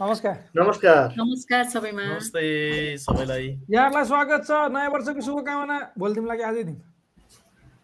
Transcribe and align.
नमस्कार। 0.00 0.34
नमस्कार। 0.56 1.14
नमस्कार 1.16 1.62
सबैमा। 1.72 2.02
नमस्ते 2.04 2.96
सबैलाई। 3.00 3.46
यहाँहरूलाई 3.70 4.04
स्वागत 4.04 4.44
छ। 4.44 4.68
नयाँ 4.68 4.90
वर्षको 4.92 5.20
शुभकामना। 5.24 5.76
भोलि 5.96 6.14
दिउँलाई 6.14 6.40
आजै 6.44 6.62
दिन? 6.68 6.76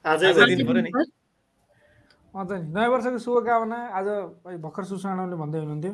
आजै 0.04 0.32
दिन 0.36 0.66
पऱ्यो 0.68 0.82
नि। 0.84 0.90
अन्त 0.92 2.52
नि। 2.52 2.68
नयाँ 2.68 2.90
वर्षको 2.92 3.18
शुभकामना। 3.18 3.78
आज 3.96 4.06
भर्खर 4.60 4.84
सुसानाले 4.92 5.36
भन्दै 5.40 5.58
हुनुहुन्थ्यो। 5.64 5.92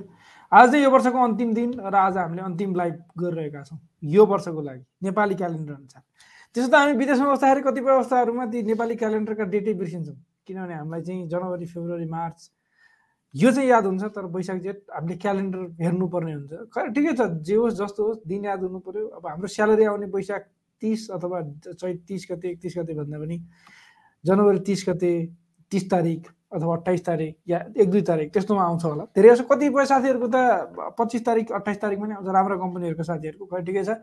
आज 0.52 0.66
चाहिँ 0.70 0.82
यो 0.84 0.90
वर्षको 0.90 1.18
अन्तिम 1.22 1.54
दिन 1.54 1.70
र 1.86 1.94
आज 1.94 2.16
हामीले 2.18 2.42
अन्तिम 2.42 2.74
लाइभ 2.74 2.94
गरिरहेका 3.14 3.62
छौँ। 3.62 3.78
यो 4.02 4.26
वर्षको 4.26 4.58
लागि। 4.58 4.82
नेपाली 5.06 5.34
क्यालेन्डर 5.38 5.74
अनुसार। 5.78 6.02
त्यसो 6.50 6.66
त 6.66 6.74
हामी 6.74 6.98
विदेशमा 6.98 7.30
बस्दाखेरि 7.30 7.62
कतिपय 7.62 7.94
अवस्थाहरूमा 7.94 8.44
ती 8.50 8.62
नेपाली 8.66 8.94
क्यालेन्डरका 8.98 9.44
डेटै 9.54 9.72
बिर्सिन्छौँ। 9.78 10.18
किनभने 10.50 10.74
हामीलाई 10.82 11.02
चाहिँ 11.06 11.28
जनवरी 11.30 11.66
फेब्रुअरी 11.66 12.10
मार्च 12.10 12.50
यो 13.34 13.50
चाहिँ 13.52 13.68
याद 13.68 13.84
हुन्छ 13.86 14.04
तर 14.14 14.24
वैशाख 14.32 14.58
जेठ 14.62 14.78
हामीले 14.94 15.16
क्यालेन्डर 15.20 15.60
हेर्नुपर्ने 15.84 16.32
हुन्छ। 16.32 16.52
खै 16.72 16.86
ठिकै 16.96 17.12
छ 17.12 17.22
जे 17.44 17.54
होस् 17.54 17.76
जस्तो 17.80 18.00
होस् 18.06 18.20
दिन 18.24 18.44
याद 18.44 18.62
हुनु 18.64 18.78
पऱ्यो 18.80 19.06
अब 19.16 19.26
हाम्रो 19.26 19.48
स्यालेरी 19.56 19.84
आउने 19.84 20.06
वैशाख 20.14 20.42
तिस 20.82 21.10
अथवा 21.10 21.38
चैत 21.76 21.98
तिस 22.08 22.26
गते 22.30 22.48
एकतिस 22.48 22.74
गते 22.78 22.94
भन्दा 22.94 23.18
पनि 23.18 23.36
जनवरी 24.24 24.60
तिस 24.64 24.84
गते 24.88 25.12
तिस 25.72 25.84
तारिक 25.90 26.22
अथवा 26.56 26.76
अट्ठाइस 26.76 27.04
तारिक 27.04 27.34
या 27.48 27.58
एक 27.76 27.90
दुई 27.90 28.02
तारिक 28.08 28.32
त्यस्तोमा 28.32 28.62
आउँछ 28.64 28.84
होला। 28.84 29.04
धेरै 29.12 29.28
जसो 29.30 29.44
कतिपय 29.44 29.84
साथीहरूको 29.84 30.28
त 30.32 30.36
पच्चिस 30.98 31.22
तारिक 31.26 31.52
अट्ठाइस 31.52 31.78
तारिक 31.82 31.98
पनि 32.00 32.14
आउँछ 32.16 32.28
राम्रो 32.32 32.56
कम्पनीहरूको 32.58 33.04
साथीहरूको। 33.04 33.44
खै 33.44 33.60
ठिकै 33.68 33.84
छ। 33.84 34.00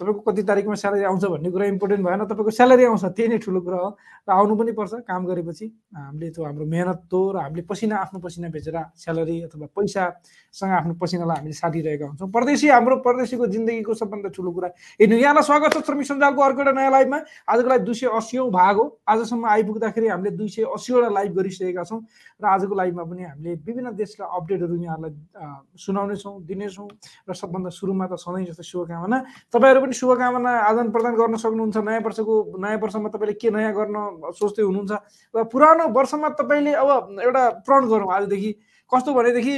तपाईँको 0.00 0.20
कति 0.24 0.42
तारिकमा 0.42 0.74
स्यालेरी 0.74 1.04
आउँछ 1.04 1.24
भन्ने 1.24 1.50
कुरा 1.50 1.66
इम्पोर्टेन्ट 1.66 2.02
भएन। 2.06 2.24
तपाईँको 2.24 2.50
स्यालेरी 2.50 2.84
आउँछ 2.84 3.04
त्यही 3.04 3.28
नै 3.28 3.38
ठुलो 3.38 3.60
कुरा 3.60 3.78
हो। 3.78 3.90
र 4.24 4.30
आउनु 4.32 4.54
पनि 4.56 4.72
पर्छ 4.72 4.92
काम 5.04 5.26
गरेपछि। 5.26 5.66
हामीले 5.94 6.30
त्यो 6.32 6.44
हाम्रो 6.44 6.64
मेहनत 6.66 6.98
तो 7.10 7.20
र 7.32 7.36
हामीले 7.42 7.62
पसिना 7.68 7.96
आफ्नो 8.06 8.18
पसिना 8.24 8.48
बेचेर 8.48 8.76
स्यालेरी 8.96 9.36
अथवा 9.46 9.66
पैसासँग 9.76 10.72
आफ्नो 10.72 10.94
पसिनालाई 10.96 11.36
हामीले 11.36 11.54
साटिरहेका 11.54 12.06
हुन्छौँ। 12.06 12.30
परदेशी 12.30 12.68
हाम्रो 12.68 12.96
परदेशीको 13.04 13.46
जिन्दगीको 13.46 13.94
सबभन्दा 13.94 14.28
ठुलो 14.32 14.50
कुरा। 14.52 14.68
हेर्नु 15.00 15.16
यहाँलाई 15.16 15.44
स्वागत 15.44 15.70
छ 15.74 15.84
श्रमिक 15.86 16.06
सञ्जालको 16.06 16.40
अर्को 16.42 16.60
एउटा 16.62 16.72
नयाँ 16.72 16.90
लाइभमा। 16.90 17.18
आजको 17.52 17.68
लागि 17.68 17.84
दुई 17.84 17.94
सय 17.94 18.06
अस्सीौँ 18.16 18.50
भाग 18.50 18.76
हो। 18.76 18.84
आजसम्म 19.06 19.44
आइपुग्दाखेरि 19.44 20.08
हामीले 20.08 20.30
दुई 20.34 20.48
सय 20.48 20.62
अस्सीवटा 20.72 21.08
लाइभ 21.12 21.32
गरिसकेका 21.36 21.84
छौँ। 21.84 22.00
र 22.40 22.44
आजको 22.46 22.74
लाइभमा 22.74 23.04
पनि 23.04 23.22
हामीले 23.22 23.54
विभिन्न 23.66 23.94
देशका 23.94 24.24
अपडेटहरू 24.24 24.74
यहाँहरूलाई 24.74 25.12
सुनाउनेछौँ 25.76 26.34
दिनेछौँ। 26.42 26.88
र 27.28 27.34
सबभन्दा 27.34 27.70
सुरुमा 27.70 28.06
त 28.06 28.14
सधैँ 28.18 28.46
जस्तो 28.46 28.62
शुभकामना। 28.62 29.18
तपाईँहरू 29.52 29.80
पनि 29.82 29.92
शुभकामना 29.92 30.50
आदान 30.70 30.90
प्रदान 30.94 31.14
गर्न 31.18 31.36
सक्नुहुन्छ। 31.42 31.76
नयाँ 31.82 32.00
वर्षको 32.06 32.34
नयाँ 32.62 32.78
वर्षमा 32.78 33.08
तपाईँले 33.10 33.34
के 33.42 33.50
नयाँ 33.50 33.72
गर्न 33.74 33.96
सोच्दै 34.38 34.62
हुनुहुन्छ? 34.62 34.92
र 35.34 35.44
पुरानो 35.50 35.84
वर्षमा 35.90 36.28
तपाईँले 36.38 36.72
अब 36.72 36.88
एउटा 37.20 37.42
प्रण 37.66 37.82
गरौँ 37.90 38.10
आजदेखि। 38.14 38.50
कस्तो 38.92 39.10
भनेदेखि 39.12 39.56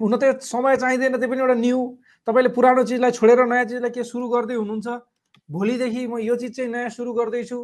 हुन 0.00 0.14
त 0.16 0.38
समय 0.42 0.76
चाहिँदैन 0.76 1.18
त्यो 1.18 1.28
पनि 1.28 1.40
एउटा 1.42 1.56
न्यू 1.58 1.80
तपाईँले 2.26 2.50
पुरानो 2.54 2.82
चिजलाई 2.86 3.10
छोडेर 3.10 3.44
नयाँ 3.46 3.64
चिजलाई 3.70 3.90
के 3.90 4.02
सुरु 4.04 4.26
गर्दै 4.30 4.54
हुनुहुन्छ? 4.54 4.88
भोलिदेखि 5.50 6.02
म 6.06 6.18
यो 6.22 6.34
चिज 6.38 6.56
चाहिँ 6.56 6.70
नयाँ 6.70 6.90
सुरु 6.94 7.12
गर्दैछु। 7.12 7.58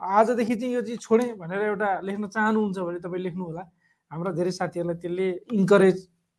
आजदेखि 0.00 0.54
चाहिँ 0.56 0.74
यो 0.74 0.82
चिज 0.82 0.98
छोडेँ 1.00 1.38
भनेर 1.38 1.60
एउटा 1.72 1.88
लेख्न 2.02 2.24
चाहनुहुन्छ 2.26 2.78
भने 2.78 2.98
तपाईँ 2.98 3.22
लेख्नु 3.22 3.44
होला 3.44 3.62
हाम्रा 4.10 4.30
धेरै 4.34 4.50
साथीहरूलाई 4.50 4.96
त्यसले 4.98 5.26
इन्करेज 5.54 5.96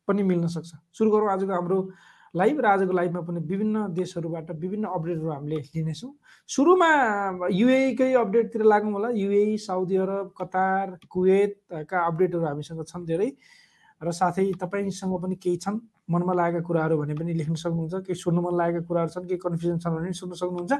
पनि 0.08 0.22
मिल्न 0.22 0.46
सक्छ। 0.46 0.70
सुरु 0.92 1.10
गरौँ 1.10 1.28
आजको 1.32 1.52
हाम्रो 1.52 1.78
लाइभ 2.36 2.60
र 2.60 2.66
आजको 2.66 2.92
लाइभमा 2.92 3.20
पनि 3.24 3.40
विभिन्न 3.48 3.86
देशहरूबाट 3.96 4.50
विभिन्न 4.60 4.84
अपडेटहरू 4.86 5.30
हामीले 5.32 5.56
लिनेछौँ। 5.74 6.12
सुरुमा 6.48 6.90
युएकै 7.50 8.12
अपडेटतिर 8.12 8.62
लागौँ 8.62 8.92
होला। 8.92 9.08
युए 9.16 9.56
साउदी 9.56 9.96
अरब 9.96 10.32
कतार 10.36 10.96
कुवेतका 11.10 11.98
अपडेटहरू 12.06 12.44
हामीसँग 12.44 12.84
छन् 12.84 13.06
धेरै। 13.06 13.30
र 14.00 14.12
साथै 14.12 14.52
तपाईँसँग 14.60 15.16
पनि 15.22 15.34
केही 15.40 15.56
छन्। 15.56 15.80
मनमा 16.06 16.32
लागेका 16.36 16.60
कुराहरू 16.62 16.96
भने 17.00 17.14
पनि 17.16 17.32
लेख्न 17.34 17.54
सक्नुहुन्छ। 17.56 18.04
केही 18.06 18.14
सुन्नु 18.14 18.40
मन 18.44 18.54
लागेका 18.54 18.84
कुराहरू 18.86 19.10
छन् 19.10 19.26
केही 19.26 19.40
कन्फ्युजन 19.40 19.78
छन् 19.80 19.94
भने 19.96 20.06
पनि 20.06 20.14
सुन्न 20.20 20.32
सक्नुहुन्छ। 20.36 20.72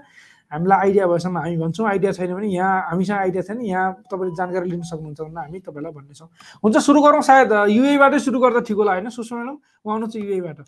हामीलाई 0.52 0.78
आइडिया 0.78 1.06
भएसम्म 1.08 1.36
हामी 1.40 1.56
भन्छौँ। 1.56 1.86
आइडिया 1.88 2.12
छैन 2.12 2.34
भने 2.36 2.48
यहाँ 2.52 2.76
हामीसँग 2.92 3.18
आइडिया 3.18 3.42
छैन 3.48 3.60
यहाँ 3.64 3.86
तपाईँले 4.12 4.34
जानकारी 4.36 4.70
लिन 4.70 4.82
सक्नुहुन्छ 4.92 5.20
भने 5.20 5.40
हामी 5.40 5.58
तपाईँलाई 5.64 5.92
भन्नेछौँ। 5.96 6.28
हुन्छ 6.62 6.76
सुरु 6.76 7.00
गरौँ। 7.02 7.22
सायद 7.24 7.52
युएबाटै 7.72 8.18
सुरु 8.20 8.38
गर्दा 8.38 8.60
ठिक 8.68 8.76
होला 8.76 8.92
होइन? 8.92 9.08
सुषमा 9.08 9.38
म्याडम 9.40 9.56
उहाँ 9.56 9.94
आउनुहुन्छ 9.96 10.16
युएबाट 10.16 10.60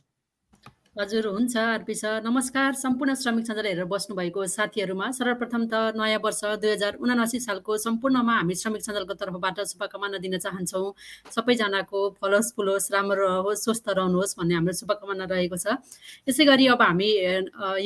हजुर 0.98 1.26
हुन्छ 1.26 1.56
आरपी 1.56 1.94
सर। 1.94 2.22
नमस्कार 2.26 2.72
सम्पूर्ण 2.74 3.14
श्रमिक 3.14 3.46
सञ्जाल 3.46 3.66
हेरेर 3.66 3.84
बस्नुभएको 3.86 4.46
साथीहरूमा। 4.50 5.10
सर्वप्रथम 5.14 5.66
त 5.70 5.94
नयाँ 5.94 6.18
वर्ष 6.18 6.58
दुई 6.58 6.70
हजार 6.70 6.98
उनासी 6.98 7.38
सालको 7.38 7.76
सम्पूर्णमा 7.78 8.34
हामी 8.34 8.54
श्रमिक 8.58 8.82
सञ्जालको 8.82 9.14
तर्फबाट 9.14 9.60
शुभकामना 9.62 10.18
दिन 10.18 10.34
चाहन्छौँ। 10.42 10.90
सबैजनाको 11.30 11.98
फलोस् 12.18 12.50
फुलोस् 12.50 12.90
राम्रो 12.90 13.14
रहोस् 13.14 13.62
स्वस्थ 13.62 13.88
रहनुहोस् 13.94 14.34
भन्ने 14.42 14.54
हाम्रो 14.58 14.74
शुभकामना 14.74 15.24
रहेको 15.30 15.56
छ। 15.56 15.78
यसै 16.26 16.44
गरी 16.50 16.66
अब 16.66 16.82
हामी 16.82 17.10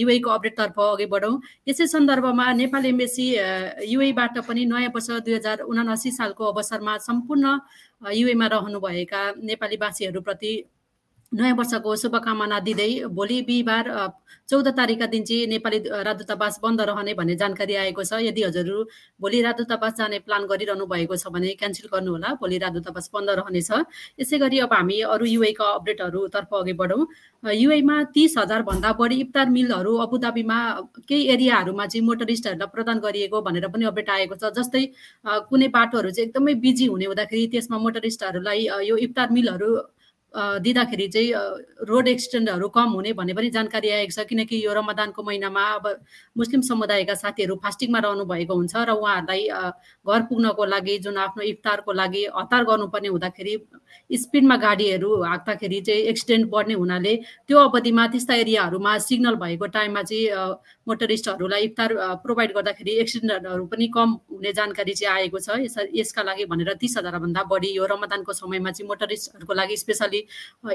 युएको 0.00 0.30
अपडेटतर्फ 0.32 0.80
अघि 0.80 1.06
बढौँ। 1.12 1.36
यसै 1.68 1.92
सन्दर्भमा 1.92 2.52
नेपाल 2.64 2.86
एम्बेसी 2.96 3.26
युएबाट 3.92 4.40
पनि 4.48 4.64
नयाँ 4.72 4.88
वर्ष 4.88 5.20
दुई 5.20 5.36
हजार 5.36 5.68
उनासी 5.68 6.16
सालको 6.16 6.44
अवसरमा 6.48 6.96
सम्पूर्ण 7.04 7.44
युएमा 8.16 8.46
रहनुभएका 8.48 9.22
नेपालीवासीहरूप्रति 9.36 10.52
नयाँ 11.32 11.56
वर्षको 11.56 11.96
शुभकामना 11.96 12.58
दिँदै 12.60 13.08
भोलि 13.08 13.40
बिहिबार 13.48 13.84
चौध 14.48 14.68
तारिकका 14.76 15.06
दिन 15.06 15.22
चाहिँ 15.24 15.46
नेपाली 15.48 15.78
राजदूतावास 16.04 16.58
बन्द 16.62 16.80
रहने 16.84 17.14
भन्ने 17.14 17.34
जानकारी 17.40 17.74
आएको 17.74 18.04
छ। 18.04 18.20
यदि 18.20 18.42
हजुरहरू 18.42 18.84
भोलि 19.20 19.40
राजदूतावास 19.42 19.92
जाने 19.96 20.18
प्लान 20.28 20.44
गरिरहनु 20.46 20.84
भएको 20.86 21.16
छ 21.16 21.32
भने 21.32 21.54
क्यान्सल 21.56 21.88
गर्नुहोला। 21.88 22.28
भोलि 22.36 22.58
राजदूतावास 22.58 23.10
बन्द 23.14 23.30
रहनेछ। 23.40 23.70
यसै 24.20 24.38
गरी 24.38 24.58
अब 24.60 24.72
हामी 24.72 25.00
अरू 25.08 25.24
युएका 25.26 25.64
अपडेटहरूतर्फ 25.72 26.52
अघि 26.52 26.72
बढौँ। 26.76 27.06
युएमा 27.44 27.96
तिस 28.12 28.36
हजारभन्दा 28.38 28.92
बढी 29.00 29.16
इफ्तार 29.24 29.48
मिलहरू 29.48 29.96
अबुधाबीमा 30.04 30.58
केही 31.08 31.22
एरियाहरूमा 31.32 31.86
चाहिँ 31.86 32.04
मोटरिस्टहरूलाई 32.06 32.72
प्रदान 32.76 32.98
गरिएको 33.00 33.40
भनेर 33.40 33.68
पनि 33.72 33.84
अपडेट 33.88 34.10
आएको 34.10 34.36
छ। 34.36 34.52
जस्तै 34.52 34.84
कुनै 35.48 35.68
बाटोहरू 35.72 36.10
चाहिँ 36.12 36.28
एकदमै 36.28 36.54
बिजी 36.60 36.86
हुने 36.92 37.06
हुँदाखेरि 37.08 37.46
त्यसमा 37.56 37.78
मोटरिस्टहरूलाई 37.78 38.68
यो 38.84 38.96
इफ्तार 39.08 39.28
मिलहरू 39.32 39.72
दिँदाखेरि 40.34 41.06
चाहिँ 41.08 41.32
रोड 41.88 42.08
एक्सिडेन्टहरू 42.08 42.68
कम 42.68 42.88
हुने 42.96 43.12
भन्ने 43.12 43.34
पनि 43.34 43.50
जानकारी 43.50 43.88
आएको 43.90 44.12
छ। 44.12 44.24
किनकि 44.24 44.64
यो 44.64 44.72
रमदानको 44.72 45.22
महिनामा 45.22 45.64
अब 45.74 45.86
मुस्लिम 46.36 46.60
समुदायका 46.62 47.14
साथीहरू 47.14 47.54
फास्टिङमा 47.62 47.98
रहनु 47.98 48.24
भएको 48.24 48.54
हुन्छ 48.54 48.74
र 48.76 48.90
उहाँहरूलाई 48.92 49.48
घर 50.08 50.20
पुग्नको 50.30 50.64
लागि 50.64 50.98
जुन 51.04 51.16
आफ्नो 51.18 51.42
इफ्तारको 51.44 51.92
लागि 51.92 52.24
हतार 52.32 52.64
गर्नुपर्ने 52.64 53.08
हुँदाखेरि 53.08 53.54
स्पिडमा 54.16 54.56
गाडीहरू 54.56 55.10
हाँक्दाखेरि 55.22 55.80
चाहिँ 55.80 56.02
एक्सिडेन्ट 56.12 56.50
बढ्ने 56.50 56.74
हुनाले 56.74 57.14
त्यो 57.48 57.58
अवधिमा 57.60 58.06
त्यस्ता 58.08 58.34
एरियाहरूमा 58.34 58.96
सिग्नल 59.04 59.34
भएको 59.36 59.66
टाइममा 59.76 60.02
चाहिँ 60.02 60.56
मोटरिस्टहरूलाई 60.88 61.62
इफ्तार 61.62 61.90
प्रोभाइड 62.24 62.52
गर्दाखेरि 62.54 62.92
एक्सिडेन्टहरू 63.00 63.66
पनि 63.66 63.86
कम 63.94 64.16
हुने 64.32 64.52
जानकारी 64.52 64.94
चाहिँ 64.94 65.14
आएको 65.14 65.38
छ। 65.38 65.60
यस 65.60 65.76
यसका 65.94 66.22
लागि 66.22 66.44
भनेर 66.48 66.72
तिस 66.80 66.96
हजारभन्दा 66.98 67.42
बढी 67.52 67.70
यो 67.76 67.84
रमदानको 67.86 68.32
समयमा 68.32 68.70
चाहिँ 68.70 68.88
मोटरिस्टहरूको 68.88 69.54
लागि 69.54 69.76
स्पेसली 69.76 70.21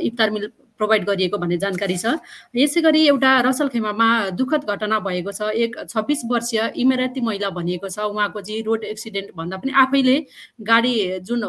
इफ्तार 0.02 0.30
मिल 0.32 0.48
प्रोभाइड 0.78 1.06
गरिएको 1.06 1.38
भन्ने 1.38 1.58
जानकारी 1.58 1.98
छ। 1.98 2.22
यसै 2.56 2.82
गरी 2.82 3.02
एउटा 3.08 3.32
रसलखेमामा 3.42 4.08
दुःखद 4.38 4.64
घटना 4.70 5.00
भएको 5.02 5.32
छ। 5.32 5.50
एक 5.58 5.78
छब्बिस 5.90 6.26
वर्षीय 6.30 6.72
इमेराती 6.78 7.22
महिला 7.22 7.50
भनिएको 7.50 7.90
छ। 7.90 8.00
उहाँको 8.08 8.42
चाहिँ 8.42 8.64
रोड 8.64 8.84
एक्सिडेन्ट 8.86 9.32
भन्दा 9.36 9.58
पनि 9.58 9.72
आफैले 9.76 10.18
गाडी 10.62 10.96
जुन 11.22 11.42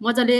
मजाले 0.00 0.36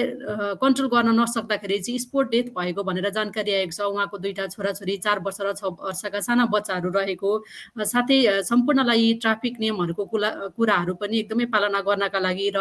कन्ट्रोल 0.58 0.88
गर्न 0.90 1.10
नसक्दाखेरि 1.14 1.78
चाहिँ 1.78 1.98
स्पोर्ट 1.98 2.30
डेथ 2.30 2.46
भएको 2.50 2.82
भनेर 2.82 3.10
जानकारी 3.14 3.52
आएको 3.54 3.70
छ। 3.70 3.80
उहाँको 3.82 4.18
दुईवटा 4.18 4.46
छोराछोरी 4.50 4.96
चार 4.98 5.18
वर्ष 5.22 5.38
र 5.40 5.52
छ 5.54 5.70
वर्षका 5.78 6.20
साना 6.20 6.46
बच्चाहरू 6.50 6.90
रहेको 6.90 7.30
साथै 7.78 8.42
सम्पूर्णलाई 8.42 9.12
ट्राफिक 9.22 9.60
नियमहरूको 9.60 10.04
कुरा 10.06 10.30
कुराहरू 10.58 10.94
पनि 10.98 11.18
एकदमै 11.18 11.46
पालना 11.54 11.80
गर्नका 11.80 12.18
लागि 12.18 12.50
र 12.56 12.58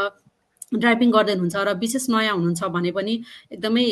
ड्राइभिङ 0.72 1.10
गर्दै 1.12 1.34
हुनुहुन्छ 1.34 1.56
र 1.68 1.74
विशेष 1.80 2.06
नयाँ 2.10 2.36
हुनुहुन्छ 2.36 2.64
भने 2.76 2.92
पनि 2.92 3.14
एकदमै 3.52 3.86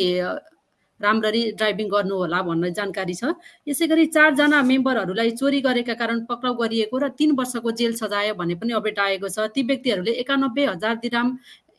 राम्ररी 1.00 1.41
ड्राइभिङ 1.55 1.87
गर्नु 1.90 2.16
होला 2.16 2.40
भन्ने 2.43 2.70
जानकारी 2.76 3.14
छ। 3.16 3.23
यसै 3.67 3.87
गरी 3.87 4.05
चारजना 4.16 4.59
मेम्बरहरूलाई 4.64 5.31
चोरी 5.40 5.59
गरेका 5.64 5.93
कारण 5.96 6.17
पक्राउ 6.28 6.53
गरिएको 6.59 6.97
र 6.99 7.08
तिन 7.16 7.31
वर्षको 7.40 7.72
जेल 7.79 7.93
सजाय 7.96 8.34
भन्ने 8.35 8.55
पनि 8.59 8.73
अपडेट 8.76 8.99
आएको 8.99 9.28
छ। 9.29 9.47
ती 9.55 9.64
व्यक्तिहरूले 9.64 10.11
एकानब्बे 10.23 10.66
हजार 10.66 10.96
दिराम 10.99 11.28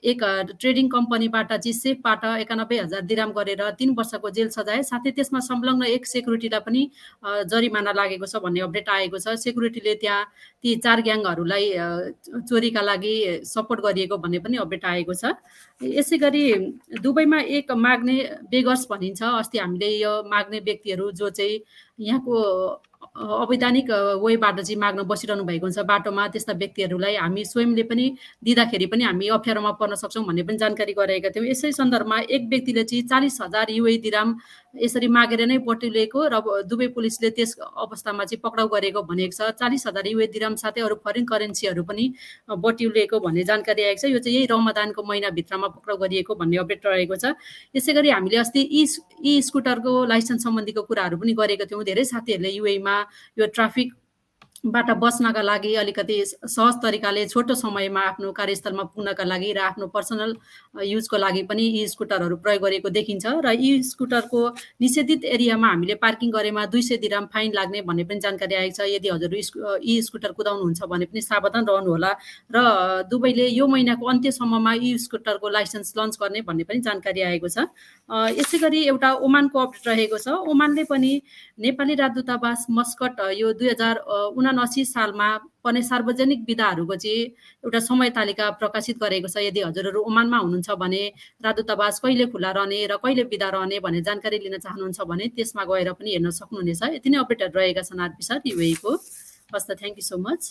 एक 0.05 0.23
ट्रेडिङ 0.61 0.89
कम्पनीबाट 0.89 1.53
चाहिँ 1.53 1.73
सेफबाट 1.75 2.25
एकानब्बे 2.41 2.79
हजार 2.79 3.01
दिराम 3.05 3.31
गरेर 3.33 3.63
तिन 3.79 3.95
वर्षको 3.95 4.31
जेल 4.31 4.49
सजाय 4.51 4.83
साथै 4.83 5.11
त्यसमा 5.11 5.41
संलग्न 5.41 5.85
एक 5.87 6.07
सेक्युरिटीलाई 6.07 6.61
पनि 6.61 6.83
जरिमाना 7.47 7.93
लागेको 7.93 8.27
छ 8.27 8.37
भन्ने 8.41 8.61
अपडेट 8.61 8.89
आएको 8.89 9.19
छ। 9.19 9.37
सेक्युरिटीले 9.39 9.95
त्यहाँ 9.97 10.25
ती 10.65 10.75
चार 10.79 11.01
ग्याङहरूलाई 11.03 11.67
चोरीका 12.49 12.83
लागि 12.83 13.15
सपोर्ट 13.45 13.81
गरिएको 13.81 14.17
भन्ने 14.19 14.39
पनि 14.41 14.57
अपडेट 14.59 14.85
आएको 14.85 15.15
छ। 15.15 15.37
यसै 15.81 16.17
गरी 16.19 16.45
दुबईमा 17.01 17.41
एक 17.59 17.73
माग्ने 17.73 18.17
बेगर्स 18.51 18.87
भनिन्छ। 18.91 19.23
अस्ति 19.23 19.59
हामीले 19.59 19.89
यो 19.99 20.13
माग्ने 20.29 20.59
व्यक्तिहरू 20.61 21.11
जो 21.13 21.31
चाहिँ 21.31 21.61
यहाँको 22.01 22.35
अवैधानिक 23.11 23.91
वेबाट 24.23 24.61
चाहिँ 24.61 24.77
माग्न 24.81 25.03
बसिरहनु 25.03 25.45
भएको 25.45 25.67
हुन्छ 25.67 25.79
बाटोमा। 25.83 26.27
त्यस्ता 26.31 26.53
व्यक्तिहरूलाई 26.53 27.17
हामी 27.17 27.45
स्वयंले 27.45 27.83
पनि 27.91 28.05
दिँदाखेरि 28.45 28.87
पनि 28.87 29.05
हामी 29.05 29.29
अप्ठ्यारोमा 29.37 29.73
पर्न 29.81 29.95
सक्छौँ 29.99 30.25
भन्ने 30.25 30.43
पनि 30.47 30.57
जानकारी 30.57 30.93
गराएका 30.95 31.29
थियौँ। 31.35 31.47
यसै 31.51 31.73
सन्दर्भमा 31.75 32.19
एक 32.31 32.43
व्यक्तिले 32.49 32.85
चाहिँ 32.85 33.03
चालिस 33.11 33.41
हजार 33.43 33.71
युए 33.71 33.97
दिराम 33.99 34.29
यसरी 34.71 35.09
मागेर 35.11 35.41
नै 35.51 35.59
बटुलेको 35.67 36.21
र 36.31 36.39
दुवै 36.71 36.87
पुलिसले 36.95 37.31
त्यस 37.35 37.59
अवस्थामा 37.59 38.25
चाहिँ 38.31 38.41
पक्राउ 38.47 38.69
गरेको 38.71 39.03
भनेको 39.03 39.35
छ। 39.35 39.59
चालिस 39.59 39.87
हजार 39.91 40.07
युए 40.07 40.27
दिराम 40.31 40.55
साथै 40.55 40.81
अरू 40.81 40.95
फरेन 41.03 41.25
करेन्सीहरू 41.27 41.83
पनि 41.83 42.05
बटुलेको 42.47 43.19
भन्ने 43.19 43.43
जानकारी 43.43 43.83
आएको 43.91 44.01
छ। 44.01 44.15
यो 44.15 44.19
चाहिँ 44.23 44.37
यही 44.39 44.47
रमदानको 44.47 45.03
महिनाभित्रमा 45.03 45.69
पक्राउ 45.75 45.97
गरिएको 45.99 46.35
भन्ने 46.39 46.57
अपडेट 46.63 46.87
रहेको 46.87 47.17
छ। 47.19 47.35
यसै 47.75 47.93
गरी 47.93 48.11
हामीले 48.15 48.39
अस्ति 48.39 48.61
ई 48.63 49.43
स्कुटरको 49.43 49.93
लाइसेन्स 50.07 50.43
सम्बन्धीको 50.47 50.83
कुराहरू 50.87 51.19
पनि 51.19 51.35
गरेको 51.35 51.67
थियौँ। 51.67 51.83
धेरै 51.91 52.05
साथीहरूले 52.07 52.53
युएमा 52.53 52.97
यो 53.39 53.47
ट्राफिक 53.55 54.00
बाट 54.65 54.91
बस्नका 55.01 55.43
लागि 55.43 55.75
अलिकति 55.75 56.17
सहज 56.27 56.75
तरिकाले 56.83 57.25
छोटो 57.27 57.55
समयमा 57.55 58.01
आफ्नो 58.03 58.33
कार्यस्थलमा 58.33 58.83
पुग्नका 58.93 59.25
लागि 59.25 59.53
र 59.53 59.59
आफ्नो 59.61 59.87
पर्सनल 59.89 60.35
युजको 60.85 61.17
लागि 61.17 61.43
पनि 61.49 61.63
यी 61.63 61.87
स्कुटरहरू 61.89 62.37
प्रयोग 62.37 62.63
गरेको 62.63 62.89
देखिन्छ 62.91 63.27
र 63.47 63.53
यी 63.57 63.83
स्कुटरको 63.83 64.41
निषेधित 64.81 65.25
एरियामा 65.27 65.69
हामीले 65.69 65.95
पार्किङ 65.97 66.31
गरेमा 66.31 66.67
दुई 66.67 66.83
सय 66.83 66.97
दिराम 67.01 67.27
फाइन 67.33 67.53
लाग्ने 67.55 67.83
भन्ने 67.83 68.05
पनि 68.05 68.21
जानकारी 68.21 68.55
आएको 68.55 68.77
छ। 68.77 68.89
यदि 68.91 69.09
हजुर 69.09 69.35
यी 69.81 70.03
स्कुटर 70.03 70.33
कुदाउनुहुन्छ 70.37 70.83
भने 70.85 71.05
पनि 71.09 71.21
सावधान 71.23 71.65
रहनुहोला 71.65 72.13
र 72.53 72.59
दुबईले 73.11 73.47
यो 73.49 73.67
महिनाको 73.67 74.07
अन्त्यसम्ममा 74.07 74.73
यी 74.75 74.97
स्कुटरको 74.99 75.49
लाइसेन्स 75.49 75.95
लन्च 75.99 76.19
गर्ने 76.21 76.41
भन्ने 76.45 76.65
पनि 76.69 76.81
जानकारी 76.85 77.21
आएको 77.33 77.49
छ। 77.49 77.65
यसै 78.37 78.59
गरी 78.59 78.85
एउटा 78.93 79.13
ओमानको 79.25 79.59
अपडेट 79.59 79.89
रहेको 79.89 80.19
छ। 80.19 80.29
ओमानले 80.53 80.85
पनि 80.85 81.13
नेपाली 81.59 81.95
राजदूतावास 81.97 82.67
मस्कट 82.71 83.21
यो 83.41 83.53
दुई 83.57 83.69
हजार 83.71 83.97
उनासी 84.51 84.85
सालमा 84.85 85.29
पर्ने 85.65 85.83
सार्वजनिक 85.83 86.41
विधाहरूको 86.49 86.97
चाहिँ 86.97 87.25
एउटा 87.65 87.81
समय 87.81 88.11
तालिका 88.17 88.51
प्रकाशित 88.61 88.97
गरेको 88.99 89.29
छ। 89.29 89.37
यदि 89.49 89.61
हजुरहरू 89.61 90.01
ओमानमा 90.03 90.39
हुनुहुन्छ 90.45 90.71
भने 90.83 91.03
राजदूतावास 91.45 92.01
कहिले 92.01 92.27
खुला 92.33 92.51
रहने 92.59 92.79
र 92.87 92.97
कहिले 93.03 93.23
विदा 93.33 93.49
रहने 93.57 93.81
भन्ने 93.81 94.01
जानकारी 94.09 94.39
लिन 94.45 94.59
चाहनुहुन्छ 94.59 95.01
भने 95.11 95.27
त्यसमा 95.37 95.65
गएर 95.71 95.93
पनि 95.99 96.11
हेर्न 96.11 96.31
सक्नुहुनेछ। 96.41 96.83
यति 96.97 97.09
नै 97.11 97.19
अपडेटहरू 97.25 97.59
रहेका 97.61 97.83
छन् 97.85 98.01
आरपी 98.01 98.23
सर 98.25 98.41
युएको 98.47 98.93
हस् 99.55 99.67
त 99.69 99.71
थ्याङ्क 99.81 99.97
यू 99.99 100.05
सो 100.09 100.17
मच 100.19 100.43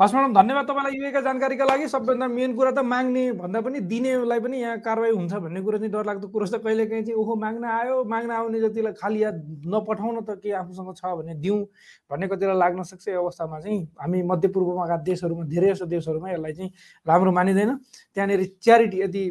हस् 0.00 0.12
म्याडम 0.12 0.32
धन्यवाद 0.34 0.64
तपाईँलाई 0.68 0.92
युएका 0.92 1.20
जानकारीका 1.24 1.64
लागि। 1.64 1.86
सबभन्दा 1.88 2.26
मेन 2.28 2.52
कुरा 2.52 2.70
त 2.70 2.84
माग्ने 2.84 3.32
भन्दा 3.32 3.60
पनि 3.64 3.80
दिनेलाई 3.88 4.40
पनि 4.44 4.56
यहाँ 4.60 4.78
कारवाही 4.84 5.12
हुन्छ 5.16 5.32
भन्ने 5.40 5.60
कुरो 5.64 5.78
चाहिँ 5.80 5.92
डरलाग्दो 5.92 6.28
कुरो 6.28 6.46
त 6.46 6.60
कहिले 6.60 6.84
काहीँ 6.84 7.02
चाहिँ 7.02 7.16
ओहो 7.16 7.34
माग्न 7.40 7.64
आयो 7.64 8.04
माग्न 8.04 8.30
आउने 8.30 8.60
जतिलाई 8.60 8.92
खालि 8.92 9.22
याद 9.24 9.36
नपठाउन 9.64 10.20
त 10.20 10.36
के 10.36 10.52
आफूसँग 10.52 10.92
छ 11.00 11.16
भने 11.16 11.34
दिउँ 11.40 11.60
भन्ने 12.12 12.28
कतिलाई 12.28 12.56
लाग्न 12.60 12.82
सक्छ। 12.84 13.08
यो 13.08 13.22
अवस्थामा 13.24 13.60
चाहिँ 13.64 13.80
हामी 13.96 14.22
मध्यपूर्वका 14.28 14.96
देशहरूमा 15.00 15.44
धेरै 15.48 15.72
जसो 15.72 15.86
देशहरूमा 15.88 16.28
यसलाई 16.28 16.52
चाहिँ 16.52 16.70
राम्रो 17.06 17.32
मानिँदैन। 17.32 17.70
त्यहाँनिर 18.12 18.44
च्यारिटी 18.60 19.00
यदि 19.00 19.24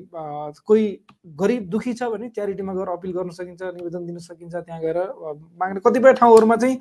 कोही 0.65 0.85
गरिब 1.29 1.69
दुखी 1.69 1.93
छ 1.93 2.09
भने 2.09 2.33
च्यारिटीमा 2.33 2.73
गएर 2.73 2.89
अपिल 2.97 3.11
गर्न 3.13 3.29
सकिन्छ 3.37 3.61
निवेदन 3.61 4.05
दिन 4.09 4.17
सकिन्छ 4.17 4.55
त्यहाँ 4.65 4.81
गएर 4.81 4.97
माग्ने 5.61 5.79
कतिपय 5.85 6.13
ठाउँहरूमा 6.17 6.55
चाहिँ 6.57 6.79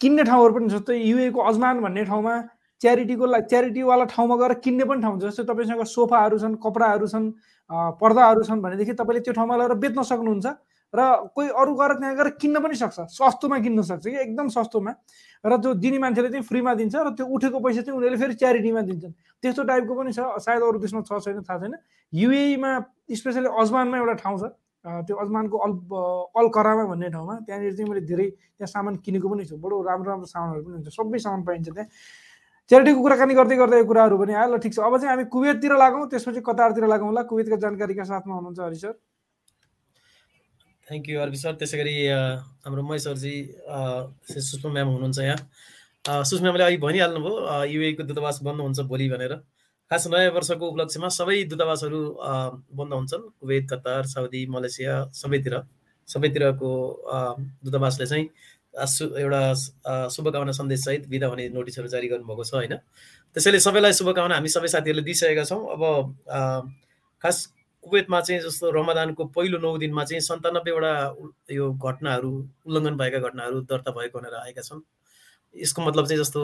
किन्ने 0.00 0.22
ठाउँहरू 0.30 0.52
पनि 0.54 0.68
जस्तै 0.70 0.94
युएको 0.94 1.40
अजमान 1.42 1.80
भन्ने 1.82 2.04
ठाउँमा 2.06 2.34
च्यारिटीको 2.80 3.26
लागि 3.26 3.46
च्यारिटीवाला 3.50 4.04
ठाउँमा 4.14 4.36
गएर 4.36 4.52
किन्ने 4.64 4.84
पनि 4.84 5.00
ठाउँ 5.02 5.18
छ। 5.20 5.22
जस्तै 5.30 5.44
तपाईँसँग 5.50 5.82
सोफाहरू 5.84 6.38
छन् 6.38 6.54
कपडाहरू 6.58 7.06
छन् 7.06 7.26
पर्दाहरू 8.00 8.42
छन् 8.44 8.60
भनेदेखि 8.60 8.92
तपाईँले 8.98 9.20
त्यो 9.24 9.34
ठाउँमा 9.34 9.54
लगेर 9.56 9.74
बेच्न 9.78 10.02
सक्नुहुन्छ 10.02 10.46
र 10.94 11.00
कोही 11.34 11.48
अरू 11.50 11.72
गएर 11.74 11.92
त्यहाँ 11.98 12.14
गएर 12.14 12.28
किन्न 12.38 12.56
पनि 12.62 12.74
सक्छ। 12.78 12.98
सस्तोमा 13.18 13.58
किन्न 13.66 13.82
सक्छ 13.82 14.04
कि? 14.06 14.14
एकदम 14.14 14.48
सस्तोमा। 14.54 14.92
र 15.42 15.52
जो 15.58 15.74
दिने 15.74 15.98
मान्छेले 15.98 16.28
चाहिँ 16.30 16.46
फ्रीमा 16.46 16.74
दिन्छ 16.78 16.94
र 16.94 17.10
त्यो 17.18 17.26
उठेको 17.26 17.58
पैसा 17.58 17.82
चाहिँ 17.82 17.98
उनीहरूले 17.98 18.20
फेरि 18.22 18.34
च्यारिटीमा 18.38 18.80
दिन्छन्। 18.86 19.12
त्यस्तो 19.42 19.62
टाइपको 19.64 19.92
पनि 19.94 20.12
छ। 20.14 20.20
सायद 20.38 20.62
अरू 20.62 20.78
देशमा 20.78 21.02
छ 21.02 21.18
छैन 21.18 21.42
थाहा 21.42 21.58
छैन। 21.66 21.74
युएमा 22.12 22.70
स्पेसली 23.10 23.50
अजमानमा 23.50 23.96
एउटा 23.98 24.14
ठाउँ 24.22 24.38
छ। 24.38 24.44
त्यो 24.84 25.16
अजमानको 25.18 25.56
अल 25.58 25.72
अलकरामा 26.38 26.84
भन्ने 26.94 27.08
ठाउँमा। 27.10 27.34
त्यहाँनिर 27.42 27.72
चाहिँ 27.74 27.88
मैले 27.90 28.02
धेरै 28.06 28.26
त्यहाँ 28.30 28.70
सामान 28.70 28.94
किनेको 29.02 29.26
पनि 29.28 29.44
छु। 29.50 29.58
बडो 29.58 29.82
राम्रो 29.82 30.08
राम्रो 30.14 30.26
सामानहरू 30.30 30.62
पनि 30.62 30.74
हुन्छ। 30.78 30.88
सबै 30.94 31.18
सामान 31.18 31.42
पाइन्छ 31.42 31.68
त्यहाँ। 31.74 31.88
च्यारिटीको 32.70 33.00
कुराकानी 33.04 33.34
गर्दै 33.34 33.56
गर्दै 33.60 33.78
यो 33.78 33.84
कुराहरू 33.84 34.16
पनि 34.18 34.32
आयो। 34.34 34.48
ल 34.52 34.56
ठिक 34.64 34.72
छ। 34.72 34.78
अब 34.80 34.96
चाहिँ 34.96 35.10
हामी 35.12 35.24
कुवेततिर 35.28 35.72
लागौँ। 35.76 36.08
त्यसपछि 36.08 36.40
कतारतिर 36.48 36.84
लागौँ। 36.88 37.08
होला 37.12 37.22
कुवेतका 37.28 37.56
जानकारीका 37.64 38.04
साथमा 38.08 38.34
हुनुहुन्छ 38.34 38.60
हरि 38.60 38.78
सर। 38.80 38.94
थ्याङ्क 40.88 41.04
यू 41.08 41.20
हर्बी 41.20 41.38
सर। 41.44 41.52
त्यसै 41.60 41.76
गरी 41.76 41.94
हाम्रो 42.64 42.82
महेश 42.88 43.02
सरजी 43.04 43.34
सुषमा 44.32 44.70
म्याम 44.72 44.88
हुनुहुन्छ 44.96 45.18
यहाँ। 45.28 46.24
सुषमा 46.24 46.44
म्यामले 46.44 46.64
अघि 46.64 46.78
भनिहाल्नुभयो 46.80 47.34
युएको 47.68 48.02
दूतावास 48.08 48.40
बन्द 48.48 48.60
हुन्छ 48.64 48.80
भोलि 48.88 49.08
भनेर। 49.12 49.34
खास 49.90 50.06
नयाँ 50.08 50.32
वर्षको 50.32 50.64
उपलक्ष्यमा 50.72 51.08
सबै 51.20 51.36
दूतावासहरू 51.52 52.00
बन्द 52.72 52.92
हुन्छन्। 52.96 53.24
कुवेत 53.40 53.64
कतार 53.72 54.02
साउदी 54.08 54.40
मलेसिया 54.48 55.12
सबैतिर। 55.20 55.54
सबैतिरको 56.08 56.70
दूतावासले 57.64 58.06
चाहिँ 58.06 58.24
एउटा 58.74 59.42
शुभकामना 60.10 60.52
सन्देशसहित 60.52 61.06
विदा 61.08 61.26
हुने 61.26 61.48
नोटिसहरू 61.48 61.88
जारी 61.88 62.08
गर्नुभएको 62.08 62.44
छ 62.44 62.54
होइन? 62.54 62.74
त्यसैले 63.36 63.60
सबैलाई 63.60 63.92
शुभकामना 63.94 64.34
हामी 64.34 64.48
सबै 64.48 64.68
साथीहरूले 64.68 65.04
दिइसकेका 65.04 65.44
छौँ। 65.44 65.62
अब 65.74 65.82
खास 67.22 67.36
कुवेतमा 67.84 68.20
चाहिँ 68.20 68.40
जस्तो 68.42 68.70
रमदानको 68.70 69.24
पहिलो 69.36 69.58
नौ 69.58 69.76
दिनमा 69.78 70.04
चाहिँ 70.04 70.20
सन्तानब्बेवटा 70.20 70.92
यो 71.52 71.64
घटनाहरू 71.72 72.30
उल्लङ्घन 72.66 72.96
भएका 72.96 73.18
घटनाहरू 73.18 73.60
दर्ता 73.70 73.90
भएको 73.92 74.18
भनेर 74.18 74.34
आएका 74.34 74.62
छन् 74.62 74.80
यसको 75.54 75.82
मतलब 75.82 76.06
चाहिँ 76.06 76.20
जस्तो 76.22 76.40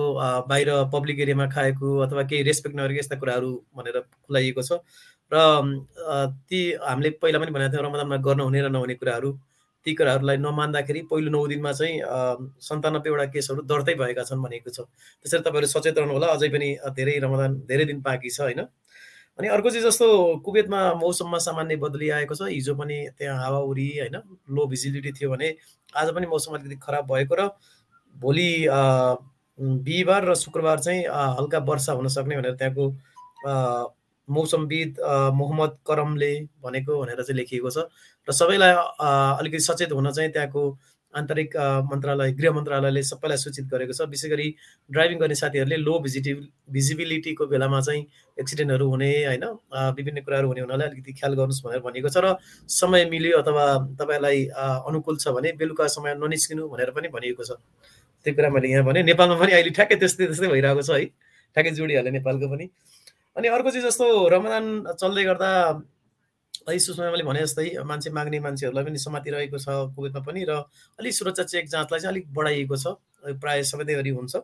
बाहिर 0.49 0.69
पब्लिक 0.93 1.21
एरियामा 1.21 1.47
खाएको 1.51 1.99
अथवा 2.07 2.23
केही 2.31 2.43
रेस्पेक्ट 2.43 2.77
नगरेको 2.77 2.99
यस्ता 2.99 3.17
कुराहरू 3.19 3.51
भनेर 3.77 4.01
खुलाइएको 4.01 4.63
छ। 4.63 4.79
र 5.33 5.37
ती 6.47 6.61
हामीले 6.79 7.11
पहिला 7.19 7.39
पनि 7.39 7.51
भनेको 7.51 7.73
थियौँ 7.73 7.85
रमदानमा 7.87 8.17
गर्न 8.23 8.41
हुने 8.41 8.61
र 8.61 8.69
नहुने 8.71 8.95
कुराहरू। 8.95 9.31
ती 9.87 9.95
कुराहरूलाई 9.95 10.37
नमान्दाखेरि 10.37 11.01
पहिलो 11.11 11.31
नौ 11.31 11.47
दिनमा 11.49 11.73
चाहिँ 11.73 12.01
सन्तानब्बेवटा 12.61 13.25
केसहरू 13.33 13.63
दर्तै 13.65 13.95
भएका 14.01 14.23
छन् 14.29 14.43
भनेको 14.45 14.71
छ। 14.71 14.85
त्यसरी 15.25 15.41
तपाईँहरू 15.41 15.67
सचेत 15.67 15.99
रहनु 15.99 16.13
होला 16.13 16.27
अझै 16.37 16.49
पनि 16.53 16.69
धेरै 16.97 17.19
रमदान 17.25 17.53
धेरै 17.65 17.85
दिन 17.89 18.01
बाँकी 18.05 18.31
छ 18.31 18.41
होइन? 18.41 18.61
अनि 19.39 19.49
अर्को 19.49 19.71
चाहिँ 19.71 19.85
जस्तो 19.85 20.07
कुवेतमा 20.45 20.81
मौसममा 21.01 21.39
सामान्य 21.41 21.77
बदली 21.81 22.09
आएको 22.13 22.35
छ। 22.35 22.53
हिजो 22.53 22.75
पनि 22.77 22.97
त्यहाँ 23.19 23.37
हावाहुरी 23.41 23.89
होइन? 23.99 24.17
लो 24.53 24.67
भिजिबिलिटी 24.69 25.13
थियो 25.17 25.31
भने 25.31 25.49
आज 25.97 26.09
पनि 26.15 26.27
मौसम 26.29 26.55
अलिकति 26.55 26.77
खराब 26.83 27.05
भएको 27.13 27.35
र 27.41 27.49
भोलि 28.17 28.51
बिहिबार 29.59 30.25
र 30.29 30.35
शुक्रबार 30.35 30.79
चाहिँ 30.81 31.01
हल्का 31.39 31.59
वर्षा 31.65 31.93
हुन 31.93 32.09
सक्ने 32.09 32.37
भनेर 32.37 32.55
त्यहाँको 32.61 32.85
मौसमविद 34.29 35.01
मोहम्मद 35.35 35.73
करमले 35.87 36.33
भनेको 36.63 37.01
भनेर 37.01 37.23
चाहिँ 37.23 37.37
लेखिएको 37.37 37.71
छ। 37.71 37.89
र 38.31 38.33
सबैलाई 38.33 38.73
अलिकति 39.43 39.61
सचेत 39.67 39.93
हुन 39.93 40.11
चाहिँ 40.13 40.31
त्यहाँको 40.31 40.63
आन्तरिक 41.15 41.57
मन्त्रालय 41.91 42.33
गृह 42.39 42.53
मन्त्रालयले 42.55 43.03
सबैलाई 43.03 43.37
सूचित 43.37 43.67
गरेको 43.67 43.93
छ। 43.93 44.07
विशेष 44.07 44.31
गरी 44.31 44.47
ड्राइभिङ 44.91 45.19
गर्ने 45.19 45.35
साथीहरूले 45.35 45.77
लो 45.83 45.99
भिजिटिभ 46.01 46.39
भिजिबिलिटीको 46.71 47.47
बेलामा 47.51 47.81
चाहिँ 47.81 48.03
एक्सिडेन्टहरू 48.39 48.87
हुने 48.89 49.11
होइन? 49.27 49.45
विभिन्न 49.99 50.21
कुराहरू 50.23 50.49
हुने 50.49 50.61
हुनाले 50.61 50.85
अलिकति 50.85 51.13
ख्याल 51.19 51.35
गर्नुहोस् 51.35 51.63
भनेर 51.67 51.81
भनिएको 51.83 52.09
छ 52.15 52.23
र 52.23 52.39
समय 52.71 53.05
मिल्यो 53.11 53.39
अथवा 53.43 53.65
तपाईँलाई 53.99 54.39
अनुकूल 54.87 55.17
छ 55.19 55.35
भने 55.35 55.53
बेलुका 55.59 55.87
समय 55.91 56.15
ननिस्किनु 56.15 56.69
भनेर 56.71 56.91
पनि 56.95 57.09
भनिएको 57.11 57.43
छ। 57.43 57.59
त्यो 58.27 58.35
कुरा 58.39 58.49
मैले 58.55 58.69
यहाँ 58.71 58.85
भने 58.87 59.03
नेपालमा 59.11 59.35
पनि 59.43 59.53
अहिले 59.59 59.71
ठ्याक्कै 59.75 59.97
त्यस्तै 59.99 60.31
त्यस्तै 60.31 60.49
भइरहेको 60.55 60.83
छ 60.87 60.91
है। 60.95 61.05
ठ्याक्कै 61.57 61.73
जोडिहाल्यो 61.75 62.13
नेपालको 62.23 62.47
पनि। 62.55 62.71
अनि 63.35 63.47
अर्को 63.51 63.71
चाहिँ 63.71 63.83
जस्तो 63.83 64.07
रमदान 64.31 64.95
चल्दै 64.95 65.25
गर्दा 65.27 65.51
सुषमा 66.69 67.11
मैले 67.11 67.23
भने 67.25 67.41
जस्तै 67.41 67.65
मान्छे 67.85 68.11
माग्ने 68.11 68.39
मान्छेहरूलाई 68.41 68.85
पनि 68.85 68.99
समातिरहेको 68.99 69.59
छ 69.59 69.69
कुवेतमा 69.97 70.21
पनि 70.23 70.45
र 70.45 70.57
अलिक 70.99 71.15
सुरक्षा 71.15 71.45
चेक 71.45 71.69
जाँचलाई 71.69 72.01
चाहिँ 72.01 72.13
अलिक 72.13 72.33
बढाइएको 72.35 72.77
छ 72.77 72.87
प्रायः 73.41 73.63
सबै 73.65 73.95
गरी 73.95 74.11
हुन्छ 74.11 74.37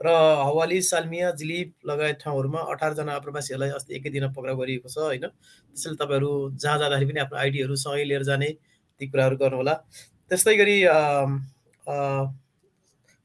र 0.00 0.08
हवाली 0.40 0.80
सालमिया 0.82 1.30
जिलिप 1.34 1.72
लगायत 1.86 2.18
ठाउँहरूमा 2.22 2.60
अठारजना 2.72 3.12
आप्रवासीहरूलाई 3.14 3.70
अस्ति 3.78 3.94
एकै 3.96 4.10
दिन 4.10 4.28
पक्राउ 4.32 4.56
गरिएको 4.56 4.88
छ 4.88 4.98
होइन? 4.98 5.26
त्यसैले 5.76 5.96
तपाईँहरू 5.96 6.30
जहाँ 6.56 6.78
जाँदाखेरि 6.78 7.10
पनि 7.10 7.20
आफ्नो 7.20 7.38
आइडीहरू 7.38 7.76
सँगै 7.76 8.04
लिएर 8.04 8.22
जाने 8.24 8.48
ती 9.00 9.06
कुराहरू 9.08 9.36
गर्नुहोला। 9.36 9.74
त्यस्तै 10.30 10.54
गरी 10.56 10.76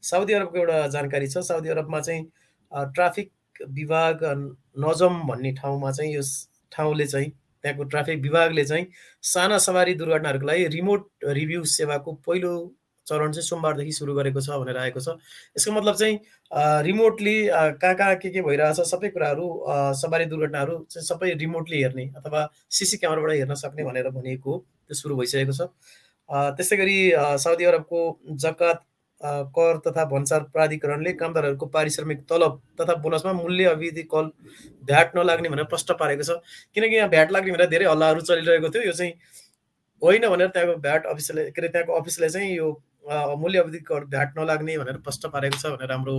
साउदी 0.02 0.32
अरबको 0.34 0.58
एउटा 0.58 0.78
जानकारी 0.88 1.26
छ 1.28 1.38
साउदी 1.48 1.68
अरबमा 1.68 2.00
चाहिँ 2.00 2.22
ट्राफिक 2.92 3.30
विभाग 3.72 4.24
नजम 4.84 5.14
भन्ने 5.28 5.52
ठाउँमा 5.62 5.90
चाहिँ 5.92 6.14
यो 6.14 6.22
ठाउँले 6.72 7.06
चाहिँ 7.06 7.32
त्यहाँको 7.64 7.84
ट्राफिक 7.88 8.20
विभागले 8.22 8.64
चाहिँ 8.64 8.86
साना 9.24 9.58
सवारी 9.66 9.94
दुर्घटनाहरूको 9.96 10.46
लागि 10.46 10.66
रिमोट 10.70 11.08
रिभ्यू 11.32 11.64
सेवाको 11.72 12.12
पहिलो 12.26 12.54
चरण 13.06 13.32
चाहिँ 13.32 13.44
सोमबारदेखि 13.44 13.92
सुरु 13.92 14.14
गरेको 14.14 14.40
छ 14.40 14.56
भनेर 14.60 14.76
आएको 14.78 15.00
छ। 15.00 15.16
यसको 15.56 15.72
मतलब 15.72 15.94
चाहिँ 15.94 16.18
रिमोटली 16.84 17.34
कहाँ 17.80 17.94
कहाँ 17.94 18.14
के 18.16 18.30
के 18.30 18.40
भइरहेछ 18.42 18.80
सबै 18.90 19.08
कुराहरू 19.16 19.48
सवारी 20.00 20.24
दुर्घटनाहरू 20.26 20.76
चाहिँ 20.90 21.04
सबै 21.06 21.32
रिमोटली 21.40 21.82
हेर्ने 21.82 22.04
अथवा 22.16 22.48
सिसी 22.70 22.96
क्यामेराबाट 22.96 23.32
हेर्न 23.32 23.54
सक्ने 23.64 23.84
भनेर 23.84 24.08
भनिएको 24.10 24.56
त्यो 24.88 24.94
सुरु 24.94 25.16
भइसकेको 25.16 25.52
छ। 25.52 25.68
त्यसै 26.56 26.76
गरी 26.76 26.98
साउदी 27.44 27.64
अरबको 27.64 28.00
जकात 28.44 28.80
कर 29.24 29.78
तथा 29.86 30.04
भन्सार 30.06 30.42
प्राधिकरणले 30.52 31.12
कामदारहरूको 31.14 31.66
पारिश्रमिक 31.74 32.18
तलब 32.30 32.60
तथा 32.80 32.94
बोनसमा 33.02 33.32
मूल्य 33.32 33.64
अवधि 33.66 34.02
कल 34.12 34.30
भ्याट 34.84 35.16
नलाग्ने 35.16 35.48
भनेर 35.48 35.64
प्रष्ट 35.66 35.92
पारेको 36.00 36.22
छ। 36.22 36.36
किनकि 36.74 36.96
यहाँ 36.96 37.08
भ्याट 37.10 37.32
लाग्ने 37.32 37.52
भनेर 37.52 37.68
धेरै 37.68 37.86
हल्लाहरू 37.86 38.20
चलिरहेको 38.22 38.68
थियो। 38.68 38.82
यो 38.82 38.92
चाहिँ 38.92 39.12
होइन 40.02 40.28
भनेर 40.28 40.48
त्यहाँको 40.48 40.76
भ्याट 40.80 41.06
अफिसले 41.06 41.44
के 41.50 41.60
अरे 41.60 41.68
त्यहाँको 41.68 41.92
अफिसले 42.00 42.28
चाहिँ 42.28 42.50
यो 42.56 42.68
मूल्य 43.38 43.58
अवधि 43.58 43.78
कर 43.88 44.04
भ्याट 44.12 44.38
नलाग्ने 44.38 44.76
भनेर 44.78 44.96
प्रष्ट 45.00 45.26
पारेको 45.32 45.56
छ 45.56 45.72
भनेर 45.72 45.92
हाम्रो 45.92 46.16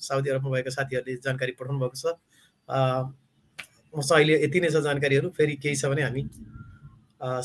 साउदी 0.00 0.30
अरबमा 0.30 0.50
भएका 0.50 0.70
साथीहरूले 0.70 1.16
जानकारी 1.24 1.52
पठाउनु 1.56 1.80
भएको 1.80 1.96
छ 1.96 2.16
मसँग 3.96 4.16
अहिले 4.16 4.34
यति 4.44 4.60
नै 4.60 4.70
छ 4.70 4.84
जानकारीहरू। 4.84 5.28
फेरि 5.32 5.56
केही 5.56 5.76
छ 5.76 5.84
भने 5.86 6.02
हामी 6.02 6.28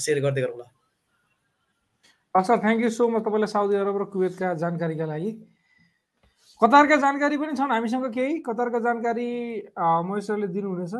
सेयर 0.04 0.20
गर्दै 0.22 0.42
गरौँला। 0.42 0.73
Sir 2.42 2.58
thank 2.60 2.82
you 2.82 2.90
so 2.90 3.08
much 3.13 3.22
तपाईँलाई 3.22 3.48
साउदी 3.48 3.75
अरब 3.78 3.98
र 4.02 4.04
कुवेतका 4.10 4.54
जानकारीका 4.58 5.06
लागि। 5.06 5.32
कतारका 6.62 6.96
जानकारी 6.98 7.38
पनि 7.38 7.54
छन् 7.54 7.72
हामीसँग 7.72 8.10
केही? 8.10 8.34
कतारका 8.42 8.80
जानकारी 8.82 9.28
महेश्वरले 9.78 10.48
दिनुहुनेछ। 10.50 10.94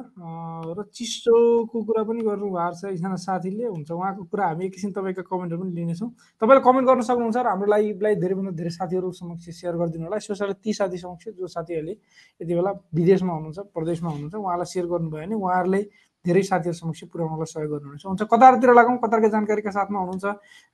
र 0.78 0.84
चिसोको 0.94 1.78
कुरा 1.90 2.04
पनि 2.06 2.22
गर्नु 2.22 2.48
भएको 2.54 2.78
छ 2.78 2.86
एकजना 2.94 3.18
साथीले। 3.18 3.66
हुन्छ 3.66 3.90
उहाँको 3.92 4.24
कुरा 4.30 4.44
हामी 4.46 4.66
एकैछिन 4.70 4.92
तपाईँको 4.94 5.24
कमेन्टहरू 5.26 5.62
पनि 5.64 5.74
लिनेछौँ। 5.74 6.10
तपाईँले 6.38 6.62
कमेन्ट 6.68 6.86
गर्न 6.90 7.02
सक्नुहुन्छ 7.02 7.38
र 7.38 7.48
हाम्रो 7.50 7.68
लाइभलाई 7.74 8.14
धेरैभन्दा 8.22 8.54
धेरै 8.54 8.72
साथीहरू 8.78 9.12
समक्ष 9.18 9.50
सेयर 9.58 9.74
गरिदिनु 9.74 10.06
होला। 10.06 10.18
स्पेसली 10.22 10.54
ती 10.62 10.74
साथी 10.74 10.98
समक्ष 11.02 11.34
जो 11.34 11.48
साथीहरूले 11.50 11.94
यति 12.42 12.54
बेला 12.54 12.72
विदेशमा 12.94 13.34
हुनुहुन्छ 13.34 13.60
प्रदेशमा 13.74 14.10
हुनुहुन्छ 14.10 14.36
उहाँलाई 14.38 14.68
सेयर 14.70 14.86
गर्नुभयो 14.86 15.22
भने 15.26 15.36
उहाँहरूले 15.36 15.82
धेरै 16.26 16.42
साथीहरू 16.48 16.78
समक्ष 16.80 17.04
पुर्याउनलाई 17.12 17.52
सहयोग 17.52 17.72
गर्नुहुन्छ। 17.72 18.04
हुन्छ 18.08 18.24
कतारतिर 18.32 18.72
लगाउँ 18.80 18.98
कतारका 19.04 19.28
जानकारीका 19.36 19.72
साथमा 19.76 20.00
हुनुहुन्छ? 20.00 20.26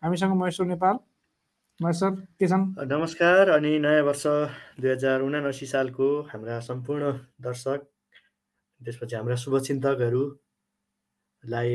हामीसँग 0.06 0.34
महेश्वर 0.38 0.78
नेपाल। 0.78 0.96
महेश्वर 1.80 2.12
के 2.38 2.46
छन्? 2.46 2.78
नमस्कार 2.86 3.58
अनि 3.58 3.82
नयाँ 3.82 4.06
वर्ष 4.06 4.78
दुई 4.78 4.94
हजार 4.94 5.26
उनासी 5.26 5.66
सालको 5.66 6.30
हाम्रा 6.30 6.62
सम्पूर्ण 6.70 7.42
दर्शक 7.42 7.82
त्यसपछि 8.82 9.16
हाम्रा 9.16 9.36
शुभचिन्तकहरूलाई 9.42 11.72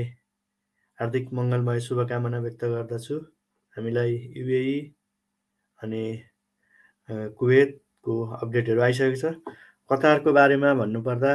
हार्दिक 0.99 1.25
मङ्गलमय 1.35 1.79
शुभकामना 1.83 2.39
व्यक्त 2.47 2.63
गर्दछु। 2.75 3.17
हामीलाई 3.75 4.13
युएई 4.39 4.79
अनि 5.83 6.05
कुवेतको 7.11 8.15
अपडेटहरू 8.39 8.81
आइसकेको 8.87 9.19
छ। 9.19 9.35
कतारको 9.91 10.31
बारेमा 10.33 10.71
भन्नुपर्दा 10.79 11.33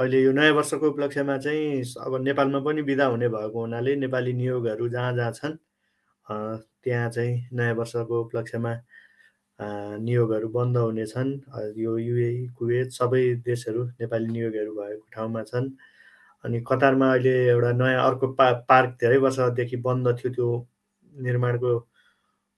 अहिले 0.00 0.20
यो 0.22 0.30
नयाँ 0.32 0.52
वर्षको 0.56 0.88
उपलक्ष्यमा 0.90 1.36
चाहिँ 1.44 1.82
अब 2.00 2.14
नेपालमा 2.24 2.60
पनि 2.64 2.82
बिदा 2.82 3.06
हुने 3.12 3.28
भएको 3.28 3.60
हुनाले 3.60 3.94
नेपाली 3.96 4.32
नियोगहरू 4.32 4.88
जहाँ 4.88 5.12
जहाँ 5.16 5.32
छन् 5.32 5.56
त्यहाँ 6.84 7.08
चाहिँ 7.10 7.34
नयाँ 7.52 7.74
वर्षको 7.76 8.20
उपलक्ष्यमा 8.20 8.72
नियोगहरू 10.00 10.48
बन्द 10.56 10.76
हुनेछन् 10.76 11.32
यो 11.76 11.96
युए 11.98 12.30
कुवेत 12.58 12.92
सबै 12.92 13.22
देशहरू 13.44 13.84
नेपाली 14.00 14.26
नियोगहरू 14.32 14.72
भएको 14.72 15.04
ठाउँमा 15.12 15.42
छन्। 15.52 15.68
अनि 16.44 16.60
कतारमा 16.70 17.12
अहिले 17.12 17.34
एउटा 17.48 17.72
नयाँ 17.82 18.06
अर्को 18.06 18.32
पा 18.40 18.50
पार्क 18.72 18.96
धेरै 19.00 19.18
वर्षदेखि 19.26 19.76
बन्द 19.84 20.08
थियो 20.18 20.32
त्यो 20.32 20.48
निर्माणको 21.12 21.78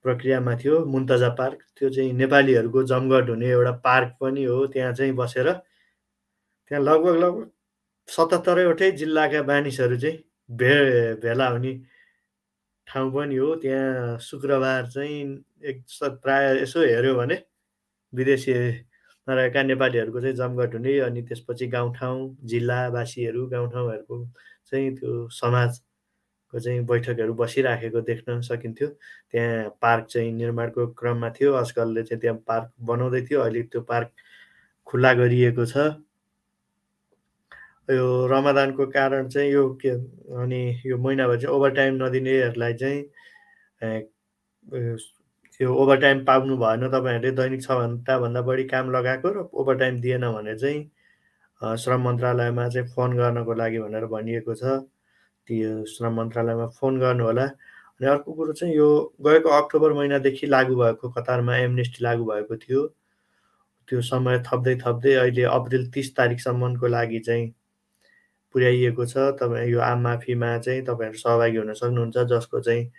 प्रक्रियामा 0.04 0.56
थियो 0.62 0.84
मुन्तजा 0.94 1.28
पार्क। 1.42 1.58
त्यो 1.78 1.90
चाहिँ 1.90 2.12
नेपालीहरूको 2.22 2.82
जमघट 2.94 3.30
हुने 3.30 3.50
एउटा 3.50 3.72
पार्क 3.82 4.16
पनि 4.20 4.44
हो 4.44 4.66
त्यहाँ 4.70 4.92
चाहिँ 4.94 5.12
बसेर 5.16 5.52
त्यहाँ 6.72 6.84
लगभग 6.84 7.16
लगभग 7.20 7.48
सतहत्तरैवटै 8.08 8.90
जिल्लाका 8.96 9.42
मानिसहरू 9.44 9.96
चाहिँ 10.00 10.16
भे 10.50 10.72
भेला 11.20 11.46
हुने 11.48 11.72
ठाउँ 12.86 13.10
पनि 13.12 13.36
हो। 13.36 13.54
त्यहाँ 13.60 14.18
शुक्रबार 14.18 14.86
चाहिँ 14.88 15.18
एक 15.68 15.82
प्राय 16.22 16.62
यसो 16.62 16.80
हेऱ्यो 16.80 17.14
भने 17.14 17.36
विदेशी 18.12 18.52
रहेका 19.28 19.62
नेपालीहरूको 19.62 20.20
चाहिँ 20.20 20.36
जमघट 20.36 20.74
हुने 20.74 20.98
अनि 21.00 21.22
त्यसपछि 21.28 21.66
गाउँठाउँ 21.66 22.36
जिल्लावासीहरू 22.44 23.46
गाउँठाउँहरूको 23.48 24.16
चाहिँ 24.70 24.94
त्यो 24.96 25.28
समाजको 25.28 26.60
चाहिँ 26.60 26.80
बैठकहरू 26.88 27.34
बसिराखेको 27.34 28.00
देख्न 28.00 28.40
सकिन्थ्यो। 28.48 28.88
त्यहाँ 28.88 29.68
पार्क 29.82 30.06
चाहिँ 30.08 30.32
निर्माणको 30.32 30.86
क्रममा 30.96 31.30
थियो। 31.36 31.52
आजकलले 31.54 32.02
चाहिँ 32.02 32.20
त्यहाँ 32.20 32.38
पार्क 32.48 32.72
बनाउँदै 32.80 33.22
थियो। 33.28 33.40
अहिले 33.40 33.62
त्यो 33.68 33.80
पार्क 33.92 34.08
खुल्ला 34.86 35.12
गरिएको 35.20 35.66
छ। 35.66 35.76
यो 37.88 38.26
रमादानको 38.30 38.86
कारण 38.86 39.28
चाहिँ 39.28 39.50
यो 39.52 39.68
के 39.82 39.90
अनि 40.42 40.62
यो 40.86 40.98
महिनाभर 40.98 41.40
चाहिँ 41.40 41.54
ओभर 41.56 41.70
टाइम 41.74 41.94
नदिनेहरूलाई 42.02 42.74
चाहिँ 42.74 43.02
त्यो 45.52 45.74
ओभर 45.82 45.96
टाइम 46.00 46.24
पाउनु 46.24 46.56
भएन 46.56 46.88
तपाईँहरूले 46.88 47.30
दैनिक 47.42 47.62
छ 47.62 47.70
घन्टाभन्दा 47.82 48.42
बढी 48.42 48.64
काम 48.68 48.90
लगाएको 48.92 49.28
र 49.32 49.48
ओभर 49.52 49.76
टाइम 49.78 50.00
दिएन 50.00 50.26
भने 50.32 50.54
चाहिँ 50.58 51.76
श्रम 51.78 52.00
मन्त्रालयमा 52.08 52.68
चाहिँ 52.68 52.88
फोन 52.94 53.16
गर्नको 53.16 53.54
लागि 53.54 53.78
भनेर 53.78 54.06
भनिएको 54.14 54.54
छ। 54.54 54.62
त्यो 55.48 55.84
श्रम 55.86 56.14
मन्त्रालयमा 56.20 56.66
फोन 56.78 56.98
गर्नु 57.00 57.24
होला। 57.24 57.44
अनि 57.44 58.06
अर्को 58.10 58.32
कुरो 58.34 58.52
चाहिँ 58.52 58.74
यो 58.74 58.88
गएको 59.26 59.48
अक्टोबर 59.58 59.92
महिनादेखि 59.92 60.46
लागु 60.46 60.74
भएको 60.76 61.10
कतारमा 61.18 61.56
एमनेस्टी 61.56 62.04
लागु 62.04 62.24
भएको 62.24 62.56
थियो। 62.56 62.86
त्यो 63.88 64.00
समय 64.02 64.38
थप्दै 64.46 64.74
थप्दै 64.84 65.14
अहिले 65.14 65.42
अप्रिल 65.50 65.90
तिस 65.94 66.14
तारिकसम्मको 66.16 66.86
लागि 66.86 67.18
चाहिँ 67.26 67.52
पुर्याइएको 68.52 69.04
छ। 69.06 69.16
तपाईँ 69.40 69.70
यो 69.70 69.80
आम 69.80 70.00
माफीमा 70.02 70.56
चाहिँ 70.58 70.82
तपाईँहरू 70.84 71.18
सहभागी 71.18 71.56
हुन 71.56 71.72
सक्नुहुन्छ 71.74 72.16
जसको 72.32 72.60
चाहिँ 72.60 72.90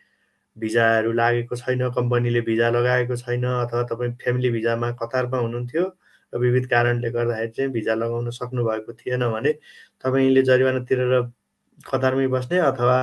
भिजाहरू 0.57 1.11
लागेको 1.13 1.55
छैन 1.55 1.89
कम्पनीले 1.91 2.41
भिजा 2.41 2.69
लगाएको 2.69 3.15
छैन 3.15 3.43
अथवा 3.45 3.83
तपाईँ 3.91 4.11
फ्यामिली 4.23 4.49
भिजामा 4.51 4.91
कतारमा 5.01 5.37
हुनुहुन्थ्यो 5.37 5.85
र 6.33 6.37
विविध 6.39 6.65
कारणले 6.69 7.09
गर्दाखेरि 7.11 7.51
चाहिँ 7.51 7.71
भिजा 7.71 7.93
लगाउन 7.95 8.29
सक्नुभएको 8.29 8.93
थिएन 8.93 9.27
भने 9.31 9.51
तपाईँले 10.03 10.41
जरिवाना 10.43 10.79
तिरेर 10.89 11.21
कतारमै 11.79 12.27
बस्ने 12.27 12.57
अथवा 12.69 12.97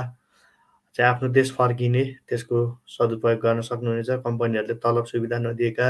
चाहिँ 0.97 1.11
आफ्नो 1.11 1.29
देश 1.31 1.53
फर्किने 1.55 2.05
त्यसको 2.29 2.59
सदुपयोग 2.89 3.41
गर्न 3.41 3.61
सक्नुहुनेछ। 3.63 4.11
कम्पनीहरूले 4.27 4.75
तलब 4.85 5.05
सुविधा 5.07 5.39
नदिएका 5.39 5.89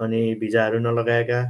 अनि 0.00 0.20
भिजाहरू 0.40 0.78
नलगाएका 0.78 1.40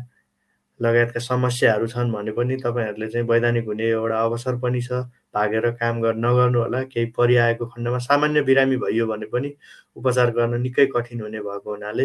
लगायतका 0.81 1.21
समस्याहरू 1.21 1.87
छन् 1.87 2.13
भने 2.13 2.33
पनि 2.33 2.57
तपाईँहरूले 2.57 3.09
चाहिँ 3.09 3.27
वैधानिक 3.27 3.65
हुने 3.67 3.85
एउटा 3.91 4.21
अवसर 4.23 4.57
पनि 4.61 4.81
छ। 4.83 4.93
भागेर 5.35 5.71
काम 5.81 6.01
गर्न 6.03 6.25
नगर्नु 6.25 6.59
होला। 6.61 6.83
केही 6.93 7.07
परिआएको 7.17 7.67
खण्डमा 7.67 7.99
सामान्य 7.99 8.43
बिरामी 8.43 8.77
भइयो 8.77 9.07
भने 9.07 9.27
पनि 9.33 9.53
उपचार 9.97 10.31
गर्न 10.37 10.61
निकै 10.61 10.87
कठिन 10.95 11.21
हुने 11.21 11.41
भएको 11.41 11.71
हुनाले 11.71 12.05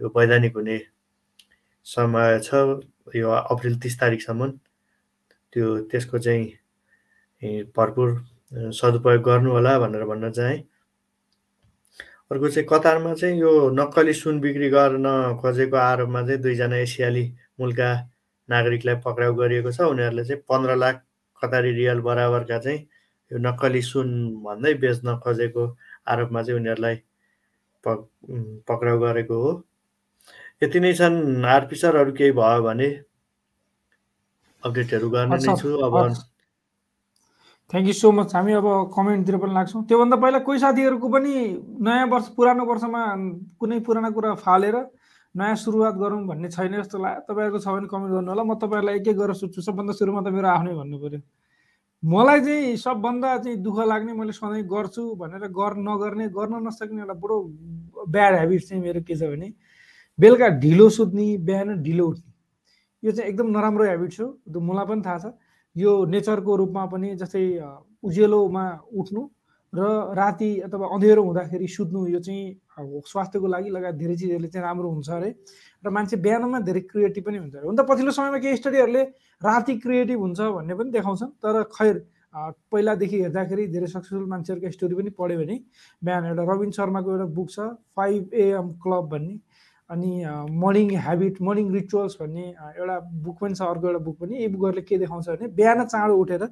यो 0.00 0.12
वैधानिक 0.16 0.54
हुने 0.56 0.78
समय 1.86 2.38
छ। 2.44 2.80
यो 3.14 3.30
अप्रिल 3.30 3.78
तिस 3.80 3.98
तारिकसम्म 4.00 4.50
त्यो 5.52 5.66
त्यसको 5.90 6.18
चाहिँ 6.18 7.62
भरपुर 7.76 8.08
सदुपयोग 8.72 9.22
गर्नु 9.22 9.50
होला 9.50 9.78
भनेर 9.78 10.04
भन्न 10.04 10.30
चाहेँ। 10.30 10.58
अर्को 12.30 12.48
चाहिँ 12.48 12.66
कतारमा 12.70 13.14
चाहिँ 13.14 13.38
यो 13.40 13.50
नक्कली 13.70 14.12
सुन 14.14 14.40
बिक्री 14.40 14.68
गर्न 14.70 15.06
खोजेको 15.40 15.76
आरोपमा 15.76 16.22
चाहिँ 16.26 16.40
दुईजना 16.42 16.76
एसियाली 16.76 17.24
मूलका 17.58 17.88
नागरिकलाई 18.48 18.96
पक्राउ 19.04 19.34
गरिएको 19.34 19.70
छ। 19.72 19.80
उनीहरूले 19.92 20.24
चाहिँ 20.24 20.42
पन्ध्र 20.48 20.76
लाख 20.76 21.02
कतारी 21.42 21.70
रियल 21.78 22.00
बराबरका 22.00 22.58
चाहिँ 22.58 22.78
यो 23.30 23.38
नक्कली 23.38 23.82
सुन 23.82 24.08
भन्दै 24.44 24.74
बेच्न 24.82 25.16
खोजेको 25.24 25.64
आरोपमा 26.06 26.42
चाहिँ 26.42 26.60
उनीहरूलाई 26.60 26.96
पक 27.84 27.98
पक्राउ 28.68 28.98
गरेको 29.00 29.36
हो। 29.42 29.50
यति 30.62 30.80
नै 30.80 30.92
छन् 30.94 31.44
आरपी 31.44 31.76
सर 31.76 31.96
अरू 31.96 32.12
केही 32.18 32.32
भयो 32.38 32.62
भने 32.62 32.88
अपडेटहरू 34.62 35.10
गर्ने 35.10 35.36
नै 35.36 35.56
छु। 35.56 35.68
अब 35.86 35.94
थ्याङ्क 37.72 37.86
यू 37.86 37.92
सो 37.98 38.10
मच 38.14 38.34
हामी 38.34 38.52
अब 38.52 38.66
कमेन्टतिर 38.94 39.36
पनि 39.42 39.54
लाग्छौँ। 39.54 39.82
त्योभन्दा 39.90 40.16
पहिला 40.22 40.38
कोही 40.46 40.58
साथीहरूको 40.58 41.08
पनि 41.10 41.34
नयाँ 41.82 42.06
वर्ष 42.06 42.26
पुरानो 42.36 42.64
वर्षमा 42.64 43.02
कुनै 43.60 43.78
पुरानो 43.82 44.10
कुरा 44.14 44.34
फालेर 44.38 44.76
नयाँ 45.36 45.56
सुरुवात 45.60 45.94
गरौँ 46.00 46.24
भन्ने 46.26 46.48
छैन 46.48 46.72
जस्तो 46.80 46.98
लाग्यो। 46.98 47.20
तपाईँहरूको 47.28 47.58
छ 47.60 47.68
भने 47.68 47.86
कमेन्ट 47.92 48.12
गर्नु 48.12 48.30
होला 48.32 48.42
म 48.42 48.54
तपाईँहरूलाई 48.56 48.94
एक 49.00 49.08
एक 49.08 49.16
गरेर 49.16 49.34
सोध्छु। 49.36 49.60
सबभन्दा 49.60 49.92
सुरुमा 49.92 50.20
त 50.24 50.32
मेरो 50.32 50.48
आफ्नै 50.48 50.74
भन्नु 50.80 50.96
पऱ्यो। 50.96 51.20
मलाई 52.02 52.40
चाहिँ 52.40 52.76
सबभन्दा 52.76 53.28
चाहिँ 53.44 53.56
दुःख 53.60 53.78
लाग्ने 53.84 54.12
मैले 54.16 54.32
सधैँ 54.32 54.64
गर्छु 54.64 55.02
भनेर 55.20 55.44
गर 55.52 55.72
नगर्ने 55.76 56.26
गर्न 56.32 56.54
नसक्ने 56.66 57.00
एउटा 57.04 57.14
बडो 57.20 57.36
ब्याड 58.08 58.32
हेबिट 58.40 58.62
चाहिँ 58.64 58.82
मेरो 58.82 59.00
के 59.04 59.14
छ 59.16 59.22
भने 59.28 59.48
बेलुका 60.18 60.48
ढिलो 60.60 60.88
सुत्ने 60.88 61.26
बिहान 61.44 61.82
ढिलो 61.82 62.04
उठ्ने। 62.08 62.30
यो 63.02 63.12
चाहिँ 63.12 63.28
एकदम 63.30 63.48
नराम्रो 63.52 63.84
हेबिट 63.84 64.12
छ 64.12 64.20
त्यो 64.20 64.60
मलाई 64.60 64.86
पनि 64.88 65.02
थाहा 65.04 65.18
छ। 65.18 65.36
यो 65.76 65.90
नेचरको 66.08 66.56
रूपमा 66.56 66.84
पनि 66.88 67.08
जस्तै 67.20 67.44
उज्यालोमा 68.00 68.64
उठ्नु 68.96 69.22
र 69.72 69.80
राति 70.16 70.50
अथवा 70.64 70.86
अँध्यारो 70.94 71.22
हुँदाखेरि 71.22 71.66
सुत्नु 71.68 72.06
यो 72.08 72.20
चाहिँ 72.24 72.44
स्वास्थ्यको 72.76 73.46
लागि 73.46 73.70
लगायत 73.70 73.94
धेरै 73.96 74.16
चिजहरूले 74.16 74.48
चाहिँ 74.48 74.66
राम्रो 74.66 74.88
हुन्छ 74.90 75.08
अरे। 75.10 75.30
र 75.84 75.90
मान्छे 75.90 76.16
बिहानमा 76.16 76.58
धेरै 76.60 76.80
क्रिएटिभ 76.92 77.24
पनि 77.24 77.38
हुन्छ 77.38 77.54
अरे। 77.56 77.66
हुन 77.66 77.76
त 77.76 77.86
पछिल्लो 77.88 78.12
समयमा 78.12 78.38
केही 78.38 78.56
स्टडीहरूले 78.56 79.02
राति 79.42 79.74
क्रिएटिभ 79.80 80.18
हुन्छ 80.20 80.40
भन्ने 80.40 80.74
पनि 80.74 80.90
देखाउँछन्। 80.92 81.30
तर 81.40 81.62
खैर 81.72 81.96
पहिलादेखि 82.36 83.16
हेर्दाखेरि 83.22 83.66
धेरै 83.72 83.86
सक्सेसफुल 83.88 84.26
मान्छेहरूका 84.28 84.70
स्टोरी 84.70 84.94
पनि 84.94 85.10
पढ्यो 85.16 85.38
भने 85.40 85.56
बिहान 86.04 86.24
एउटा 86.26 86.42
रविन 86.52 86.70
शर्माको 86.76 87.10
एउटा 87.12 87.26
बुक 87.32 87.48
छ 87.50 87.58
फाइभ 87.96 88.22
एएम 88.34 88.68
क्लब 88.84 89.04
भन्ने। 89.08 89.34
अनि 89.90 90.12
मर्निङ 90.52 90.88
ह्याबिट 91.00 91.40
मर्निङ 91.40 91.66
रिचुअल्स 91.72 92.16
भन्ने 92.20 92.44
एउटा 92.76 92.96
बुक 93.24 93.36
पनि 93.40 93.54
छ 93.54 93.62
अर्को 93.62 93.86
एउटा 93.86 94.02
बुक 94.04 94.16
पनि। 94.20 94.34
यी 94.36 94.48
बुकहरूले 94.52 94.82
के 94.82 94.98
देखाउँछ 94.98 95.28
भने 95.28 95.48
बिहान 95.56 95.84
चाँडो 95.86 96.14
उठेर 96.16 96.44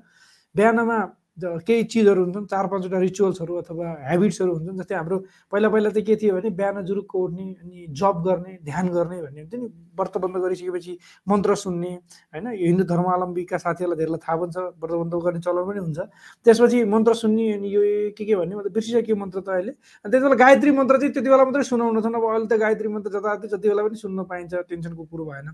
बिहानमा 0.54 0.98
केही 1.38 1.84
चिजहरू 1.90 2.24
हुन्छन् 2.24 2.46
चार 2.46 2.66
पाँचवटा 2.70 2.98
रिचुअल्सहरू 2.98 3.54
अथवा 3.62 3.86
हेबिट्सहरू 4.10 4.52
हुन्छन् 4.54 4.78
जस्तै 4.78 4.94
हाम्रो 4.94 5.16
पहिला 5.52 5.68
पहिला 5.68 5.90
चाहिँ 5.90 6.06
के 6.06 6.16
थियो 6.16 6.34
भने 6.34 6.50
बिहान 6.54 6.84
जुरुक्क 6.86 7.14
उठ्ने 7.14 7.44
अनि 7.58 7.86
जब 7.90 8.22
गर्ने 8.26 8.52
ध्यान 8.62 8.88
गर्ने 8.94 9.16
भन्ने 9.22 9.40
हुन्थ्यो 9.42 9.60
नि। 9.60 9.68
व्रत 9.98 10.14
बन्द 10.18 10.36
गरिसकेपछि 10.42 10.92
मन्त्र 11.26 11.54
सुन्ने 11.54 11.92
होइन? 12.34 12.46
हिन्दू 12.54 12.84
धर्मावलम्बीका 12.84 13.56
साथीहरूलाई 13.58 13.98
धेरैलाई 13.98 14.20
थाहा 14.22 14.36
पनि 14.38 14.52
छ 14.54 14.58
व्रत 14.78 14.94
बन्द 15.02 15.14
गर्ने 15.26 15.40
चलन 15.42 15.62
पनि 15.66 15.80
हुन्छ। 15.86 15.98
त्यसपछि 16.46 16.78
मन्त्र 16.94 17.14
सुन्ने 17.14 17.44
अनि 17.58 17.68
यो 17.74 17.82
के 18.14 18.24
के 18.24 18.34
भन्ने 18.34 18.54
मतलब 18.54 18.72
बिर्सिसक्यो 18.74 19.16
मन्त्र 19.16 19.40
त 19.42 19.48
अहिले। 19.58 19.72
अनि 19.74 20.10
त्यति 20.10 20.22
बेला 20.22 20.38
गायत्री 20.38 20.70
मन्त्र 20.70 20.94
चाहिँ 21.02 21.12
त्यति 21.14 21.28
बेला 21.34 21.44
मात्रै 21.44 21.64
सुनाउनु 21.66 22.00
छ 22.00 22.06
अब 22.14 22.24
अहिले 22.30 22.46
त 22.46 22.54
गायत्री 22.62 22.88
मन्त्र 22.94 23.10
जताततै 23.10 23.48
जति 23.54 23.66
बेला 23.68 23.82
पनि 23.82 23.96
सुन्न 23.98 24.18
पाइन्छ 24.30 24.52
टेन्सनको 24.70 25.02
कुरो 25.10 25.24
भएन। 25.26 25.50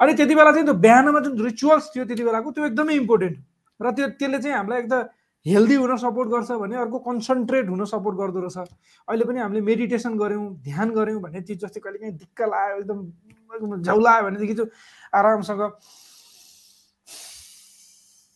अनि 0.00 0.12
त्यति 0.18 0.34
बेला 0.34 0.50
चाहिँ 0.52 0.66
त्यो 0.66 0.74
बिहानमा 0.74 1.20
जुन 1.22 1.38
रिचुअल्स 1.38 1.84
थियो 1.94 2.04
त्यति 2.10 2.22
बेलाको 2.26 2.50
त्यो 2.50 2.66
एकदमै 2.66 2.94
इम्पोर्टेन्ट 3.02 3.36
र 3.80 3.90
त्यो 3.96 4.06
त्यसले 4.18 4.38
चाहिँ 4.38 4.56
हामीलाई 4.56 4.78
एकदम 4.80 5.00
हेल्दी 5.46 5.74
हुन 5.74 5.96
सपोर्ट 5.96 6.28
गर्छ 6.28 6.50
भने 6.60 6.76
अर्को 6.76 6.98
कन्सन्ट्रेट 7.00 7.68
हुन 7.68 7.84
सपोर्ट 7.86 8.16
गर्दो 8.18 8.40
रहेछ। 8.40 8.68
अहिले 9.08 9.24
पनि 9.24 9.40
हामीले 9.40 9.60
मेडिटेसन 9.64 10.18
गऱ्यौँ 10.18 10.46
ध्यान 10.64 10.90
गऱ्यौँ 10.92 11.20
भन्ने 11.20 11.40
चिज 11.48 11.60
जस्तै 11.64 11.80
कहिले 11.80 11.98
काहीँ 11.98 12.14
दिक्क 12.16 12.40
लाग्यो 12.44 12.76
एकदम 12.84 13.80
झ्याउलायो 13.80 14.22
भनेदेखि 14.24 14.54
चाहिँ 14.54 14.70
आरामसँग 15.16 15.62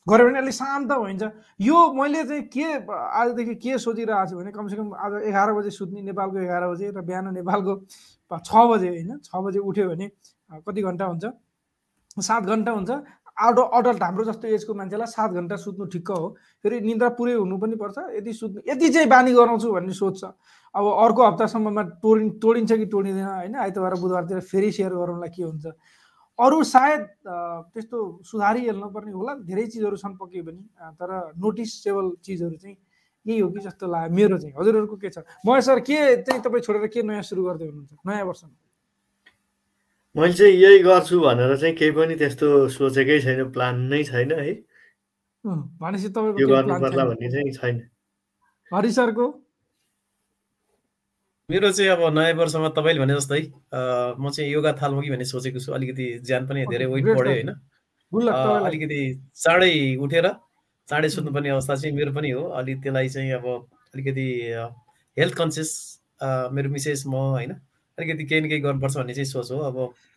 गऱ्यो 0.06 0.24
भने 0.26 0.38
अलिक 0.38 0.54
शान्त 0.54 0.92
भइन्छ 0.92 1.24
यो 1.60 1.76
मैले 1.92 2.24
चाहिँ 2.24 2.42
के 2.48 2.66
आजदेखि 2.88 3.54
के 3.60 3.78
सोचिरहेको 3.78 4.30
छु 4.30 4.36
भने 4.36 4.52
कमसेकम 4.52 4.92
आज 4.96 5.12
एघार 5.28 5.52
बजे 5.52 5.70
सुत्ने 5.76 6.02
नेपालको 6.08 6.38
एघार 6.40 6.68
बजे 6.68 6.88
र 6.88 7.00
बिहान 7.04 7.32
नेपालको 7.34 7.72
छ 8.32 8.50
बजे 8.72 8.88
होइन 8.88 9.18
छ 9.24 9.44
बजे 9.44 9.58
उठ्यो 9.60 9.88
भने 9.92 10.08
कति 10.60 10.82
घन्टा 10.82 11.04
हुन्छ? 11.04 11.24
सात 12.20 12.42
घन्टा 12.44 12.72
हुन्छ। 12.72 12.90
आउट 13.36 13.58
अडल्ट 13.58 14.02
हाम्रो 14.02 14.24
जस्तो 14.24 14.48
एजको 14.48 14.74
मान्छेलाई 14.74 15.06
सात 15.10 15.30
घन्टा 15.30 15.56
सुत्नु 15.56 15.84
ठिक्क 15.90 16.10
हो। 16.10 16.28
फेरि 16.64 16.80
निन्द्रा 16.80 17.08
पुरै 17.18 17.34
हुनु 17.34 17.58
पनि 17.58 17.76
पर्छ 17.76 17.98
यदि 18.16 18.32
सुत्नु 18.32 18.60
यति 18.68 18.88
चाहिँ 18.88 19.08
बानी 19.08 19.32
गराउँछु 19.34 19.72
भन्ने 19.72 19.92
सोच 19.92 20.20
छ 20.20 20.24
अब 20.74 20.84
अर्को 20.86 21.22
हप्तासम्ममा 21.26 21.82
तोडि 22.02 22.30
तोडिन्छ 22.42 22.72
कि 22.72 22.86
तोडिँदैन 22.86 23.26
होइन? 23.26 23.54
आइतबार 23.54 23.94
बुधबारतिर 23.94 24.40
फेरि 24.42 24.70
सेयर 24.72 24.92
गरौँला 24.94 25.26
के 25.30 25.42
हुन्छ? 25.42 25.66
अरू 26.38 26.62
सायद 26.62 27.02
त्यस्तो 27.74 27.98
सुधारिहाल्नु 28.26 28.88
पर्ने 28.90 29.12
होला। 29.12 29.34
धेरै 29.46 29.66
चिजहरू 29.70 29.96
छन् 29.96 30.18
पक्कै 30.18 30.42
पनि 30.42 30.62
तर 30.98 31.10
नोटिसेबल 31.38 32.10
चिजहरू 32.26 32.56
चाहिँ 32.58 32.76
यही 33.26 33.38
हो 33.38 33.48
कि 33.50 33.60
जस्तो 33.66 33.86
लाग्यो। 33.86 34.14
मेरो 34.14 34.38
चाहिँ 34.38 34.54
हजुरहरूको 34.58 34.96
के 34.98 35.10
छ? 35.10 35.22
म 35.46 35.60
सर 35.62 35.78
के 35.86 36.22
चाहिँ 36.26 36.42
तपाईँ 36.42 36.62
छोडेर 36.62 36.86
के 36.90 37.02
नयाँ 37.02 37.22
सुरु 37.22 37.42
गर्दै 37.44 37.66
हुनुहुन्छ? 37.70 38.02
नयाँ 38.02 38.26
वर्षमा। 38.26 38.54
मैले 40.16 40.32
चाहिँ 40.32 40.54
यही 40.54 40.78
गर्छु 40.82 41.20
भनेर 41.20 41.56
चाहिँ 41.56 41.74
केही 41.76 41.90
पनि 41.90 42.14
त्यस्तो 42.16 42.46
सोचेकै 42.70 43.20
छैन 43.20 43.50
प्लान 43.52 43.80
नै 43.90 44.02
छैन 44.04 44.32
है। 44.32 44.52
भनेपछि 45.44 46.08
यो 46.42 46.46
पर्ला 46.48 47.04
भन्ने 47.04 47.30
चाहिँ 47.32 47.52
छैन। 47.52 47.76
हरि 48.70 48.90
सरको? 48.92 49.26
मेरो 51.48 51.70
चाहिँ 51.72 51.90
अब 51.90 52.00
नयाँ 52.14 52.34
वर्षमा 52.38 52.68
तपाईँले 52.78 53.00
भने 53.00 53.14
जस्तै 53.14 53.42
म 54.16 54.30
चाहिँ 54.30 54.50
योगा 54.52 54.72
थाल्नु 54.78 55.02
कि 55.02 55.10
भन्ने 55.10 55.24
सोचेको 55.26 55.58
छु। 55.60 55.72
अलिकति 55.72 56.06
ज्यान 56.22 56.46
पनि 56.46 56.66
धेरै 56.70 56.86
वेट 56.86 57.04
बढ्यो 57.04 57.34
होइन। 57.34 57.50
अलिकति 58.70 59.00
चाँडै 59.34 59.72
उठेर 59.98 60.26
चाँडै 60.88 61.08
सुत्नुपर्ने 61.10 61.48
अवस्था 61.50 61.74
चाहिँ 61.74 61.96
मेरो 61.96 62.12
पनि 62.14 62.30
हो। 62.30 62.42
अलि 62.54 62.74
त्यसलाई 62.80 63.08
चाहिँ 63.08 63.32
अब 63.34 63.46
अलिकति 63.94 64.26
हेल्थ 65.16 65.34
कन्सियस 65.34 65.70
मेरो 66.54 66.68
मिसेस 66.70 67.04
म 67.06 67.14
होइन। 67.34 67.52
अलिकति 67.98 68.24
केही 68.24 68.40
न 68.40 68.48
केही 68.48 68.60
गर्नुपर्छ 68.60 68.96
भन्ने 68.96 69.14
चाहिँ 69.14 69.24
सोच 69.26 69.50
हो। 69.52 69.58
अब 69.70 69.76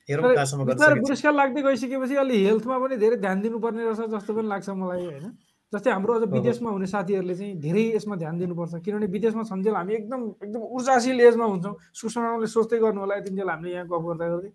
हेरौँ 0.09 0.33
कहाँसम्म 0.33 0.63
गर्छ 0.65 0.81
पुरस्कार 1.05 1.33
लाग्दै 1.33 1.61
गइसकेपछि 1.61 2.15
अलि 2.23 2.37
हेल्थमा 2.45 2.77
पनि 2.79 2.95
धेरै 2.97 3.17
ध्यान 3.21 3.41
दिनुपर्ने 3.41 3.83
रहेछ 3.85 4.09
जस्तो 4.15 4.33
पनि 4.33 4.47
लाग्छ 4.47 4.69
मलाई 4.69 5.05
होइन? 5.05 5.25
जस्तै 5.73 5.91
हाम्रो 5.91 6.13
अझ 6.13 6.23
विदेशमा 6.31 6.69
हुने 6.71 6.87
साथीहरूले 6.87 7.35
चाहिँ 7.35 7.53
धेरै 7.59 7.83
यसमा 7.95 8.15
ध्यान 8.15 8.37
दिनुपर्छ। 8.39 8.73
किनभने 8.81 9.07
विदेशमा 9.13 9.43
छन्जेल 9.51 9.75
हामी 9.75 9.93
एकदम 9.93 10.21
एकदम 10.43 10.61
ऊर्जाशील 10.63 11.19
एजमा 11.21 11.45
हुन्छौँ। 11.45 11.75
सुषमाले 11.93 12.47
सोच्दै 12.47 12.77
गर्नु 12.79 12.99
होला 13.03 13.15
यतिन्जेल 13.19 13.49
हामीले 13.49 13.73
यहाँ 13.75 13.85
गफ 13.91 14.03
गर्दा 14.07 14.25
गर्दै 14.31 14.51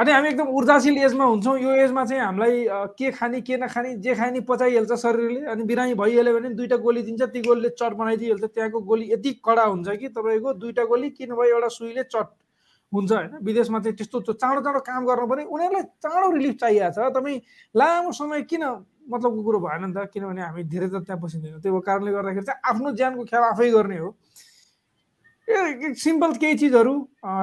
अनि 0.00 0.12
हामी 0.12 0.28
एकदम 0.28 0.48
ऊर्जाशील 0.56 0.96
एजमा 0.96 1.24
हुन्छौँ। 1.24 1.58
यो 1.60 1.70
एजमा 1.84 2.04
चाहिँ 2.08 2.22
हामीलाई 2.22 2.64
के 2.96 3.10
खाने 3.12 3.40
के 3.44 3.56
नखाने 3.60 3.94
जे 4.00 4.14
खाने 4.16 4.40
पचाइहाल्छ 4.48 4.92
शरीरले 4.96 5.44
अनि 5.52 5.64
बिरामी 5.68 5.94
भइहाल्यो 5.94 6.32
भने 6.40 6.48
दुईवटा 6.56 6.76
गोली 6.80 7.02
दिन्छ। 7.04 7.22
ती 7.28 7.40
गोलीले 7.44 7.68
चट 7.76 7.92
बनाइदिइहाल्छ। 8.00 8.44
त्यहाँको 8.48 8.80
गोली 8.80 9.12
यति 9.12 9.30
कडा 9.44 9.64
हुन्छ 9.68 9.88
कि 10.00 10.08
तपाईँको 10.08 10.52
दुईवटा 10.56 10.84
गोली 10.88 11.10
कि 11.12 11.26
नभए 11.28 11.48
एउटा 11.52 11.68
सुईले 11.76 12.02
चट 12.08 12.32
हुन्छ 12.92 13.12
होइन। 13.12 13.44
विदेशमा 13.44 13.78
चाहिँ 13.84 13.96
त्यस्तो 14.00 14.40
चाँडो 14.40 14.60
चाँडो 14.64 14.80
काम 14.88 15.04
गर्नु 15.04 15.26
पर्ने 15.28 15.44
उनीहरूलाई 15.44 15.84
चाँडो 16.00 16.30
रिलिफ 16.32 16.56
चाहिएको 16.64 17.20
छ। 17.20 17.40
लामो 17.76 18.12
समय 18.16 18.42
किन 18.48 18.64
मतलबको 19.04 19.42
कुरो 19.42 19.58
भएन 19.60 19.84
नि 19.84 19.92
त? 19.92 20.08
किनभने 20.08 20.42
हामी 20.48 20.62
धेरै 20.64 20.88
त 20.88 21.04
त्यहाँ 21.04 21.20
पसिँदैन 21.20 21.60
त्यो 21.60 21.76
कारणले 21.76 22.10
गर्दाखेरि 22.16 22.46
चाहिँ 22.48 22.60
आफ्नो 22.72 22.88
ज्यानको 22.96 23.22
ख्याल 23.28 23.44
आफै 23.52 23.68
गर्ने 23.68 23.98
हो। 24.00 24.08
सिम्पल 25.50 26.32
केही 26.40 26.54
चिजहरू 26.58 26.92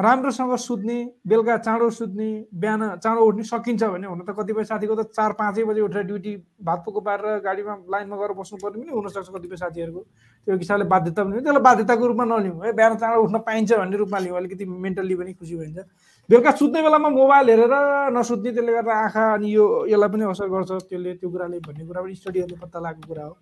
राम्रोसँग 0.04 0.56
सुत्ने 0.58 0.98
बेलुका 1.28 1.58
चाँडो 1.58 1.90
सुत्ने 1.90 2.28
बिहान 2.56 2.82
चाँडो 3.04 3.22
उठ्ने 3.22 3.44
सकिन्छ 3.44 3.84
भने 3.84 4.08
हुन 4.08 4.22
त 4.24 4.36
कतिपय 4.40 4.64
साथीको 4.64 4.96
त 4.96 5.12
चार 5.12 5.32
पाँचै 5.36 5.64
बजी 5.64 5.82
उठेर 5.82 6.04
ड्युटी 6.08 6.36
भात 6.64 6.80
पोको 6.86 7.00
पारेर 7.02 7.40
गाडीमा 7.44 7.76
लाइनमा 7.92 8.16
गएर 8.16 8.32
बस्नुपर्ने 8.40 8.82
पनि 8.82 8.92
हुनसक्छ 8.92 9.30
कतिपय 9.30 9.56
साथीहरूको। 9.58 10.02
त्यो 10.48 10.56
हिसाबले 10.58 10.86
बाध्यता 10.88 11.24
पनि 11.24 11.42
त्यसलाई 11.42 11.64
बाध्यताको 11.64 12.08
रूपमा 12.08 12.26
नलिउँ। 12.26 12.60
है 12.66 12.72
बिहान 12.74 12.96
चाँडो 12.98 13.24
उठ्न 13.24 13.38
पाइन्छ 13.44 13.74
भन्ने 13.74 13.98
रूपमा 13.98 14.20
लिउँ। 14.20 14.38
अलिकति 14.38 14.66
मेन्टल्ली 14.66 15.16
पनि 15.16 15.34
खुसी 15.34 15.56
भइन्छ। 15.56 15.80
बेलुका 16.30 16.52
सुत्ने 16.60 16.82
बेलामा 16.82 17.10
मोबाइल 17.10 17.50
हेरेर 17.50 17.74
नसुत्ने 18.16 18.52
त्यसले 18.52 18.72
गर्दा 18.74 18.94
आँखा 19.04 19.24
अनि 19.34 19.48
यो 19.56 19.66
यसलाई 19.88 20.10
पनि 20.10 20.24
असर 20.32 20.48
गर्छ। 20.48 20.72
त्यसले 20.88 21.14
त्यो 21.20 21.30
कुराले 21.30 21.60
भन्ने 21.60 21.84
कुरा 21.88 22.02
पनि 22.02 22.16
स्टडीहरूले 22.16 22.58
पत्ता 22.62 22.80
लागेको 22.80 23.08
कुरा 23.08 23.24
हो। 23.26 23.34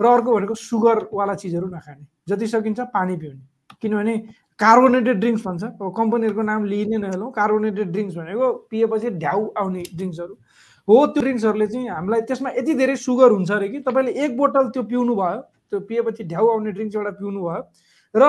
र 0.00 0.04
अर्को 0.06 0.30
भनेको 0.34 0.54
सुगरवाला 0.54 1.34
चिजहरू 1.34 1.66
नखाने। 1.66 2.04
जति 2.28 2.46
सकिन्छ 2.46 2.80
पानी 2.94 3.16
पिउने। 3.16 3.53
किनभने 3.80 4.16
कार्बोनेटेड 4.58 5.20
ड्रिङ्क्स 5.20 5.46
भन्छ। 5.46 5.62
अब 5.64 5.92
कम्पनीहरूको 5.96 6.42
नाम 6.42 6.64
लिइ 6.64 6.84
नै 6.86 6.98
नहेलौँ 7.04 7.30
कार्बोनेटेड 7.32 7.92
ड्रिङ्क्स 7.92 8.14
भनेको 8.16 8.52
पिएपछि 8.70 9.10
ढ्याउ 9.24 9.46
आउने 9.58 9.82
ड्रिङ्क्सहरू 9.96 10.34
हो 10.88 11.06
त्यो 11.06 11.22
ड्रिङ्क्सहरूले 11.22 11.66
चाहिँ 11.66 11.88
हामीलाई 11.88 12.20
त्यसमा 12.28 12.50
यति 12.56 12.74
धेरै 12.80 12.96
सुगर 13.02 13.30
हुन्छ 13.32 13.50
अरे 13.50 13.68
कि 13.68 13.80
तपाईँले 13.88 14.12
एक 14.24 14.36
बोतल 14.36 14.68
त्यो 14.70 14.82
पिउनु 14.90 15.14
भयो 15.16 15.40
त्यो 15.70 15.80
पिएपछि 15.90 16.24
ढ्याउ 16.32 16.48
आउने 16.54 16.72
ड्रिङ्क्स 16.72 16.96
एउटा 16.96 17.10
पिउनु 17.20 17.40
भयो 17.44 17.62
र 18.14 18.24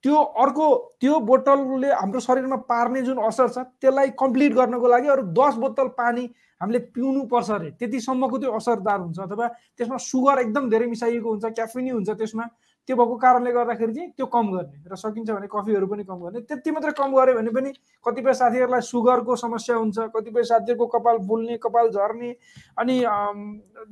त्यो 0.00 0.16
अर्को 0.42 0.66
त्यो 1.00 1.18
बोतलले 1.28 1.88
हाम्रो 1.92 2.20
शरीरमा 2.20 2.56
पार्ने 2.68 3.00
जुन 3.08 3.18
असर 3.28 3.48
छ 3.48 3.64
त्यसलाई 3.80 4.08
कम्प्लिट 4.20 4.54
गर्नको 4.54 4.88
लागि 4.88 5.08
अरू 5.14 5.22
दस 5.36 5.54
बोतल 5.64 5.88
पानी 5.98 6.24
हामीले 6.60 6.78
पिउनु 6.94 7.24
पर्छ 7.28 7.50
अरे। 7.50 7.70
त्यतिसम्मको 7.80 8.38
त्यो 8.38 8.52
असरदार 8.56 8.98
हुन्छ 9.00 9.18
अथवा 9.20 9.46
त्यसमा 9.76 9.96
सुगर 10.00 10.40
एकदम 10.40 10.68
धेरै 10.70 10.86
मिसाइएको 10.86 11.28
हुन्छ 11.30 11.44
क्याफिनी 11.56 11.90
हुन्छ 11.90 12.10
त्यसमा। 12.10 12.44
त्यो 12.88 12.96
भएको 12.96 13.16
कारणले 13.16 13.50
गर्दाखेरि 13.52 13.92
चाहिँ 13.94 14.10
त्यो 14.16 14.26
कम 14.26 14.46
गर्ने 14.50 14.76
र 14.90 14.94
सकिन्छ 14.96 15.30
भने 15.30 15.46
कफीहरू 15.46 15.86
पनि 15.86 16.04
कम 16.04 16.18
गर्ने। 16.20 16.40
त्यति 16.48 16.70
मात्रै 16.70 16.92
कम 16.98 17.10
गऱ्यो 17.14 17.34
भने 17.38 17.50
पनि 17.54 17.70
कतिपय 18.04 18.32
साथीहरूलाई 18.34 18.80
सुगरको 18.82 19.36
समस्या 19.36 19.76
हुन्छ 19.76 19.98
कतिपय 20.10 20.42
साथीहरूको 20.42 20.86
कपाल 20.90 21.16
फुल्ने 21.22 21.56
कपाल 21.62 21.86
झर्ने 21.90 22.30
अनि 22.80 22.96